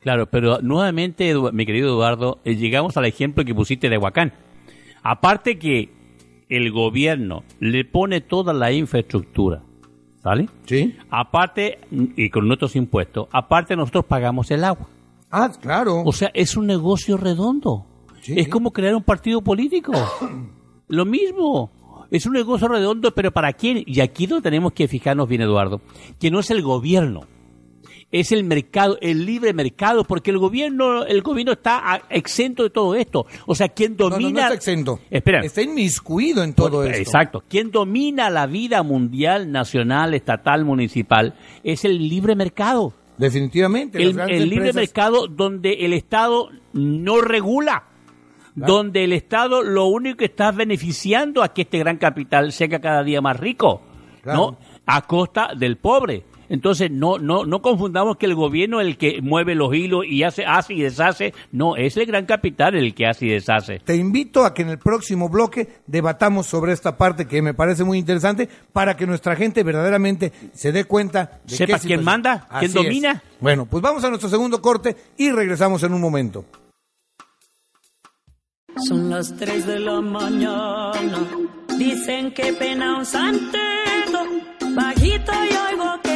Claro, 0.00 0.26
pero 0.26 0.60
nuevamente, 0.62 1.34
mi 1.52 1.66
querido 1.66 1.88
Eduardo, 1.88 2.38
eh, 2.44 2.56
llegamos 2.56 2.96
al 2.96 3.04
ejemplo 3.04 3.44
que 3.44 3.54
pusiste 3.54 3.90
de 3.90 3.98
Huacán. 3.98 4.32
Aparte 5.02 5.58
que 5.58 5.90
el 6.48 6.72
gobierno 6.72 7.44
le 7.60 7.84
pone 7.84 8.22
toda 8.22 8.52
la 8.54 8.72
infraestructura, 8.72 9.62
¿sale? 10.22 10.48
Sí. 10.64 10.96
Aparte, 11.10 11.78
y 11.90 12.30
con 12.30 12.48
nuestros 12.48 12.76
impuestos, 12.76 13.28
aparte 13.30 13.76
nosotros 13.76 14.06
pagamos 14.06 14.50
el 14.50 14.64
agua. 14.64 14.88
Ah, 15.30 15.50
claro. 15.60 16.02
O 16.04 16.12
sea, 16.12 16.30
es 16.34 16.56
un 16.56 16.66
negocio 16.66 17.16
redondo. 17.16 17.86
Sí. 18.22 18.34
Es 18.36 18.48
como 18.48 18.72
crear 18.72 18.94
un 18.94 19.02
partido 19.02 19.42
político. 19.42 19.92
Lo 20.88 21.04
mismo. 21.04 21.70
Es 22.10 22.26
un 22.26 22.32
negocio 22.32 22.66
redondo, 22.66 23.12
pero 23.14 23.30
¿para 23.30 23.52
quién? 23.52 23.84
Y 23.86 24.00
aquí 24.00 24.26
lo 24.26 24.42
tenemos 24.42 24.72
que 24.72 24.88
fijarnos 24.88 25.28
bien, 25.28 25.42
Eduardo, 25.42 25.80
que 26.18 26.30
no 26.30 26.40
es 26.40 26.50
el 26.50 26.60
gobierno, 26.62 27.20
es 28.12 28.32
el 28.32 28.44
mercado, 28.44 28.98
el 29.00 29.24
libre 29.24 29.52
mercado, 29.52 30.04
porque 30.04 30.30
el 30.30 30.38
gobierno, 30.38 31.04
el 31.04 31.22
gobierno 31.22 31.52
está 31.52 32.02
exento 32.10 32.64
de 32.64 32.70
todo 32.70 32.94
esto. 32.94 33.26
O 33.46 33.54
sea, 33.54 33.68
quien 33.68 33.96
No, 33.96 34.08
no, 34.08 34.10
domina. 34.16 34.30
no 34.30 34.38
está 34.40 34.54
exento. 34.54 35.00
Espera. 35.10 35.40
Está 35.40 35.62
inmiscuido 35.62 36.42
en 36.42 36.54
todo 36.54 36.84
esto. 36.84 36.98
Exacto. 36.98 37.44
Quien 37.48 37.70
domina 37.70 38.28
la 38.30 38.46
vida 38.46 38.82
mundial, 38.82 39.52
nacional, 39.52 40.14
estatal, 40.14 40.64
municipal, 40.64 41.34
es 41.62 41.84
el 41.84 42.08
libre 42.08 42.34
mercado. 42.34 42.94
Definitivamente. 43.16 44.02
El, 44.02 44.48
libre 44.48 44.72
mercado 44.72 45.26
donde 45.26 45.72
el 45.84 45.92
Estado 45.92 46.48
no 46.72 47.20
regula. 47.20 47.84
Claro. 48.54 48.74
Donde 48.74 49.04
el 49.04 49.12
Estado 49.12 49.62
lo 49.62 49.86
único 49.86 50.16
que 50.16 50.24
está 50.24 50.50
beneficiando 50.50 51.42
a 51.42 51.52
que 51.54 51.62
este 51.62 51.78
gran 51.78 51.98
capital 51.98 52.50
sea 52.50 52.68
cada 52.80 53.04
día 53.04 53.20
más 53.20 53.38
rico, 53.38 53.82
Claro. 54.22 54.38
¿no? 54.38 54.58
A 54.86 55.02
costa 55.06 55.50
del 55.56 55.76
pobre. 55.76 56.24
Entonces, 56.50 56.90
no, 56.90 57.16
no, 57.18 57.44
no 57.46 57.62
confundamos 57.62 58.16
que 58.16 58.26
el 58.26 58.34
gobierno 58.34 58.80
es 58.80 58.88
el 58.88 58.98
que 58.98 59.22
mueve 59.22 59.54
los 59.54 59.72
hilos 59.72 60.04
y 60.04 60.24
hace, 60.24 60.44
hace 60.44 60.74
y 60.74 60.82
deshace. 60.82 61.32
No, 61.52 61.76
es 61.76 61.96
el 61.96 62.06
gran 62.06 62.26
capital 62.26 62.74
el 62.74 62.92
que 62.92 63.06
hace 63.06 63.26
y 63.26 63.28
deshace. 63.30 63.78
Te 63.78 63.94
invito 63.94 64.44
a 64.44 64.52
que 64.52 64.62
en 64.62 64.70
el 64.70 64.78
próximo 64.78 65.28
bloque 65.28 65.68
debatamos 65.86 66.48
sobre 66.48 66.72
esta 66.72 66.96
parte 66.98 67.26
que 67.26 67.40
me 67.40 67.54
parece 67.54 67.84
muy 67.84 67.98
interesante 67.98 68.48
para 68.72 68.96
que 68.96 69.06
nuestra 69.06 69.36
gente 69.36 69.62
verdaderamente 69.62 70.32
se 70.52 70.72
dé 70.72 70.84
cuenta 70.84 71.40
de 71.46 71.54
Sepa 71.54 71.78
qué 71.78 71.86
quién 71.86 72.02
manda, 72.02 72.48
quién 72.48 72.56
Así 72.56 72.66
es. 72.66 72.74
domina. 72.74 73.22
Bueno, 73.38 73.66
pues 73.66 73.80
vamos 73.80 74.02
a 74.02 74.08
nuestro 74.08 74.28
segundo 74.28 74.60
corte 74.60 74.96
y 75.16 75.30
regresamos 75.30 75.82
en 75.84 75.94
un 75.94 76.00
momento. 76.00 76.44
Son 78.88 79.08
las 79.08 79.36
3 79.36 79.66
de 79.66 79.78
la 79.78 80.00
mañana. 80.00 81.28
Dicen 81.78 82.32
que 82.34 82.52
pena 82.54 82.98
un 82.98 83.06
santero. 83.06 83.60
Bajito 84.74 85.32
y 85.32 85.72
oigo 85.72 86.00
que 86.02 86.09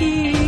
की 0.00 0.39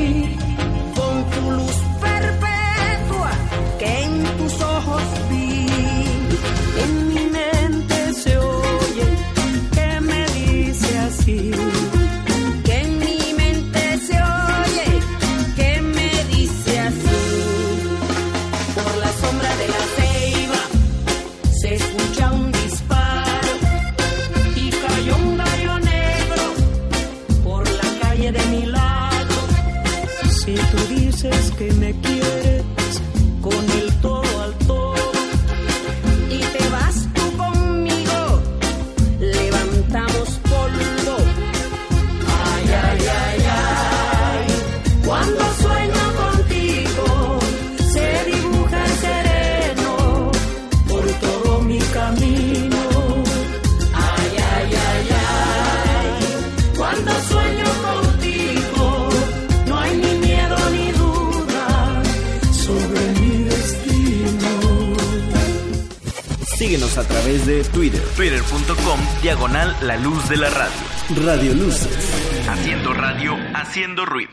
twitter.com, 68.17 69.01
diagonal 69.23 69.75
la 69.83 69.97
luz 69.97 70.29
de 70.29 70.37
la 70.37 70.51
radio. 70.51 71.25
Radio 71.25 71.55
Luces. 71.55 72.47
Haciendo 72.49 72.93
radio, 72.93 73.37
haciendo 73.55 74.05
ruido. 74.05 74.33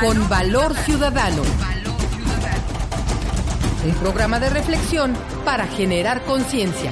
Con 0.00 0.28
Valor 0.28 0.74
Ciudadano. 0.74 1.42
Un 3.84 3.94
programa 3.94 4.40
de 4.40 4.50
reflexión 4.50 5.14
para 5.44 5.66
generar 5.68 6.22
conciencia. 6.24 6.90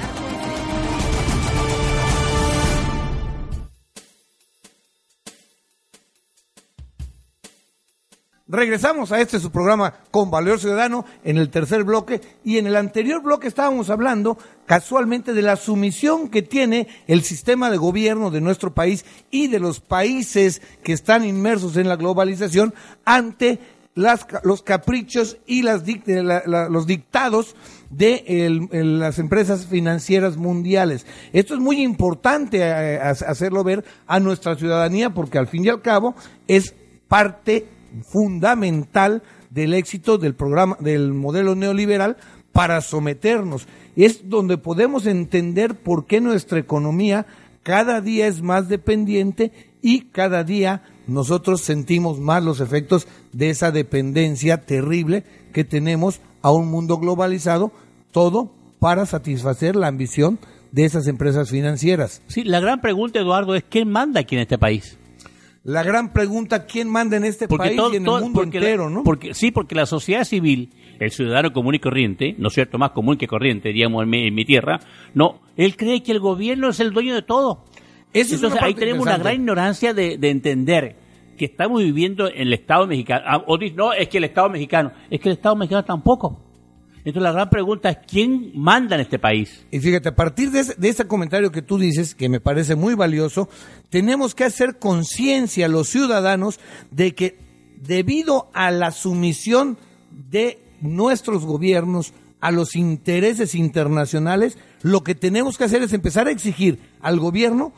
Regresamos 8.55 9.11
a 9.11 9.19
este 9.19 9.39
su 9.39 9.51
programa 9.51 9.93
con 10.11 10.31
Valor 10.31 10.59
Ciudadano 10.59 11.05
en 11.23 11.37
el 11.37 11.49
tercer 11.49 11.83
bloque 11.83 12.21
y 12.43 12.57
en 12.57 12.67
el 12.67 12.75
anterior 12.77 13.21
bloque 13.21 13.47
estábamos 13.47 13.89
hablando 13.89 14.37
casualmente 14.65 15.33
de 15.33 15.41
la 15.41 15.57
sumisión 15.57 16.29
que 16.29 16.41
tiene 16.41 16.87
el 17.07 17.21
sistema 17.23 17.69
de 17.69 17.77
gobierno 17.77 18.31
de 18.31 18.39
nuestro 18.41 18.73
país 18.73 19.05
y 19.29 19.47
de 19.47 19.59
los 19.59 19.81
países 19.81 20.61
que 20.83 20.93
están 20.93 21.25
inmersos 21.25 21.75
en 21.77 21.89
la 21.89 21.97
globalización 21.97 22.73
ante 23.03 23.59
las, 23.93 24.25
los 24.43 24.61
caprichos 24.61 25.37
y 25.45 25.61
las, 25.63 25.85
de 25.85 26.23
la- 26.23 26.43
la- 26.45 26.69
los 26.69 26.87
dictados 26.87 27.55
de 27.89 28.67
las 28.71 29.19
empresas 29.19 29.65
financieras 29.67 30.37
mundiales. 30.37 31.05
Esto 31.33 31.53
es 31.53 31.59
muy 31.59 31.81
importante 31.81 32.59
eh, 32.59 32.99
ha- 32.99 33.09
hacerlo 33.09 33.63
ver 33.63 33.83
a 34.07 34.19
nuestra 34.19 34.55
ciudadanía 34.55 35.11
porque 35.13 35.37
al 35.37 35.47
fin 35.47 35.65
y 35.65 35.69
al 35.69 35.81
cabo 35.81 36.15
es 36.47 36.73
parte 37.07 37.67
fundamental 38.03 39.23
del 39.49 39.73
éxito 39.73 40.17
del 40.17 40.35
programa 40.35 40.77
del 40.79 41.13
modelo 41.13 41.55
neoliberal 41.55 42.17
para 42.51 42.81
someternos. 42.81 43.67
Es 43.95 44.29
donde 44.29 44.57
podemos 44.57 45.05
entender 45.05 45.75
por 45.75 46.05
qué 46.05 46.21
nuestra 46.21 46.59
economía 46.59 47.25
cada 47.63 48.01
día 48.01 48.27
es 48.27 48.41
más 48.41 48.69
dependiente 48.69 49.51
y 49.81 50.01
cada 50.11 50.43
día 50.43 50.83
nosotros 51.07 51.61
sentimos 51.61 52.19
más 52.19 52.43
los 52.43 52.59
efectos 52.59 53.07
de 53.31 53.49
esa 53.49 53.71
dependencia 53.71 54.65
terrible 54.65 55.23
que 55.53 55.63
tenemos 55.63 56.19
a 56.41 56.51
un 56.51 56.69
mundo 56.69 56.97
globalizado, 56.97 57.71
todo 58.11 58.51
para 58.79 59.05
satisfacer 59.05 59.75
la 59.75 59.87
ambición 59.87 60.39
de 60.71 60.85
esas 60.85 61.07
empresas 61.07 61.49
financieras. 61.49 62.21
Sí, 62.27 62.43
la 62.43 62.59
gran 62.59 62.81
pregunta, 62.81 63.19
Eduardo, 63.19 63.55
es 63.55 63.63
¿quién 63.67 63.89
manda 63.89 64.19
aquí 64.19 64.35
en 64.35 64.41
este 64.41 64.57
país? 64.57 64.97
La 65.65 65.81
gran 65.81 66.13
pregunta, 66.13 66.65
¿quién 66.67 66.87
manda 66.87 67.17
en 67.17 67.25
este 67.25 67.47
país 67.47 67.75
todo- 67.75 67.91
y 67.91 67.97
en 67.97 68.03
todo- 68.05 68.17
el 68.19 68.23
mundo 68.23 68.41
la- 68.41 68.45
entero, 68.45 68.89
no? 68.89 69.03
Porque, 69.03 69.33
sí, 69.33 69.49
porque 69.49 69.73
la 69.73 69.87
sociedad 69.87 70.23
civil, 70.23 70.69
el 70.99 71.09
ciudadano 71.09 71.51
común 71.53 71.73
y 71.73 71.79
corriente, 71.79 72.35
¿no 72.37 72.49
es 72.49 72.53
cierto? 72.53 72.77
Más 72.77 72.91
común 72.91 73.17
que 73.17 73.25
corriente, 73.27 73.69
digamos, 73.73 74.03
en 74.03 74.09
mi, 74.11 74.27
en 74.27 74.35
mi 74.35 74.45
tierra, 74.45 74.79
no, 75.15 75.41
él 75.57 75.75
cree 75.75 76.03
que 76.03 76.11
el 76.11 76.19
gobierno 76.19 76.69
es 76.69 76.79
el 76.79 76.91
dueño 76.91 77.15
de 77.15 77.23
todo. 77.23 77.65
Esa 78.13 78.27
es 78.27 78.33
Entonces 78.33 78.61
ahí 78.61 78.75
tenemos 78.75 79.01
una 79.01 79.17
gran 79.17 79.33
ignorancia 79.41 79.93
de, 79.95 80.17
de 80.19 80.29
entender 80.29 80.95
que 81.35 81.45
estamos 81.45 81.81
viviendo 81.81 82.27
en 82.27 82.41
el 82.43 82.53
Estado 82.53 82.85
mexicano. 82.85 83.23
Ah, 83.27 83.43
O 83.47 83.57
dice, 83.57 83.75
no, 83.75 83.91
es 83.91 84.07
que 84.07 84.19
el 84.19 84.23
Estado 84.25 84.49
mexicano, 84.49 84.91
es 85.09 85.19
que 85.19 85.29
el 85.29 85.33
Estado 85.35 85.55
mexicano 85.55 85.83
tampoco. 85.83 86.44
Entonces 87.05 87.21
la 87.21 87.33
gran 87.33 87.51
pregunta 87.51 87.91
es, 87.91 87.99
¿quién 88.07 88.51
manda 88.55 88.95
en 88.95 89.01
este 89.01 89.19
país? 89.19 89.63
Y 89.69 89.79
fíjate, 89.79 90.09
a 90.09 90.15
partir 90.15 90.49
de 90.49 90.89
ese, 90.89 91.05
comentario 91.05 91.51
que 91.51 91.61
tú 91.61 91.77
dices, 91.77 92.15
que 92.15 92.29
me 92.29 92.39
parece 92.39 92.73
muy 92.73 92.95
valioso, 92.95 93.47
tenemos 93.91 94.33
que 94.33 94.43
hacer 94.43 94.79
conciencia 94.79 95.67
los 95.67 95.87
ciudadanos 95.87 96.59
de 96.89 97.13
que 97.13 97.37
debido 97.79 98.49
a 98.55 98.71
la 98.71 98.89
sumisión 98.89 99.77
de 100.31 100.57
nuestros 100.81 101.45
gobiernos 101.45 102.11
a 102.41 102.49
los 102.49 102.75
intereses 102.75 103.53
internacionales, 103.53 104.57
lo 104.81 105.03
que 105.03 105.13
tenemos 105.13 105.59
que 105.59 105.65
hacer 105.65 105.83
es 105.83 105.93
empezar 105.93 106.27
a 106.27 106.31
exigir 106.31 106.79
al 107.01 107.19
gobierno 107.19 107.71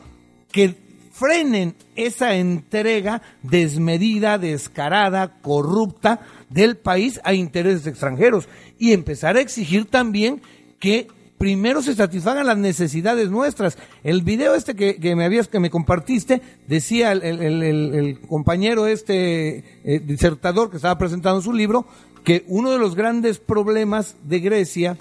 que 0.53 0.75
frenen 1.11 1.75
esa 1.95 2.35
entrega 2.35 3.21
desmedida, 3.41 4.37
descarada, 4.37 5.39
corrupta 5.41 6.21
del 6.49 6.77
país 6.77 7.19
a 7.23 7.33
intereses 7.33 7.87
extranjeros 7.87 8.47
y 8.79 8.93
empezar 8.93 9.35
a 9.37 9.41
exigir 9.41 9.85
también 9.85 10.41
que 10.79 11.07
primero 11.37 11.81
se 11.83 11.93
satisfagan 11.93 12.47
las 12.47 12.57
necesidades 12.57 13.29
nuestras. 13.29 13.77
El 14.03 14.23
video 14.23 14.55
este 14.55 14.75
que, 14.75 14.95
que 14.95 15.15
me 15.15 15.23
habías 15.25 15.47
que 15.47 15.59
me 15.59 15.69
compartiste 15.69 16.41
decía 16.67 17.11
el, 17.11 17.21
el- 17.23 17.63
el- 17.63 18.19
compañero 18.21 18.87
este 18.87 19.63
eh, 19.83 19.99
disertador 20.03 20.69
que 20.71 20.77
estaba 20.77 20.97
presentando 20.97 21.41
su 21.41 21.53
libro 21.53 21.85
que 22.23 22.43
uno 22.47 22.71
de 22.71 22.79
los 22.79 22.95
grandes 22.95 23.37
problemas 23.37 24.15
de 24.23 24.39
Grecia 24.39 24.97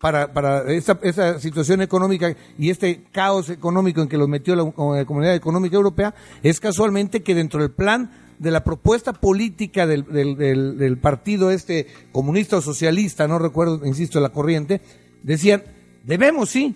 para, 0.00 0.32
para 0.32 0.70
esa, 0.72 0.98
esa 1.02 1.38
situación 1.40 1.82
económica 1.82 2.36
y 2.58 2.70
este 2.70 3.02
caos 3.10 3.48
económico 3.50 4.00
en 4.02 4.08
que 4.08 4.16
los 4.18 4.28
metió 4.28 4.54
la, 4.54 4.62
eh, 4.62 5.04
Comunidad 5.06 5.34
Económica 5.34 5.76
Europea 5.76 6.14
es 6.42 6.60
casualmente 6.60 7.22
que 7.22 7.34
dentro 7.34 7.60
del 7.60 7.70
plan 7.72 8.10
de 8.38 8.50
la 8.50 8.64
propuesta 8.64 9.12
política 9.12 9.86
del, 9.86 10.04
del, 10.06 10.98
partido 10.98 11.50
este 11.50 11.86
comunista 12.12 12.56
o 12.56 12.62
socialista, 12.62 13.28
no 13.28 13.38
recuerdo, 13.38 13.84
insisto, 13.86 14.20
la 14.20 14.30
corriente, 14.30 14.80
decían, 15.22 15.62
debemos 16.04 16.50
sí, 16.50 16.74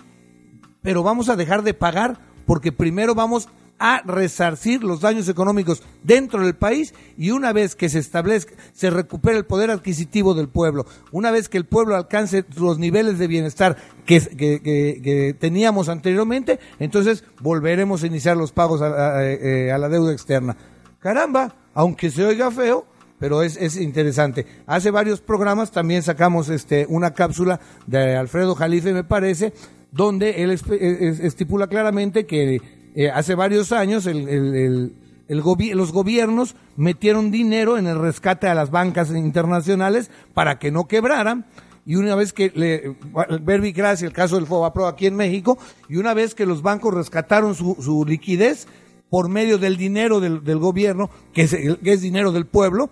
pero 0.83 1.03
vamos 1.03 1.29
a 1.29 1.37
dejar 1.37 1.63
de 1.63 1.75
pagar 1.75 2.21
porque 2.47 2.73
primero 2.73 3.15
vamos 3.15 3.49
a 3.81 4.03
resarcir 4.05 4.83
los 4.83 5.01
daños 5.01 5.29
económicos 5.29 5.83
dentro 6.03 6.45
del 6.45 6.57
país 6.57 6.95
y 7.17 7.31
una 7.31 7.53
vez 7.53 7.77
que 7.77 7.89
se 7.89 8.01
establezca, 8.01 8.55
se 8.73 8.91
recupere 8.91 9.37
el 9.37 9.45
poder 9.47 9.71
adquisitivo 9.71 10.35
del 10.35 10.49
pueblo, 10.49 10.85
una 11.13 11.31
vez 11.31 11.49
que 11.49 11.59
el 11.59 11.65
pueblo 11.65 11.95
alcance 11.95 12.45
los 12.57 12.79
niveles 12.79 13.19
de 13.19 13.29
bienestar 13.29 13.77
que, 14.05 14.21
que- 14.21 15.37
teníamos 15.39 15.89
anteriormente, 15.89 16.59
entonces 16.81 17.23
volveremos 17.41 18.03
a 18.03 18.09
iniciar 18.09 18.37
los 18.37 18.51
pagos 18.51 18.83
a, 18.83 19.25
eh, 19.25 19.71
a 19.71 19.79
la 19.79 19.89
deuda 19.89 20.13
externa. 20.13 20.57
Caramba, 21.01 21.55
aunque 21.75 22.11
se 22.11 22.25
oiga 22.25 22.51
feo, 22.51 22.87
pero 23.19 23.43
es, 23.43 23.57
es 23.57 23.77
interesante. 23.77 24.47
Hace 24.67 24.91
varios 24.91 25.21
programas 25.21 25.71
también 25.71 26.03
sacamos 26.03 26.49
este 26.49 26.87
una 26.89 27.13
cápsula 27.15 27.61
de 27.87 28.17
Alfredo 28.17 28.55
Jalife, 28.55 28.93
me 28.93 29.05
parece, 29.05 29.53
donde 29.93 30.43
él 30.43 30.51
espe- 30.51 30.79
es- 30.81 31.21
estipula 31.21 31.67
claramente 31.69 32.27
que 32.27 32.61
eh, 32.95 33.11
hace 33.11 33.35
varios 33.35 33.71
años 33.73 34.07
el, 34.07 34.29
el- 34.29 34.95
el- 35.29 35.43
gobi- 35.43 35.75
los 35.75 35.93
gobiernos 35.93 36.57
metieron 36.77 37.31
dinero 37.31 37.79
en 37.79 37.87
el 37.87 37.99
rescate 37.99 38.49
a 38.49 38.55
las 38.55 38.71
bancas 38.71 39.11
internacionales 39.11 40.11
para 40.35 40.59
que 40.59 40.71
no 40.71 40.87
quebraran. 40.89 41.47
Y 41.87 41.97
una 41.97 42.15
vez 42.17 42.33
que, 42.35 42.53
le, 42.55 42.97
Verbicracia, 43.41 44.07
el 44.07 44.13
caso 44.13 44.37
del 44.37 44.47
Fobapro 44.47 44.87
aquí 44.87 45.07
en 45.07 45.17
México, 45.17 45.59
y 45.89 45.97
una 45.97 46.13
vez 46.13 46.35
que 46.35 46.45
los 46.45 46.61
bancos 46.61 46.93
rescataron 46.93 47.55
su, 47.55 47.77
su 47.81 48.05
liquidez 48.05 48.67
por 49.11 49.29
medio 49.29 49.59
del 49.59 49.77
dinero 49.77 50.21
del, 50.21 50.59
gobierno, 50.59 51.11
que 51.33 51.43
es, 51.43 51.51
que 51.83 51.93
es 51.93 52.01
dinero 52.03 52.33
del 52.33 52.47
pueblo, 52.47 52.91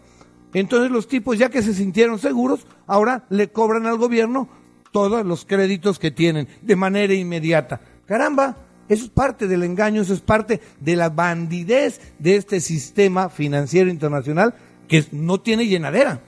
entonces 0.55 0.91
los 0.91 1.09
tipos, 1.09 1.39
ya 1.39 1.51
que 1.51 1.63
se 1.63 1.75
sintieron 1.75 2.19
seguros, 2.19 2.67
ahora 2.87 3.27
le 3.29 3.49
cobran 3.49 3.87
al 3.87 3.99
gobierno 3.99 4.49
todos 4.93 5.27
los 5.27 5.45
créditos 5.45 5.99
que 5.99 6.11
tienen 6.11 6.49
de 6.63 6.77
manera 6.77 7.13
inmediata. 7.13 7.81
Caramba, 8.07 8.57
eso 8.89 9.05
es 9.05 9.11
parte 9.11 9.47
del 9.49 9.63
engaño, 9.65 10.01
eso 10.01 10.15
es 10.15 10.21
parte 10.21 10.61
de 10.81 10.97
la 10.97 11.11
bandidez 11.11 12.01
de 12.19 12.37
este 12.37 12.61
sistema 12.61 13.29
financiero 13.29 13.91
internacional 13.91 14.55
que 14.89 15.05
no 15.13 15.41
tiene 15.41 15.67
llenadera. 15.67 16.21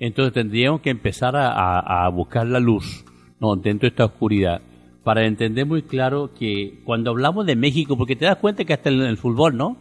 Entonces 0.00 0.32
tendríamos 0.34 0.80
que 0.80 0.90
empezar 0.90 1.36
a, 1.36 1.52
a- 1.52 2.06
a 2.06 2.08
buscar 2.08 2.46
la 2.46 2.58
luz 2.58 3.04
¿no? 3.38 3.54
dentro 3.54 3.86
de 3.88 3.92
esta 3.92 4.06
oscuridad 4.06 4.60
para 5.04 5.26
entender 5.26 5.66
muy 5.66 5.82
claro 5.82 6.30
que 6.38 6.80
cuando 6.84 7.10
hablamos 7.10 7.46
de 7.46 7.56
México, 7.56 7.96
porque 7.96 8.16
te 8.16 8.24
das 8.24 8.38
cuenta 8.38 8.64
que 8.64 8.72
hasta 8.72 8.88
en 8.90 9.00
el 9.02 9.16
fútbol, 9.18 9.56
¿no? 9.56 9.76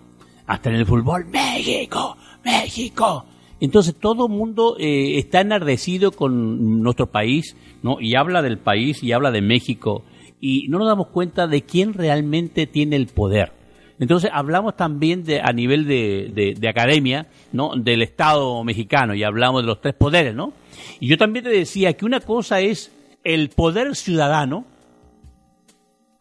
Hasta 0.46 0.70
en 0.70 0.76
el 0.76 0.86
fútbol, 0.86 1.26
México, 1.26 2.18
México. 2.44 3.26
Entonces 3.62 3.96
todo 3.96 4.28
el 4.28 4.34
mundo 4.34 4.76
eh, 4.78 5.18
está 5.18 5.40
enardecido 5.40 6.12
con 6.12 6.82
nuestro 6.84 7.08
país, 7.08 7.56
¿no? 7.82 8.02
Y 8.02 8.16
habla 8.16 8.42
del 8.42 8.58
país 8.58 9.02
y 9.02 9.14
habla 9.14 9.32
de 9.32 9.42
México 9.42 10.04
y 10.42 10.68
no 10.68 10.78
nos 10.80 10.88
damos 10.88 11.08
cuenta 11.08 11.48
de 11.48 11.62
quién 11.62 11.94
realmente 11.94 12.68
tiene 12.68 12.98
el 12.98 13.08
poder. 13.08 13.54
Entonces 14.00 14.30
hablamos 14.34 14.76
también 14.76 15.24
de, 15.24 15.40
a 15.40 15.54
nivel 15.54 15.88
de, 15.88 16.32
de- 16.34 16.56
de 16.60 16.68
academia, 16.68 17.28
¿no? 17.54 17.72
Del 17.78 18.02
Estado 18.02 18.62
mexicano 18.66 19.16
y 19.16 19.24
hablamos 19.24 19.62
de 19.62 19.68
los 19.68 19.80
tres 19.80 19.94
poderes, 19.94 20.36
¿no? 20.36 20.52
Y 21.00 21.08
yo 21.08 21.18
también 21.18 21.46
te 21.46 21.52
decía 21.52 21.94
que 21.94 22.04
una 22.04 22.20
cosa 22.20 22.60
es 22.60 22.92
el 23.24 23.48
poder 23.50 23.96
ciudadano, 23.96 24.66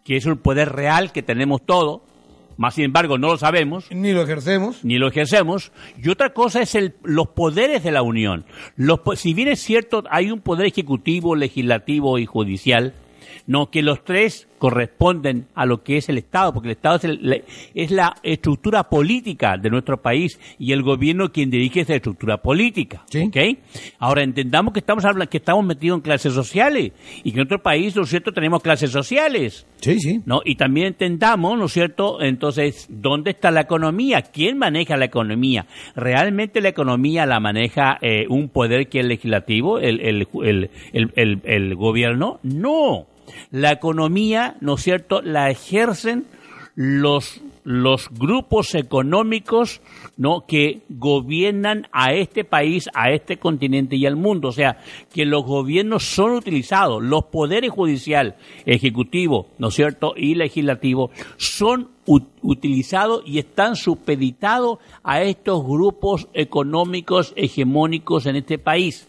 que 0.05 0.17
es 0.17 0.27
un 0.27 0.37
poder 0.39 0.71
real 0.73 1.13
que 1.13 1.23
tenemos 1.23 1.63
todos, 1.65 2.01
más 2.57 2.75
sin 2.75 2.85
embargo 2.85 3.19
no 3.19 3.29
lo 3.29 3.39
sabemos, 3.39 3.87
Ni 3.91 4.13
lo 4.13 4.23
ejercemos. 4.23 4.85
ni 4.85 4.99
lo 4.99 5.09
ejercemos, 5.09 5.73
y 6.03 6.09
otra 6.11 6.33
cosa 6.33 6.61
es 6.61 6.75
el, 6.75 6.95
los 7.03 7.29
poderes 7.29 7.83
de 7.83 7.93
la 7.93 8.03
Unión. 8.03 8.45
Los, 8.77 9.01
si 9.17 9.35
bien 9.35 9.49
es 9.49 9.61
cierto, 9.61 10.05
hay 10.11 10.31
un 10.31 10.41
poder 10.41 10.67
ejecutivo, 10.67 11.35
legislativo 11.35 12.19
y 12.19 12.27
judicial, 12.27 12.95
no 13.47 13.71
que 13.71 13.83
los 13.83 14.05
tres 14.05 14.49
corresponden 14.63 15.47
a 15.57 15.67
lo 15.67 15.83
que 15.83 15.97
es 15.97 16.09
el 16.09 16.19
Estado, 16.19 16.53
porque 16.55 16.69
el 16.69 16.77
Estado 16.77 16.97
es, 16.97 17.05
el- 17.05 17.19
la- 17.21 17.41
es 17.75 17.91
la 17.91 18.15
estructura 18.23 18.85
política 18.89 19.57
de 19.59 19.71
nuestro 19.71 20.01
país 20.01 20.39
y 20.57 20.71
el 20.71 20.83
gobierno 20.85 21.33
quien 21.33 21.51
dirige 21.51 21.81
esa 21.81 21.97
estructura 21.97 22.37
política. 22.39 23.03
Sí. 23.11 23.23
¿ok? 23.25 23.59
Ahora 23.99 24.23
entendamos 24.23 24.73
que 24.73 24.79
estamos 24.79 25.05
hablando, 25.05 25.29
que 25.29 25.39
estamos 25.39 25.65
metidos 25.65 25.97
en 25.99 26.03
clases 26.03 26.33
sociales 26.33 26.93
y 27.19 27.23
que 27.25 27.31
en 27.31 27.37
nuestro 27.37 27.61
país, 27.61 27.97
¿no 27.97 28.03
es 28.03 28.09
cierto?, 28.09 28.31
tenemos 28.33 28.63
clases 28.63 28.91
sociales. 28.91 29.67
Sí, 29.81 29.99
sí. 29.99 30.21
¿no? 30.27 30.43
Y 30.45 30.55
también 30.55 30.87
entendamos, 30.87 31.59
¿no 31.59 31.65
es 31.65 31.73
cierto? 31.73 32.23
Entonces, 32.23 32.87
¿dónde 32.89 33.33
está 33.33 33.51
la 33.51 33.63
economía? 33.63 34.23
¿Quién 34.23 34.59
maneja 34.59 34.97
la 34.97 35.07
economía? 35.07 35.67
¿Realmente 35.97 36.61
la 36.61 36.69
economía 36.69 37.27
la 37.27 37.41
maneja 37.41 37.99
eh, 38.01 38.27
un 38.29 38.49
poder 38.49 38.89
que 38.89 39.01
es 39.01 39.07
legislativo, 39.07 39.81
el, 39.81 39.99
el, 40.01 40.29
el, 40.45 40.71
el, 40.93 41.11
el- 41.17 41.41
el 41.45 41.75
gobierno? 41.75 42.39
No. 42.45 43.07
La 43.51 43.73
economía, 43.73 44.57
¿no 44.61 44.75
es 44.75 44.83
cierto?, 44.83 45.23
la 45.23 45.51
ejercen 45.51 46.27
los 46.75 47.43
los 47.65 48.09
grupos 48.11 48.75
económicos 48.75 49.81
no 50.17 50.47
que 50.47 50.83
gobiernan 50.89 51.87
a 51.93 52.13
este 52.13 52.45
país, 52.45 52.89
a 52.95 53.11
este 53.13 53.37
continente 53.37 53.97
y 53.97 54.07
al 54.07 54.17
mundo, 54.17 54.49
o 54.49 54.53
sea, 54.53 54.79
que 55.13 55.25
los 55.25 55.45
gobiernos 55.45 56.05
son 56.05 56.33
utilizados, 56.33 57.03
los 57.03 57.25
poderes 57.27 57.71
judicial, 57.71 58.37
ejecutivo, 58.67 59.49
¿no 59.59 59.69
es 59.69 59.75
cierto? 59.75 60.15
y 60.17 60.35
legislativo 60.35 61.11
son 61.37 61.91
utilizados 62.43 63.23
y 63.25 63.39
están 63.39 63.77
supeditados 63.77 64.79
a 65.05 65.23
estos 65.23 65.65
grupos 65.65 66.29
económicos 66.35 67.33
hegemónicos 67.37 68.27
en 68.27 68.37
este 68.37 68.59
país. 68.59 69.09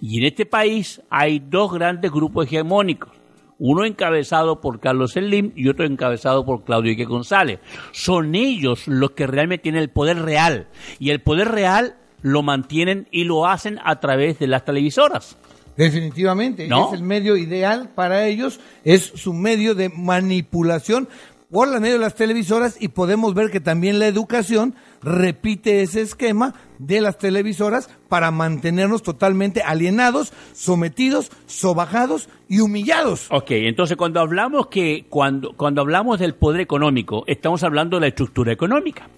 Y 0.00 0.18
en 0.18 0.26
este 0.26 0.46
país 0.46 1.00
hay 1.10 1.40
dos 1.40 1.72
grandes 1.72 2.10
grupos 2.10 2.46
hegemónicos. 2.46 3.21
Uno 3.58 3.84
encabezado 3.84 4.60
por 4.60 4.80
Carlos 4.80 5.12
Slim 5.12 5.52
y 5.54 5.68
otro 5.68 5.86
encabezado 5.86 6.44
por 6.44 6.64
Claudio 6.64 6.92
Ique 6.92 7.04
González. 7.04 7.60
Son 7.92 8.34
ellos 8.34 8.88
los 8.88 9.12
que 9.12 9.26
realmente 9.26 9.62
tienen 9.64 9.82
el 9.82 9.90
poder 9.90 10.22
real. 10.22 10.68
Y 10.98 11.10
el 11.10 11.20
poder 11.20 11.48
real 11.48 11.96
lo 12.22 12.42
mantienen 12.42 13.08
y 13.10 13.24
lo 13.24 13.46
hacen 13.46 13.78
a 13.84 14.00
través 14.00 14.38
de 14.38 14.46
las 14.46 14.64
televisoras. 14.64 15.36
Definitivamente, 15.76 16.68
¿No? 16.68 16.88
es 16.88 16.92
el 16.92 17.02
medio 17.02 17.36
ideal 17.36 17.90
para 17.94 18.26
ellos, 18.26 18.60
es 18.84 19.04
su 19.14 19.32
medio 19.32 19.74
de 19.74 19.88
manipulación 19.88 21.08
por 21.52 21.68
la 21.68 21.80
medio 21.80 21.94
de 21.94 22.00
las 22.00 22.14
televisoras 22.14 22.78
y 22.80 22.88
podemos 22.88 23.34
ver 23.34 23.50
que 23.50 23.60
también 23.60 23.98
la 23.98 24.06
educación 24.06 24.74
repite 25.02 25.82
ese 25.82 26.00
esquema 26.00 26.54
de 26.78 27.02
las 27.02 27.18
televisoras 27.18 27.90
para 28.08 28.30
mantenernos 28.30 29.02
totalmente 29.02 29.60
alienados, 29.60 30.32
sometidos, 30.54 31.30
sobajados 31.46 32.30
y 32.48 32.60
humillados. 32.60 33.26
Ok, 33.30 33.50
entonces 33.50 33.98
cuando 33.98 34.20
hablamos 34.20 34.68
que 34.68 35.04
cuando 35.10 35.52
cuando 35.54 35.82
hablamos 35.82 36.18
del 36.18 36.34
poder 36.34 36.62
económico, 36.62 37.24
estamos 37.26 37.62
hablando 37.62 37.98
de 37.98 38.00
la 38.00 38.06
estructura 38.08 38.50
económica. 38.50 39.08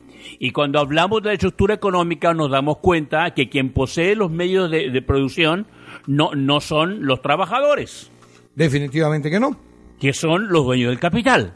Y 0.40 0.50
cuando 0.50 0.80
hablamos 0.80 1.22
de 1.22 1.28
la 1.28 1.34
estructura 1.34 1.74
económica 1.74 2.34
nos 2.34 2.50
damos 2.50 2.78
cuenta 2.78 3.32
que 3.32 3.48
quien 3.48 3.72
posee 3.72 4.16
los 4.16 4.32
medios 4.32 4.72
de, 4.72 4.90
de 4.90 5.02
producción 5.02 5.66
no, 6.08 6.32
no 6.34 6.60
son 6.60 7.06
los 7.06 7.22
trabajadores, 7.22 8.10
Definitivamente 8.56 9.30
que 9.30 9.38
no. 9.38 9.56
que 10.00 10.12
son 10.12 10.48
los 10.48 10.64
dueños 10.64 10.90
del 10.90 10.98
capital. 10.98 11.54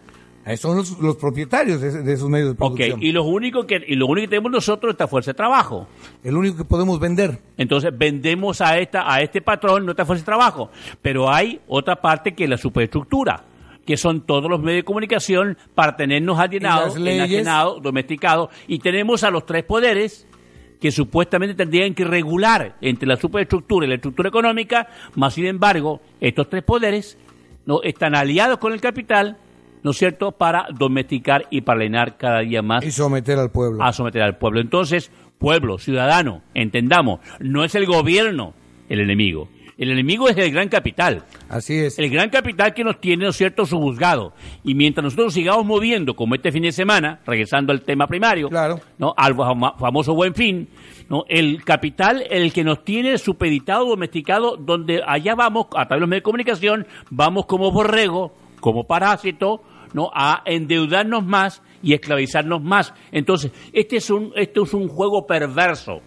Son 0.57 0.77
los, 0.77 0.99
los 0.99 1.17
propietarios 1.17 1.81
de, 1.81 2.03
de 2.03 2.13
esos 2.13 2.29
medios 2.29 2.49
de 2.49 2.53
Ok, 2.65 2.77
producción. 2.77 3.03
y 3.03 3.13
lo 3.13 3.25
único 3.25 3.67
que 3.67 3.83
y 3.87 3.95
lo 3.97 4.07
único 4.07 4.25
que 4.25 4.29
tenemos 4.29 4.51
nosotros 4.53 4.91
es 4.91 4.95
esta 4.95 5.07
fuerza 5.09 5.33
de 5.33 5.35
trabajo. 5.37 5.87
El 6.25 6.37
único 6.37 6.57
que 6.57 6.65
podemos 6.65 6.99
vender. 6.99 7.39
Entonces 7.57 7.91
vendemos 7.97 8.61
a 8.61 8.79
esta 8.79 9.13
a 9.13 9.21
este 9.21 9.43
patrón 9.43 9.85
nuestra 9.85 10.07
fuerza 10.07 10.23
de 10.23 10.27
trabajo, 10.27 10.71
pero 11.03 11.31
hay 11.31 11.61
otra 11.69 11.97
parte 11.97 12.35
que 12.35 12.45
es 12.45 12.51
la 12.51 12.57
superestructura, 12.59 13.45
que 13.85 13.97
son 13.97 14.23
todos 14.23 14.51
los 14.51 14.61
medios 14.61 14.79
de 14.81 14.85
comunicación 14.85 15.59
para 15.75 15.97
tenernos 15.97 16.39
alienados, 16.39 16.97
enajenados, 16.97 17.83
domesticados 17.83 18.51
y 18.67 18.79
tenemos 18.79 19.25
a 19.25 19.31
los 19.31 19.45
tres 19.47 19.65
poderes 19.65 20.27
que 20.81 20.93
supuestamente 20.93 21.57
tendrían 21.57 21.93
que 21.93 22.05
regular 22.05 22.77
entre 22.81 23.09
la 23.09 23.17
superestructura 23.17 23.85
y 23.85 23.89
la 23.89 23.97
estructura 23.97 24.29
económica, 24.29 24.87
más 25.17 25.35
sin 25.35 25.47
embargo, 25.47 26.01
estos 26.21 26.49
tres 26.49 26.63
poderes 26.63 27.19
no 27.67 27.83
están 27.83 28.15
aliados 28.15 28.59
con 28.59 28.73
el 28.73 28.81
capital, 28.81 29.37
¿no 29.83 29.91
es 29.93 29.97
cierto?, 29.99 30.33
para 30.33 30.67
domesticar 30.77 31.47
y 31.51 31.61
para 31.63 31.79
alienar 31.79 32.17
cada 32.17 32.41
día 32.41 32.63
más 32.63 32.85
Y 32.85 32.91
someter 32.93 33.39
al 33.39 33.51
pueblo. 33.51 33.83
a 33.83 33.93
someter 33.93 34.23
al 34.23 34.37
pueblo. 34.39 34.61
Entonces, 34.61 35.11
pueblo, 35.39 35.79
ciudadano, 35.79 36.43
entendamos, 36.55 37.21
no 37.41 37.65
es 37.65 37.75
el 37.75 37.87
gobierno 37.87 38.55
el 38.89 39.01
enemigo. 39.01 39.49
El 39.77 39.93
enemigo 39.93 40.29
es 40.29 40.37
el 40.37 40.51
gran 40.51 40.69
capital. 40.69 41.23
Así 41.49 41.79
es. 41.79 42.01
El 42.01 42.11
gran 42.11 42.31
capital 42.31 42.75
que 42.75 42.83
nos 42.83 43.01
tiene, 43.01 43.23
¿no 43.25 43.31
es 43.31 43.37
cierto?, 43.37 43.65
su 43.65 43.79
juzgado. 43.79 44.33
Y 44.65 44.75
mientras 44.75 45.05
nosotros 45.05 45.33
sigamos 45.33 45.65
moviendo, 45.65 46.17
como 46.17 46.35
este 46.35 46.51
fin 46.51 46.65
de 46.65 46.73
semana, 46.73 47.21
regresando 47.25 47.73
al 47.73 47.83
tema 47.83 48.09
primario, 48.09 48.49
Claro. 48.49 48.81
¿no? 48.99 49.15
al 49.17 49.37
famoso 49.37 50.15
buen 50.15 50.35
fin, 50.35 50.69
¿no? 51.09 51.25
el 51.29 51.63
capital, 51.63 52.25
el 52.29 52.53
que 52.53 52.65
nos 52.65 52.83
tiene 52.83 53.19
supeditado, 53.19 53.85
domesticado, 53.87 54.57
donde 54.57 55.01
allá 55.07 55.37
vamos, 55.37 55.67
a 55.77 55.87
través 55.87 55.91
de 55.91 56.01
los 56.01 56.09
medios 56.09 56.23
de 56.23 56.25
comunicación, 56.25 56.87
vamos 57.11 57.47
como 57.47 57.71
borrego, 57.71 58.33
como 58.61 58.87
parásito, 58.87 59.63
¿no? 59.93 60.11
a 60.15 60.43
endeudarnos 60.45 61.25
más 61.25 61.63
y 61.83 61.95
esclavizarnos 61.95 62.63
más. 62.63 62.93
Entonces, 63.13 63.53
este 63.73 63.97
es 63.97 64.11
un, 64.11 64.33
este 64.37 64.61
es 64.61 64.75
un 64.75 64.89
juego 64.89 65.27
perverso, 65.27 66.01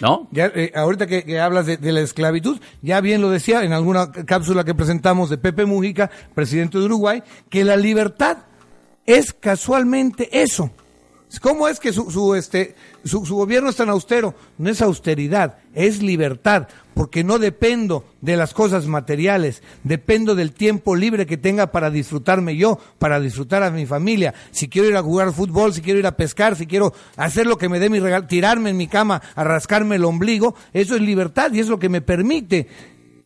¿no? 0.00 0.28
Ya, 0.30 0.46
eh, 0.54 0.72
ahorita 0.74 1.06
que, 1.06 1.40
hablas 1.40 1.66
de 1.66 1.92
la 1.92 2.00
esclavitud, 2.00 2.60
ya 2.82 3.00
bien 3.00 3.20
lo 3.20 3.30
decía 3.30 3.62
en 3.64 3.72
alguna 3.72 4.10
cápsula 4.10 4.64
que 4.64 4.74
presentamos 4.74 5.30
de 5.30 5.38
Pepe 5.38 5.66
Mujica, 5.66 6.10
presidente 6.34 6.78
de 6.78 6.84
Uruguay, 6.84 7.22
que 7.48 7.64
la 7.64 7.76
libertad 7.76 8.38
es 9.06 9.32
casualmente 9.32 10.28
eso. 10.42 10.70
¿Cómo 11.42 11.68
es 11.68 11.78
que 11.78 11.92
su, 11.92 12.10
su, 12.10 12.34
este, 12.34 12.74
su, 13.04 13.26
su 13.26 13.36
gobierno 13.36 13.68
es 13.68 13.76
tan 13.76 13.90
austero? 13.90 14.34
No 14.56 14.70
es 14.70 14.80
austeridad, 14.80 15.58
es 15.74 16.02
libertad, 16.02 16.68
porque 16.94 17.22
no 17.22 17.38
dependo 17.38 18.04
de 18.22 18.36
las 18.36 18.54
cosas 18.54 18.86
materiales, 18.86 19.62
dependo 19.84 20.34
del 20.34 20.52
tiempo 20.52 20.96
libre 20.96 21.26
que 21.26 21.36
tenga 21.36 21.70
para 21.70 21.90
disfrutarme 21.90 22.56
yo, 22.56 22.80
para 22.98 23.20
disfrutar 23.20 23.62
a 23.62 23.70
mi 23.70 23.84
familia. 23.84 24.34
Si 24.50 24.68
quiero 24.68 24.88
ir 24.88 24.96
a 24.96 25.02
jugar 25.02 25.32
fútbol, 25.32 25.74
si 25.74 25.82
quiero 25.82 25.98
ir 25.98 26.06
a 26.06 26.16
pescar, 26.16 26.56
si 26.56 26.66
quiero 26.66 26.94
hacer 27.16 27.46
lo 27.46 27.58
que 27.58 27.68
me 27.68 27.78
dé 27.78 27.90
mi 27.90 28.00
regalo, 28.00 28.26
tirarme 28.26 28.70
en 28.70 28.78
mi 28.78 28.88
cama 28.88 29.20
a 29.34 29.44
rascarme 29.44 29.96
el 29.96 30.04
ombligo, 30.04 30.54
eso 30.72 30.96
es 30.96 31.02
libertad 31.02 31.52
y 31.52 31.60
es 31.60 31.68
lo 31.68 31.78
que 31.78 31.90
me 31.90 32.00
permite 32.00 32.66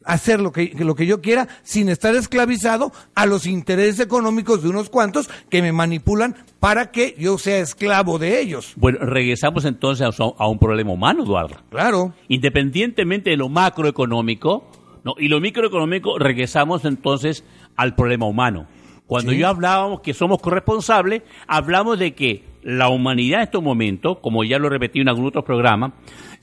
hacer 0.05 0.41
lo 0.41 0.53
que, 0.53 0.73
lo 0.79 0.95
que 0.95 1.07
yo 1.07 1.21
quiera 1.21 1.49
sin 1.63 1.89
estar 1.89 2.15
esclavizado 2.15 2.93
a 3.15 3.27
los 3.27 3.47
intereses 3.47 4.01
económicos 4.01 4.63
de 4.63 4.69
unos 4.69 4.91
cuantos 4.91 5.29
que 5.51 5.63
me 5.63 5.73
manipulan 5.73 6.37
para 6.61 6.91
que 6.91 7.15
yo 7.19 7.39
sea 7.39 7.59
esclavo 7.59 8.19
de 8.19 8.41
ellos. 8.41 8.73
Bueno, 8.77 8.99
regresamos 9.01 9.65
entonces 9.65 10.07
a, 10.07 10.25
a 10.39 10.49
un 10.49 10.59
problema 10.59 10.93
humano, 10.93 11.25
Eduardo. 11.25 11.57
Claro. 11.71 12.15
Independientemente 12.29 13.31
de 13.31 13.37
lo 13.37 13.49
macroeconómico 13.49 14.65
¿no? 15.05 15.15
y 15.19 15.29
lo 15.29 15.41
microeconómico, 15.41 16.19
regresamos 16.19 16.85
entonces 16.85 17.45
al 17.77 17.95
problema 17.95 18.27
humano. 18.27 18.67
Cuando 19.07 19.33
Sí. 19.33 19.39
yo 19.39 19.49
hablábamos 19.49 20.01
que 20.01 20.15
somos 20.15 20.41
corresponsables, 20.41 21.23
hablamos 21.47 21.99
de 21.99 22.15
que 22.15 22.45
la 22.63 22.89
humanidad 22.89 23.41
en 23.41 23.45
estos 23.45 23.63
momentos, 23.63 24.19
como 24.21 24.45
ya 24.45 24.59
lo 24.59 24.69
repetí 24.69 25.01
en 25.01 25.09
algún 25.09 25.27
otro 25.27 25.45
programa, 25.45 25.95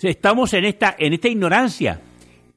estamos 0.02 0.54
en 0.54 0.66
esta, 0.66 0.96
en 1.00 1.14
esta 1.14 1.30
ignorancia, 1.30 2.02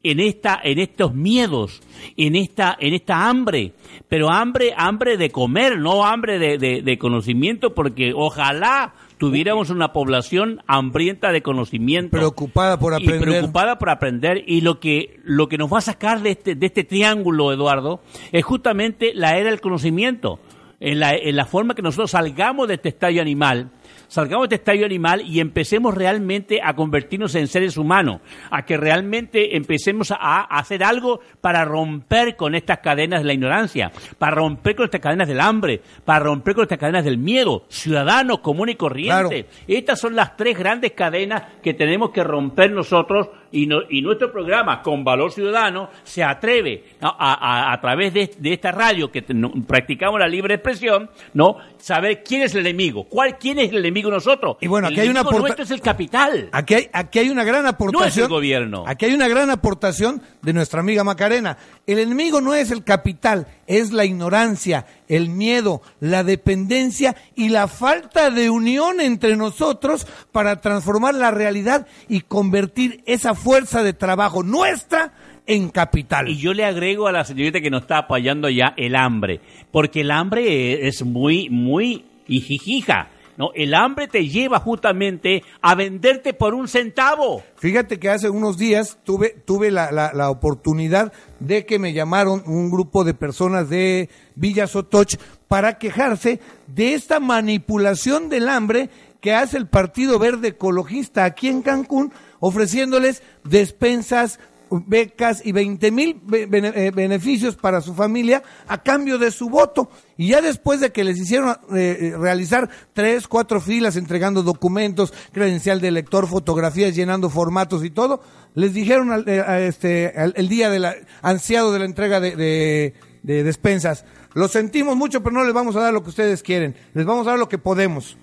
en 0.03 0.21
esta, 0.21 0.61
en 0.63 0.79
estos 0.79 1.15
miedos, 1.15 1.81
en 2.17 2.35
esta, 2.37 2.77
en 2.81 2.95
esta 2.95 3.29
hambre, 3.29 3.73
pero 4.09 4.31
hambre, 4.31 4.73
hambre 4.77 5.17
de 5.17 5.31
comer, 5.31 5.79
no 5.79 6.05
hambre 6.05 6.39
de, 6.39 6.59
de- 6.59 6.83
de 6.83 6.99
conocimiento, 6.99 7.75
porque 7.75 8.13
ojalá 8.15 8.95
tuviéramos 9.19 9.71
una 9.71 9.93
población 9.93 10.61
hambrienta 10.67 11.31
de 11.31 11.43
conocimiento 11.43 12.17
Preocupada 12.17 12.79
por 12.79 12.93
y 12.93 12.97
aprender. 13.05 13.21
preocupada 13.29 13.79
por 13.79 13.91
aprender. 13.91 14.43
Y 14.47 14.63
lo 14.63 14.81
que 14.81 15.21
lo 15.25 15.49
que 15.49 15.59
nos 15.59 15.73
va 15.73 15.79
a 15.79 15.83
sacar 15.83 16.21
de 16.23 16.31
este 16.33 16.55
de 16.57 16.67
este 16.67 16.83
triángulo 16.83 17.53
Eduardo 17.53 18.01
es 18.33 18.45
justamente 18.45 19.13
la 19.15 19.37
era 19.39 19.51
del 19.51 19.61
conocimiento. 19.61 20.41
En 20.85 20.99
la, 20.99 21.13
en 21.15 21.37
la 21.37 21.45
forma 21.47 21.77
que 21.77 21.83
nosotros 21.83 22.11
salgamos 22.11 22.67
de 22.67 22.75
este 22.75 22.89
estadio 22.89 23.23
animal 23.23 23.71
salgamos 24.13 24.49
de 24.51 24.57
este 24.57 24.71
estadio 24.73 24.85
animal 24.85 25.23
y 25.27 25.41
empecemos 25.41 25.95
realmente 25.95 26.61
a 26.63 26.75
convertirnos 26.75 27.35
en 27.35 27.49
seres 27.49 27.79
humanos, 27.79 28.21
a 28.51 28.65
que 28.67 28.77
realmente 28.77 29.57
empecemos 29.57 30.11
a, 30.11 30.17
a 30.21 30.43
hacer 30.59 30.85
algo 30.85 31.21
para 31.41 31.65
romper 31.65 32.37
con 32.37 32.55
estas 32.55 32.79
cadenas 32.81 33.21
de 33.23 33.27
la 33.27 33.33
ignorancia, 33.33 33.91
para 34.19 34.37
romper 34.37 34.77
con 34.77 34.85
estas 34.85 35.01
cadenas 35.01 35.29
del 35.29 35.41
hambre, 35.41 35.81
para 36.05 36.21
romper 36.21 36.55
con 36.55 36.65
estas 36.65 36.79
cadenas 36.79 37.05
del 37.07 37.17
miedo, 37.17 37.65
ciudadanos 37.69 38.41
común 38.41 38.69
y 38.69 38.75
corriente. 38.75 39.47
Estas 39.67 39.99
son 39.99 40.15
las 40.15 40.37
tres 40.37 40.59
grandes 40.59 40.93
cadenas 40.93 41.45
que 41.63 41.73
tenemos 41.73 42.11
que 42.11 42.23
romper 42.23 42.71
nosotros 42.71 43.29
y, 43.51 43.67
no- 43.67 43.83
y 43.89 44.03
nuestro 44.03 44.31
programa 44.31 44.83
con 44.83 45.05
valor 45.05 45.33
ciudadano 45.33 45.89
se 46.05 46.23
atreve 46.23 46.85
a, 47.01 47.09
a- 47.09 47.73
a 47.73 47.81
través 47.81 48.13
de, 48.13 48.31
de 48.39 48.53
esta 48.53 48.73
radio 48.73 49.11
que 49.11 49.25
no- 49.35 49.53
practicamos 49.67 50.21
la 50.21 50.29
libre 50.29 50.55
expresión, 50.55 51.09
no 51.33 51.57
saber 51.79 52.23
quién 52.23 52.43
es 52.43 52.55
el 52.55 52.61
enemigo, 52.67 53.05
cuál 53.05 53.39
quién 53.39 53.59
es 53.59 53.71
el 53.71 53.79
enemigo 53.79 54.02
nosotros. 54.11 54.57
Y 54.61 54.67
bueno, 54.67 54.89
el 54.89 54.95
aquí 54.95 55.01
hay 55.01 55.09
una 55.09 55.21
enemigo 55.21 55.31
aporta- 55.39 55.41
nuestro 55.57 55.65
es 55.65 55.71
el 55.71 55.81
capital. 55.81 56.49
Aquí 56.53 56.75
hay, 56.75 56.89
aquí 56.93 57.19
hay 57.21 57.31
una 57.31 57.45
gran 57.45 57.67
aportación. 57.67 58.03
No 58.03 58.09
es 58.09 58.17
el 58.19 58.29
gobierno. 58.29 58.85
Aquí 58.87 59.05
hay 59.07 59.15
una 59.15 59.29
gran 59.29 59.51
aportación 59.51 60.23
de 60.43 60.53
nuestra 60.53 60.81
amiga 60.81 61.05
Macarena. 61.05 61.57
El 61.87 61.99
enemigo 61.99 62.41
no 62.41 62.55
es 62.55 62.71
el 62.71 62.85
capital, 62.85 63.47
es 63.67 63.93
la 63.93 64.05
ignorancia, 64.05 64.87
el 65.09 65.29
miedo, 65.31 65.83
la 66.01 66.25
dependencia 66.25 67.17
y 67.35 67.49
la 67.49 67.69
falta 67.69 68.31
de 68.31 68.51
unión 68.51 69.01
entre 69.01 69.37
nosotros 69.37 70.07
para 70.33 70.61
transformar 70.61 71.15
la 71.15 71.31
realidad 71.31 71.87
y 72.09 72.21
convertir 72.21 73.03
esa 73.07 73.35
fuerza 73.35 73.83
de 73.83 73.93
trabajo 73.93 74.43
nuestra 74.43 75.13
en 75.47 75.71
capital. 75.71 76.29
Y 76.29 76.37
yo 76.37 76.55
le 76.55 76.65
agrego 76.65 77.09
a 77.09 77.13
la 77.13 77.25
señorita 77.25 77.61
que 77.61 77.69
nos 77.71 77.83
está 77.83 77.99
apoyando 77.99 78.49
ya 78.49 78.75
el 78.77 78.95
hambre, 78.95 79.41
porque 79.73 80.03
el 80.03 80.13
hambre 80.13 80.87
es 80.87 81.05
muy, 81.05 81.51
muy 81.51 82.05
hijijija. 82.29 83.09
¿No? 83.37 83.51
El 83.55 83.75
hambre 83.75 84.09
te 84.09 84.29
lleva 84.29 84.59
justamente 84.61 85.43
a 85.61 85.75
venderte 85.75 86.33
por 86.35 86.55
un 86.55 86.69
centavo. 86.69 87.43
Fíjate 87.57 87.99
que 87.99 88.09
hace 88.11 88.29
unos 88.31 88.59
días 88.59 88.99
tuve, 89.05 89.31
tuve 89.45 89.71
la, 89.71 89.91
la- 89.93 90.13
la 90.13 90.31
oportunidad 90.31 91.13
de 91.41 91.65
que 91.67 91.79
me 91.79 91.93
llamaron 91.93 92.43
un 92.47 92.71
grupo 92.71 93.05
de 93.05 93.15
personas 93.15 93.69
de 93.69 94.09
Villa 94.35 94.67
Sotoch 94.67 95.17
para 95.49 95.79
quejarse 95.79 96.41
de 96.67 96.95
esta 96.95 97.21
manipulación 97.21 98.29
del 98.29 98.49
hambre 98.49 98.91
que 99.21 99.35
hace 99.35 99.57
el 99.57 99.69
Partido 99.69 100.19
Verde 100.19 100.49
Ecologista 100.49 101.25
aquí 101.25 101.47
en 101.49 101.63
Cancún, 101.63 102.13
ofreciéndoles 102.41 103.23
despensas, 103.45 104.41
becas 104.87 105.45
y 105.45 105.53
20 105.53 105.91
mil 105.91 106.21
eh, 106.33 106.91
beneficios 106.95 107.57
para 107.57 107.81
su 107.81 107.95
familia 107.95 108.43
a 108.69 108.83
cambio 108.83 109.19
de 109.19 109.31
su 109.31 109.49
voto. 109.51 109.91
Y 110.17 110.29
ya 110.29 110.41
después 110.41 110.81
de 110.81 110.93
que 110.93 111.05
les 111.05 111.19
hicieron 111.19 111.51
eh, 111.75 111.97
eh, 112.01 112.15
realizar 112.19 112.69
tres, 112.93 113.27
cuatro 113.29 113.61
filas 113.61 113.97
entregando 113.97 114.43
documentos, 114.43 115.13
credencial 115.33 115.81
de 115.81 115.91
lector, 115.91 116.27
fotografías, 116.27 116.95
llenando 116.95 117.29
formatos 117.31 117.85
y 117.85 117.91
todo, 117.91 118.23
les 118.55 118.73
dijeron 118.75 119.11
al, 119.13 119.29
eh, 119.29 119.67
este, 119.69 120.13
al- 120.17 120.35
el 120.37 120.49
día 120.49 120.71
del 120.71 120.87
ansiado 121.23 121.73
de 121.73 121.79
la 121.81 121.85
entrega 121.85 122.21
de, 122.21 122.37
de- 122.37 122.95
de 123.23 123.43
despensas, 123.45 124.05
lo 124.35 124.49
sentimos 124.49 124.97
mucho, 124.97 125.23
pero 125.23 125.35
no 125.35 125.45
les 125.45 125.53
vamos 125.55 125.77
a 125.77 125.81
dar 125.81 125.93
lo 125.93 126.03
que 126.03 126.09
ustedes 126.11 126.43
quieren, 126.43 126.75
les 126.95 127.05
vamos 127.07 127.27
a 127.27 127.31
dar 127.31 127.39
lo 127.39 127.49
que 127.49 127.59
podemos. 127.59 128.17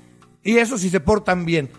Y 0.44 0.58
eso 0.58 0.78
si 0.78 0.90
se 0.90 1.00
portan 1.00 1.46
bien. 1.46 1.70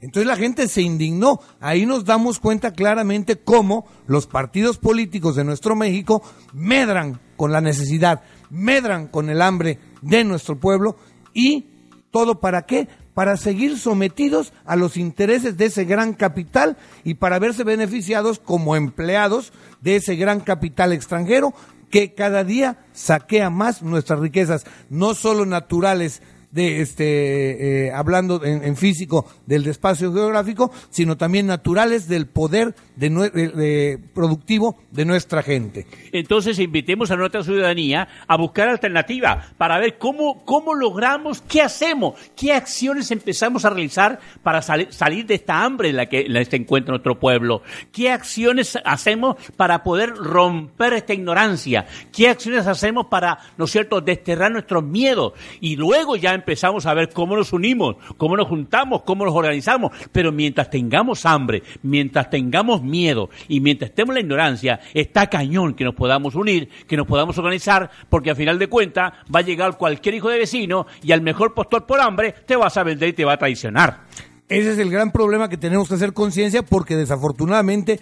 Entonces 0.00 0.26
la 0.26 0.36
gente 0.36 0.68
se 0.68 0.82
indignó. 0.82 1.40
Ahí 1.60 1.86
nos 1.86 2.04
damos 2.04 2.38
cuenta 2.38 2.72
claramente 2.72 3.36
cómo 3.36 3.86
los 4.06 4.26
partidos 4.26 4.78
políticos 4.78 5.36
de 5.36 5.44
nuestro 5.44 5.74
México 5.74 6.22
medran 6.52 7.20
con 7.36 7.52
la 7.52 7.60
necesidad, 7.60 8.22
medran 8.50 9.08
con 9.08 9.30
el 9.30 9.42
hambre 9.42 9.78
de 10.02 10.24
nuestro 10.24 10.58
pueblo 10.58 10.96
y 11.34 11.66
todo 12.10 12.40
para 12.40 12.62
qué? 12.62 12.88
Para 13.14 13.36
seguir 13.36 13.78
sometidos 13.78 14.52
a 14.64 14.76
los 14.76 14.96
intereses 14.96 15.56
de 15.56 15.66
ese 15.66 15.84
gran 15.84 16.14
capital 16.14 16.76
y 17.04 17.14
para 17.14 17.38
verse 17.38 17.64
beneficiados 17.64 18.38
como 18.38 18.76
empleados 18.76 19.52
de 19.80 19.96
ese 19.96 20.16
gran 20.16 20.40
capital 20.40 20.92
extranjero 20.92 21.52
que 21.90 22.14
cada 22.14 22.44
día 22.44 22.78
saquea 22.92 23.50
más 23.50 23.82
nuestras 23.82 24.20
riquezas, 24.20 24.66
no 24.90 25.14
solo 25.14 25.46
naturales, 25.46 26.22
de 26.50 26.80
este 26.80 27.86
eh, 27.88 27.92
hablando 27.92 28.42
en, 28.44 28.76
físico 28.76 29.26
del 29.46 29.66
espacio 29.66 30.12
geográfico, 30.12 30.70
sino 30.90 31.16
también 31.16 31.46
naturales 31.46 32.08
del 32.08 32.26
poder 32.26 32.74
de, 32.96 33.10
de- 33.10 33.98
productivo 34.14 34.78
de 34.90 35.04
nuestra 35.04 35.42
gente. 35.42 35.86
Entonces 36.12 36.58
invitemos 36.58 37.10
a 37.10 37.16
nuestra 37.16 37.42
ciudadanía 37.42 38.08
a 38.26 38.36
buscar 38.36 38.68
alternativas 38.68 39.46
para 39.58 39.78
ver 39.78 39.98
cómo, 39.98 40.44
cómo 40.44 40.74
logramos, 40.74 41.42
qué 41.42 41.60
hacemos, 41.60 42.14
qué 42.36 42.52
acciones 42.54 43.10
empezamos 43.10 43.64
a 43.64 43.70
realizar 43.70 44.18
para 44.42 44.62
sali- 44.62 44.88
salir 44.90 45.26
de 45.26 45.34
esta 45.34 45.62
hambre 45.64 45.90
en 45.90 45.96
la 45.96 46.06
que 46.06 46.26
se 46.48 46.56
encuentra 46.56 46.92
nuestro 46.92 47.18
pueblo, 47.20 47.62
qué 47.92 48.10
acciones 48.10 48.78
hacemos 48.84 49.36
para 49.56 49.82
poder 49.82 50.10
romper 50.14 50.94
esta 50.94 51.12
ignorancia, 51.12 51.86
qué 52.10 52.28
acciones 52.28 52.66
hacemos 52.66 53.06
para, 53.06 53.38
¿no 53.56 53.66
cierto?, 53.66 54.00
desterrar 54.00 54.50
nuestros 54.50 54.82
miedos 54.82 55.34
y 55.60 55.76
luego 55.76 56.16
ya 56.16 56.37
empezamos 56.38 56.86
a 56.86 56.94
ver 56.94 57.10
cómo 57.10 57.36
nos 57.36 57.52
unimos, 57.52 57.96
cómo 58.16 58.36
nos 58.36 58.48
juntamos, 58.48 59.02
cómo 59.02 59.24
nos 59.24 59.34
organizamos, 59.34 59.92
pero 60.12 60.32
mientras 60.32 60.70
tengamos 60.70 61.26
hambre, 61.26 61.62
mientras 61.82 62.30
tengamos 62.30 62.82
miedo 62.82 63.30
y 63.48 63.60
mientras 63.60 63.90
estemos 63.90 64.10
en 64.10 64.14
la 64.14 64.20
ignorancia, 64.20 64.80
está 64.94 65.28
cañón 65.28 65.74
que 65.74 65.84
nos 65.84 65.94
podamos 65.94 66.34
unir, 66.34 66.68
que 66.86 66.96
nos 66.96 67.06
podamos 67.06 67.36
organizar, 67.38 67.90
porque 68.08 68.30
al 68.30 68.36
final 68.36 68.58
de 68.58 68.68
cuentas 68.68 69.12
va 69.34 69.40
a 69.40 69.42
llegar 69.42 69.76
cualquier 69.76 70.14
hijo 70.14 70.28
de 70.28 70.38
vecino 70.38 70.86
y 71.02 71.12
al 71.12 71.20
mejor 71.20 71.54
postor 71.54 71.86
por 71.86 72.00
hambre 72.00 72.34
te 72.46 72.56
vas 72.56 72.76
a 72.76 72.82
vender 72.82 73.10
y 73.10 73.12
te 73.12 73.24
va 73.24 73.34
a 73.34 73.38
traicionar. 73.38 74.04
Ese 74.48 74.72
es 74.72 74.78
el 74.78 74.90
gran 74.90 75.12
problema 75.12 75.48
que 75.48 75.58
tenemos 75.58 75.88
que 75.88 75.94
hacer 75.94 76.14
conciencia 76.14 76.62
porque 76.62 76.96
desafortunadamente 76.96 78.00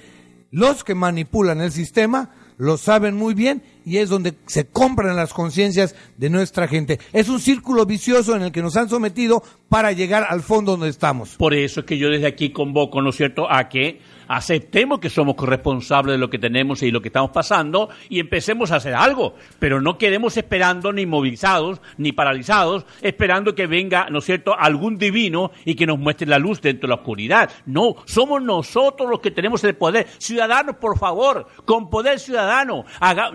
los 0.51 0.84
que 0.84 0.95
manipulan 0.95 1.61
el 1.61 1.72
sistema 1.72 2.30
lo 2.57 2.76
saben 2.76 3.16
muy 3.16 3.34
bien 3.34 3.62
y 3.87 3.97
es 3.99 4.11
donde 4.11 4.34
se 4.47 4.66
compran 4.66 5.16
las 5.16 5.32
conciencias 5.32 5.95
de 6.18 6.28
nuestra 6.28 6.68
gente. 6.68 6.99
Es 7.14 7.30
un 7.30 7.41
círculo 7.41 7.87
vicioso 7.87 8.37
en 8.37 8.43
el 8.43 8.53
que 8.53 8.61
nos 8.61 8.76
han 8.76 8.91
sometido 8.91 9.43
para 9.68 9.93
llegar 9.93 10.26
al 10.28 10.43
fondo 10.43 10.72
donde 10.72 10.89
estamos. 10.89 11.37
Por 11.37 11.55
eso 11.55 11.80
es 11.80 11.87
que 11.87 11.97
yo 11.97 12.11
desde 12.11 12.26
aquí 12.26 12.51
convoco, 12.51 13.01
¿no 13.01 13.11
es 13.11 13.16
cierto?, 13.16 13.51
a 13.51 13.68
que 13.68 14.01
aceptemos 14.28 14.99
que 14.99 15.09
somos 15.09 15.37
corresponsables 15.37 16.14
de 16.14 16.18
lo 16.18 16.28
que 16.30 16.39
tenemos 16.39 16.82
y 16.82 16.91
lo 16.91 17.01
que 17.01 17.09
estamos 17.09 17.30
pasando 17.30 17.89
y 18.09 18.18
empecemos 18.18 18.72
a 18.72 18.76
hacer 18.76 18.93
algo, 18.95 19.34
pero 19.61 19.80
no 19.80 19.99
quedemos 19.99 20.37
esperando 20.37 20.93
ni 20.93 21.07
movilizados 21.07 21.80
ni 21.97 22.11
paralizados, 22.12 22.87
esperando 23.03 23.55
que 23.55 23.66
venga, 23.68 24.09
¿no 24.11 24.18
es 24.18 24.24
cierto?, 24.24 24.55
algún 24.59 24.99
divino 24.99 25.53
y 25.64 25.74
que 25.76 25.87
nos 25.87 25.99
muestre 25.99 26.26
la 26.26 26.39
luz 26.39 26.61
dentro 26.61 26.89
de 26.89 26.95
la 26.97 27.01
oscuridad. 27.01 27.51
No, 27.66 27.95
somos 28.05 28.43
nosotros 28.43 29.09
los 29.09 29.20
que 29.20 29.30
tenemos 29.30 29.62
el 29.64 29.76
poder. 29.76 30.07
Ciudadanos, 30.18 30.76
por 30.76 30.99
favor, 30.99 31.47
con 31.64 31.89
poder 31.89 32.18
ciudadano, 32.18 32.84
haga- 33.01 33.30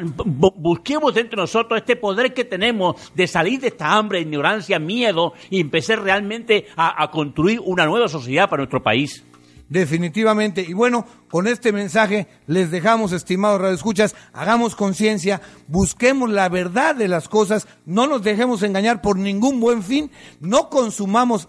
busquemos 0.50 1.14
dentro 1.14 1.38
de 1.38 1.44
nosotros 1.44 1.80
este 1.80 1.96
poder 1.96 2.34
que 2.34 2.46
tenemos 2.46 3.12
de 3.16 3.28
salir 3.28 3.60
de 3.62 3.68
esta 3.68 3.94
hambre, 3.94 4.22
ignorancia, 4.22 4.80
miedo 4.80 5.34
y 5.50 5.60
empezar 5.60 6.02
realmente 6.02 6.68
a, 6.76 7.04
a 7.04 7.12
construir 7.12 7.60
una 7.64 7.86
nueva 7.86 8.08
sociedad 8.08 8.50
para 8.50 8.62
nuestro 8.62 8.82
país. 8.82 9.24
Definitivamente. 9.72 10.66
Y 10.68 10.74
bueno, 10.74 11.06
con 11.30 11.48
este 11.48 11.72
mensaje 11.72 12.28
les 12.46 12.72
dejamos, 12.72 13.14
estimados 13.14 13.62
radioescuchas, 13.62 14.18
hagamos 14.34 14.76
conciencia, 14.76 15.40
busquemos 15.70 16.30
la 16.30 16.50
verdad 16.50 16.94
de 16.94 17.08
las 17.08 17.30
cosas, 17.30 17.70
no 17.86 18.06
nos 18.06 18.22
dejemos 18.22 18.64
engañar 18.64 19.02
por 19.02 19.18
ningún 19.18 19.62
buen 19.62 19.82
fin, 19.82 20.12
no 20.42 20.70
consumamos 20.70 21.48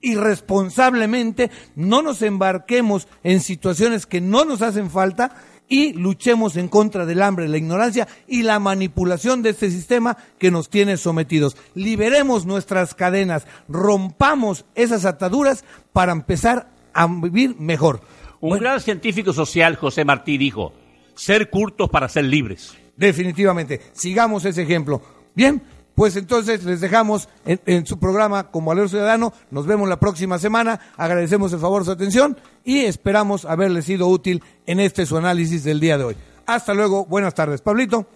irresponsablemente, 0.00 1.52
no 1.76 2.02
nos 2.02 2.22
embarquemos 2.22 3.06
en 3.22 3.40
situaciones 3.40 4.06
que 4.06 4.20
no 4.20 4.44
nos 4.44 4.60
hacen 4.60 4.90
falta 4.90 5.36
y 5.72 5.94
luchemos 5.94 6.58
en 6.58 6.68
contra 6.68 7.06
del 7.06 7.22
hambre, 7.22 7.48
la 7.48 7.56
ignorancia 7.56 8.06
y 8.28 8.42
la 8.42 8.58
manipulación 8.58 9.40
de 9.40 9.48
este 9.48 9.70
sistema 9.70 10.18
que 10.38 10.50
nos 10.50 10.68
tiene 10.68 10.98
sometidos. 10.98 11.56
Liberemos 11.74 12.44
nuestras 12.44 12.94
cadenas, 12.94 13.46
rompamos 13.70 14.66
esas 14.74 15.06
ataduras 15.06 15.64
para 15.94 16.12
empezar 16.12 16.68
a 16.92 17.06
vivir 17.06 17.56
mejor. 17.58 18.02
Un 18.42 18.58
gran 18.58 18.82
científico 18.82 19.32
social, 19.32 19.76
José 19.76 20.04
Martí, 20.04 20.36
dijo, 20.36 20.74
ser 21.14 21.48
curtos 21.48 21.88
para 21.88 22.10
ser 22.10 22.24
libres. 22.24 22.76
Definitivamente, 22.94 23.80
sigamos 23.94 24.44
ese 24.44 24.64
ejemplo. 24.64 25.00
Bien, 25.34 25.62
pues 25.94 26.16
entonces 26.16 26.64
les 26.64 26.80
dejamos 26.80 27.28
en, 27.44 27.60
en 27.66 27.86
su 27.86 27.98
programa 27.98 28.50
como 28.50 28.70
Valor 28.70 28.88
Ciudadano. 28.88 29.32
Nos 29.50 29.66
vemos 29.66 29.88
la 29.88 30.00
próxima 30.00 30.38
semana. 30.38 30.80
Agradecemos 30.96 31.52
el 31.52 31.58
favor 31.60 31.82
de 31.82 31.86
su 31.86 31.92
atención 31.92 32.38
y 32.64 32.80
esperamos 32.80 33.44
haberles 33.44 33.84
sido 33.84 34.08
útil 34.08 34.42
en 34.66 34.80
este 34.80 35.06
su 35.06 35.16
análisis 35.16 35.64
del 35.64 35.80
día 35.80 35.98
de 35.98 36.04
hoy. 36.04 36.16
Hasta 36.46 36.74
luego, 36.74 37.06
buenas 37.06 37.34
tardes. 37.34 37.60
Pablito. 37.60 38.06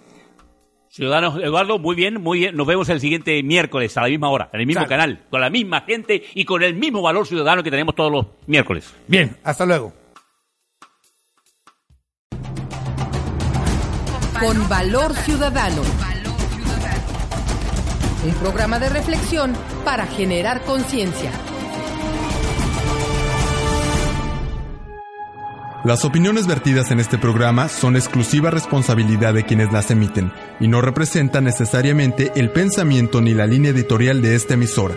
Ciudadanos, 0.89 1.39
Eduardo, 1.43 1.79
muy 1.79 1.95
bien, 1.95 2.22
muy 2.22 2.39
bien. 2.39 2.57
Nos 2.57 2.66
vemos 2.66 2.89
el 2.89 3.01
siguiente 3.01 3.43
miércoles 3.43 3.95
a 3.99 4.03
la 4.03 4.09
misma 4.09 4.31
hora, 4.31 4.49
en 4.53 4.61
el 4.61 4.66
mismo 4.66 4.87
canal, 4.87 5.24
con 5.29 5.43
la 5.43 5.51
misma 5.51 5.83
gente 5.83 6.22
y 6.35 6.47
con 6.47 6.62
el 6.62 6.74
mismo 6.74 7.03
valor 7.03 7.27
ciudadano 7.27 7.62
que 7.62 7.70
tenemos 7.70 7.95
todos 7.95 8.11
los 8.11 8.27
miércoles. 8.47 8.95
Bien, 9.07 9.37
hasta 9.45 9.66
luego. 9.66 9.93
Con 14.41 14.68
Valor 14.68 15.14
Ciudadano 15.14 15.83
un 18.27 18.35
programa 18.35 18.79
de 18.79 18.89
reflexión 18.89 19.53
para 19.85 20.07
generar 20.07 20.62
conciencia. 20.62 21.31
Las 25.85 26.05
opiniones 26.05 26.49
vertidas 26.49 26.91
en 26.91 26.99
este 26.99 27.16
programa 27.16 27.68
son 27.68 27.95
exclusiva 27.95 28.51
responsabilidad 28.51 29.35
de 29.35 29.45
quienes 29.45 29.72
las 29.72 29.93
emiten 29.93 30.33
y 30.59 30.66
no 30.66 30.81
representan 30.81 31.45
necesariamente 31.45 32.33
el 32.35 32.51
pensamiento 32.51 33.20
ni 33.20 33.35
la 33.35 33.47
línea 33.47 33.70
editorial 33.70 34.20
de 34.20 34.35
esta 34.35 34.55
emisora. 34.55 34.97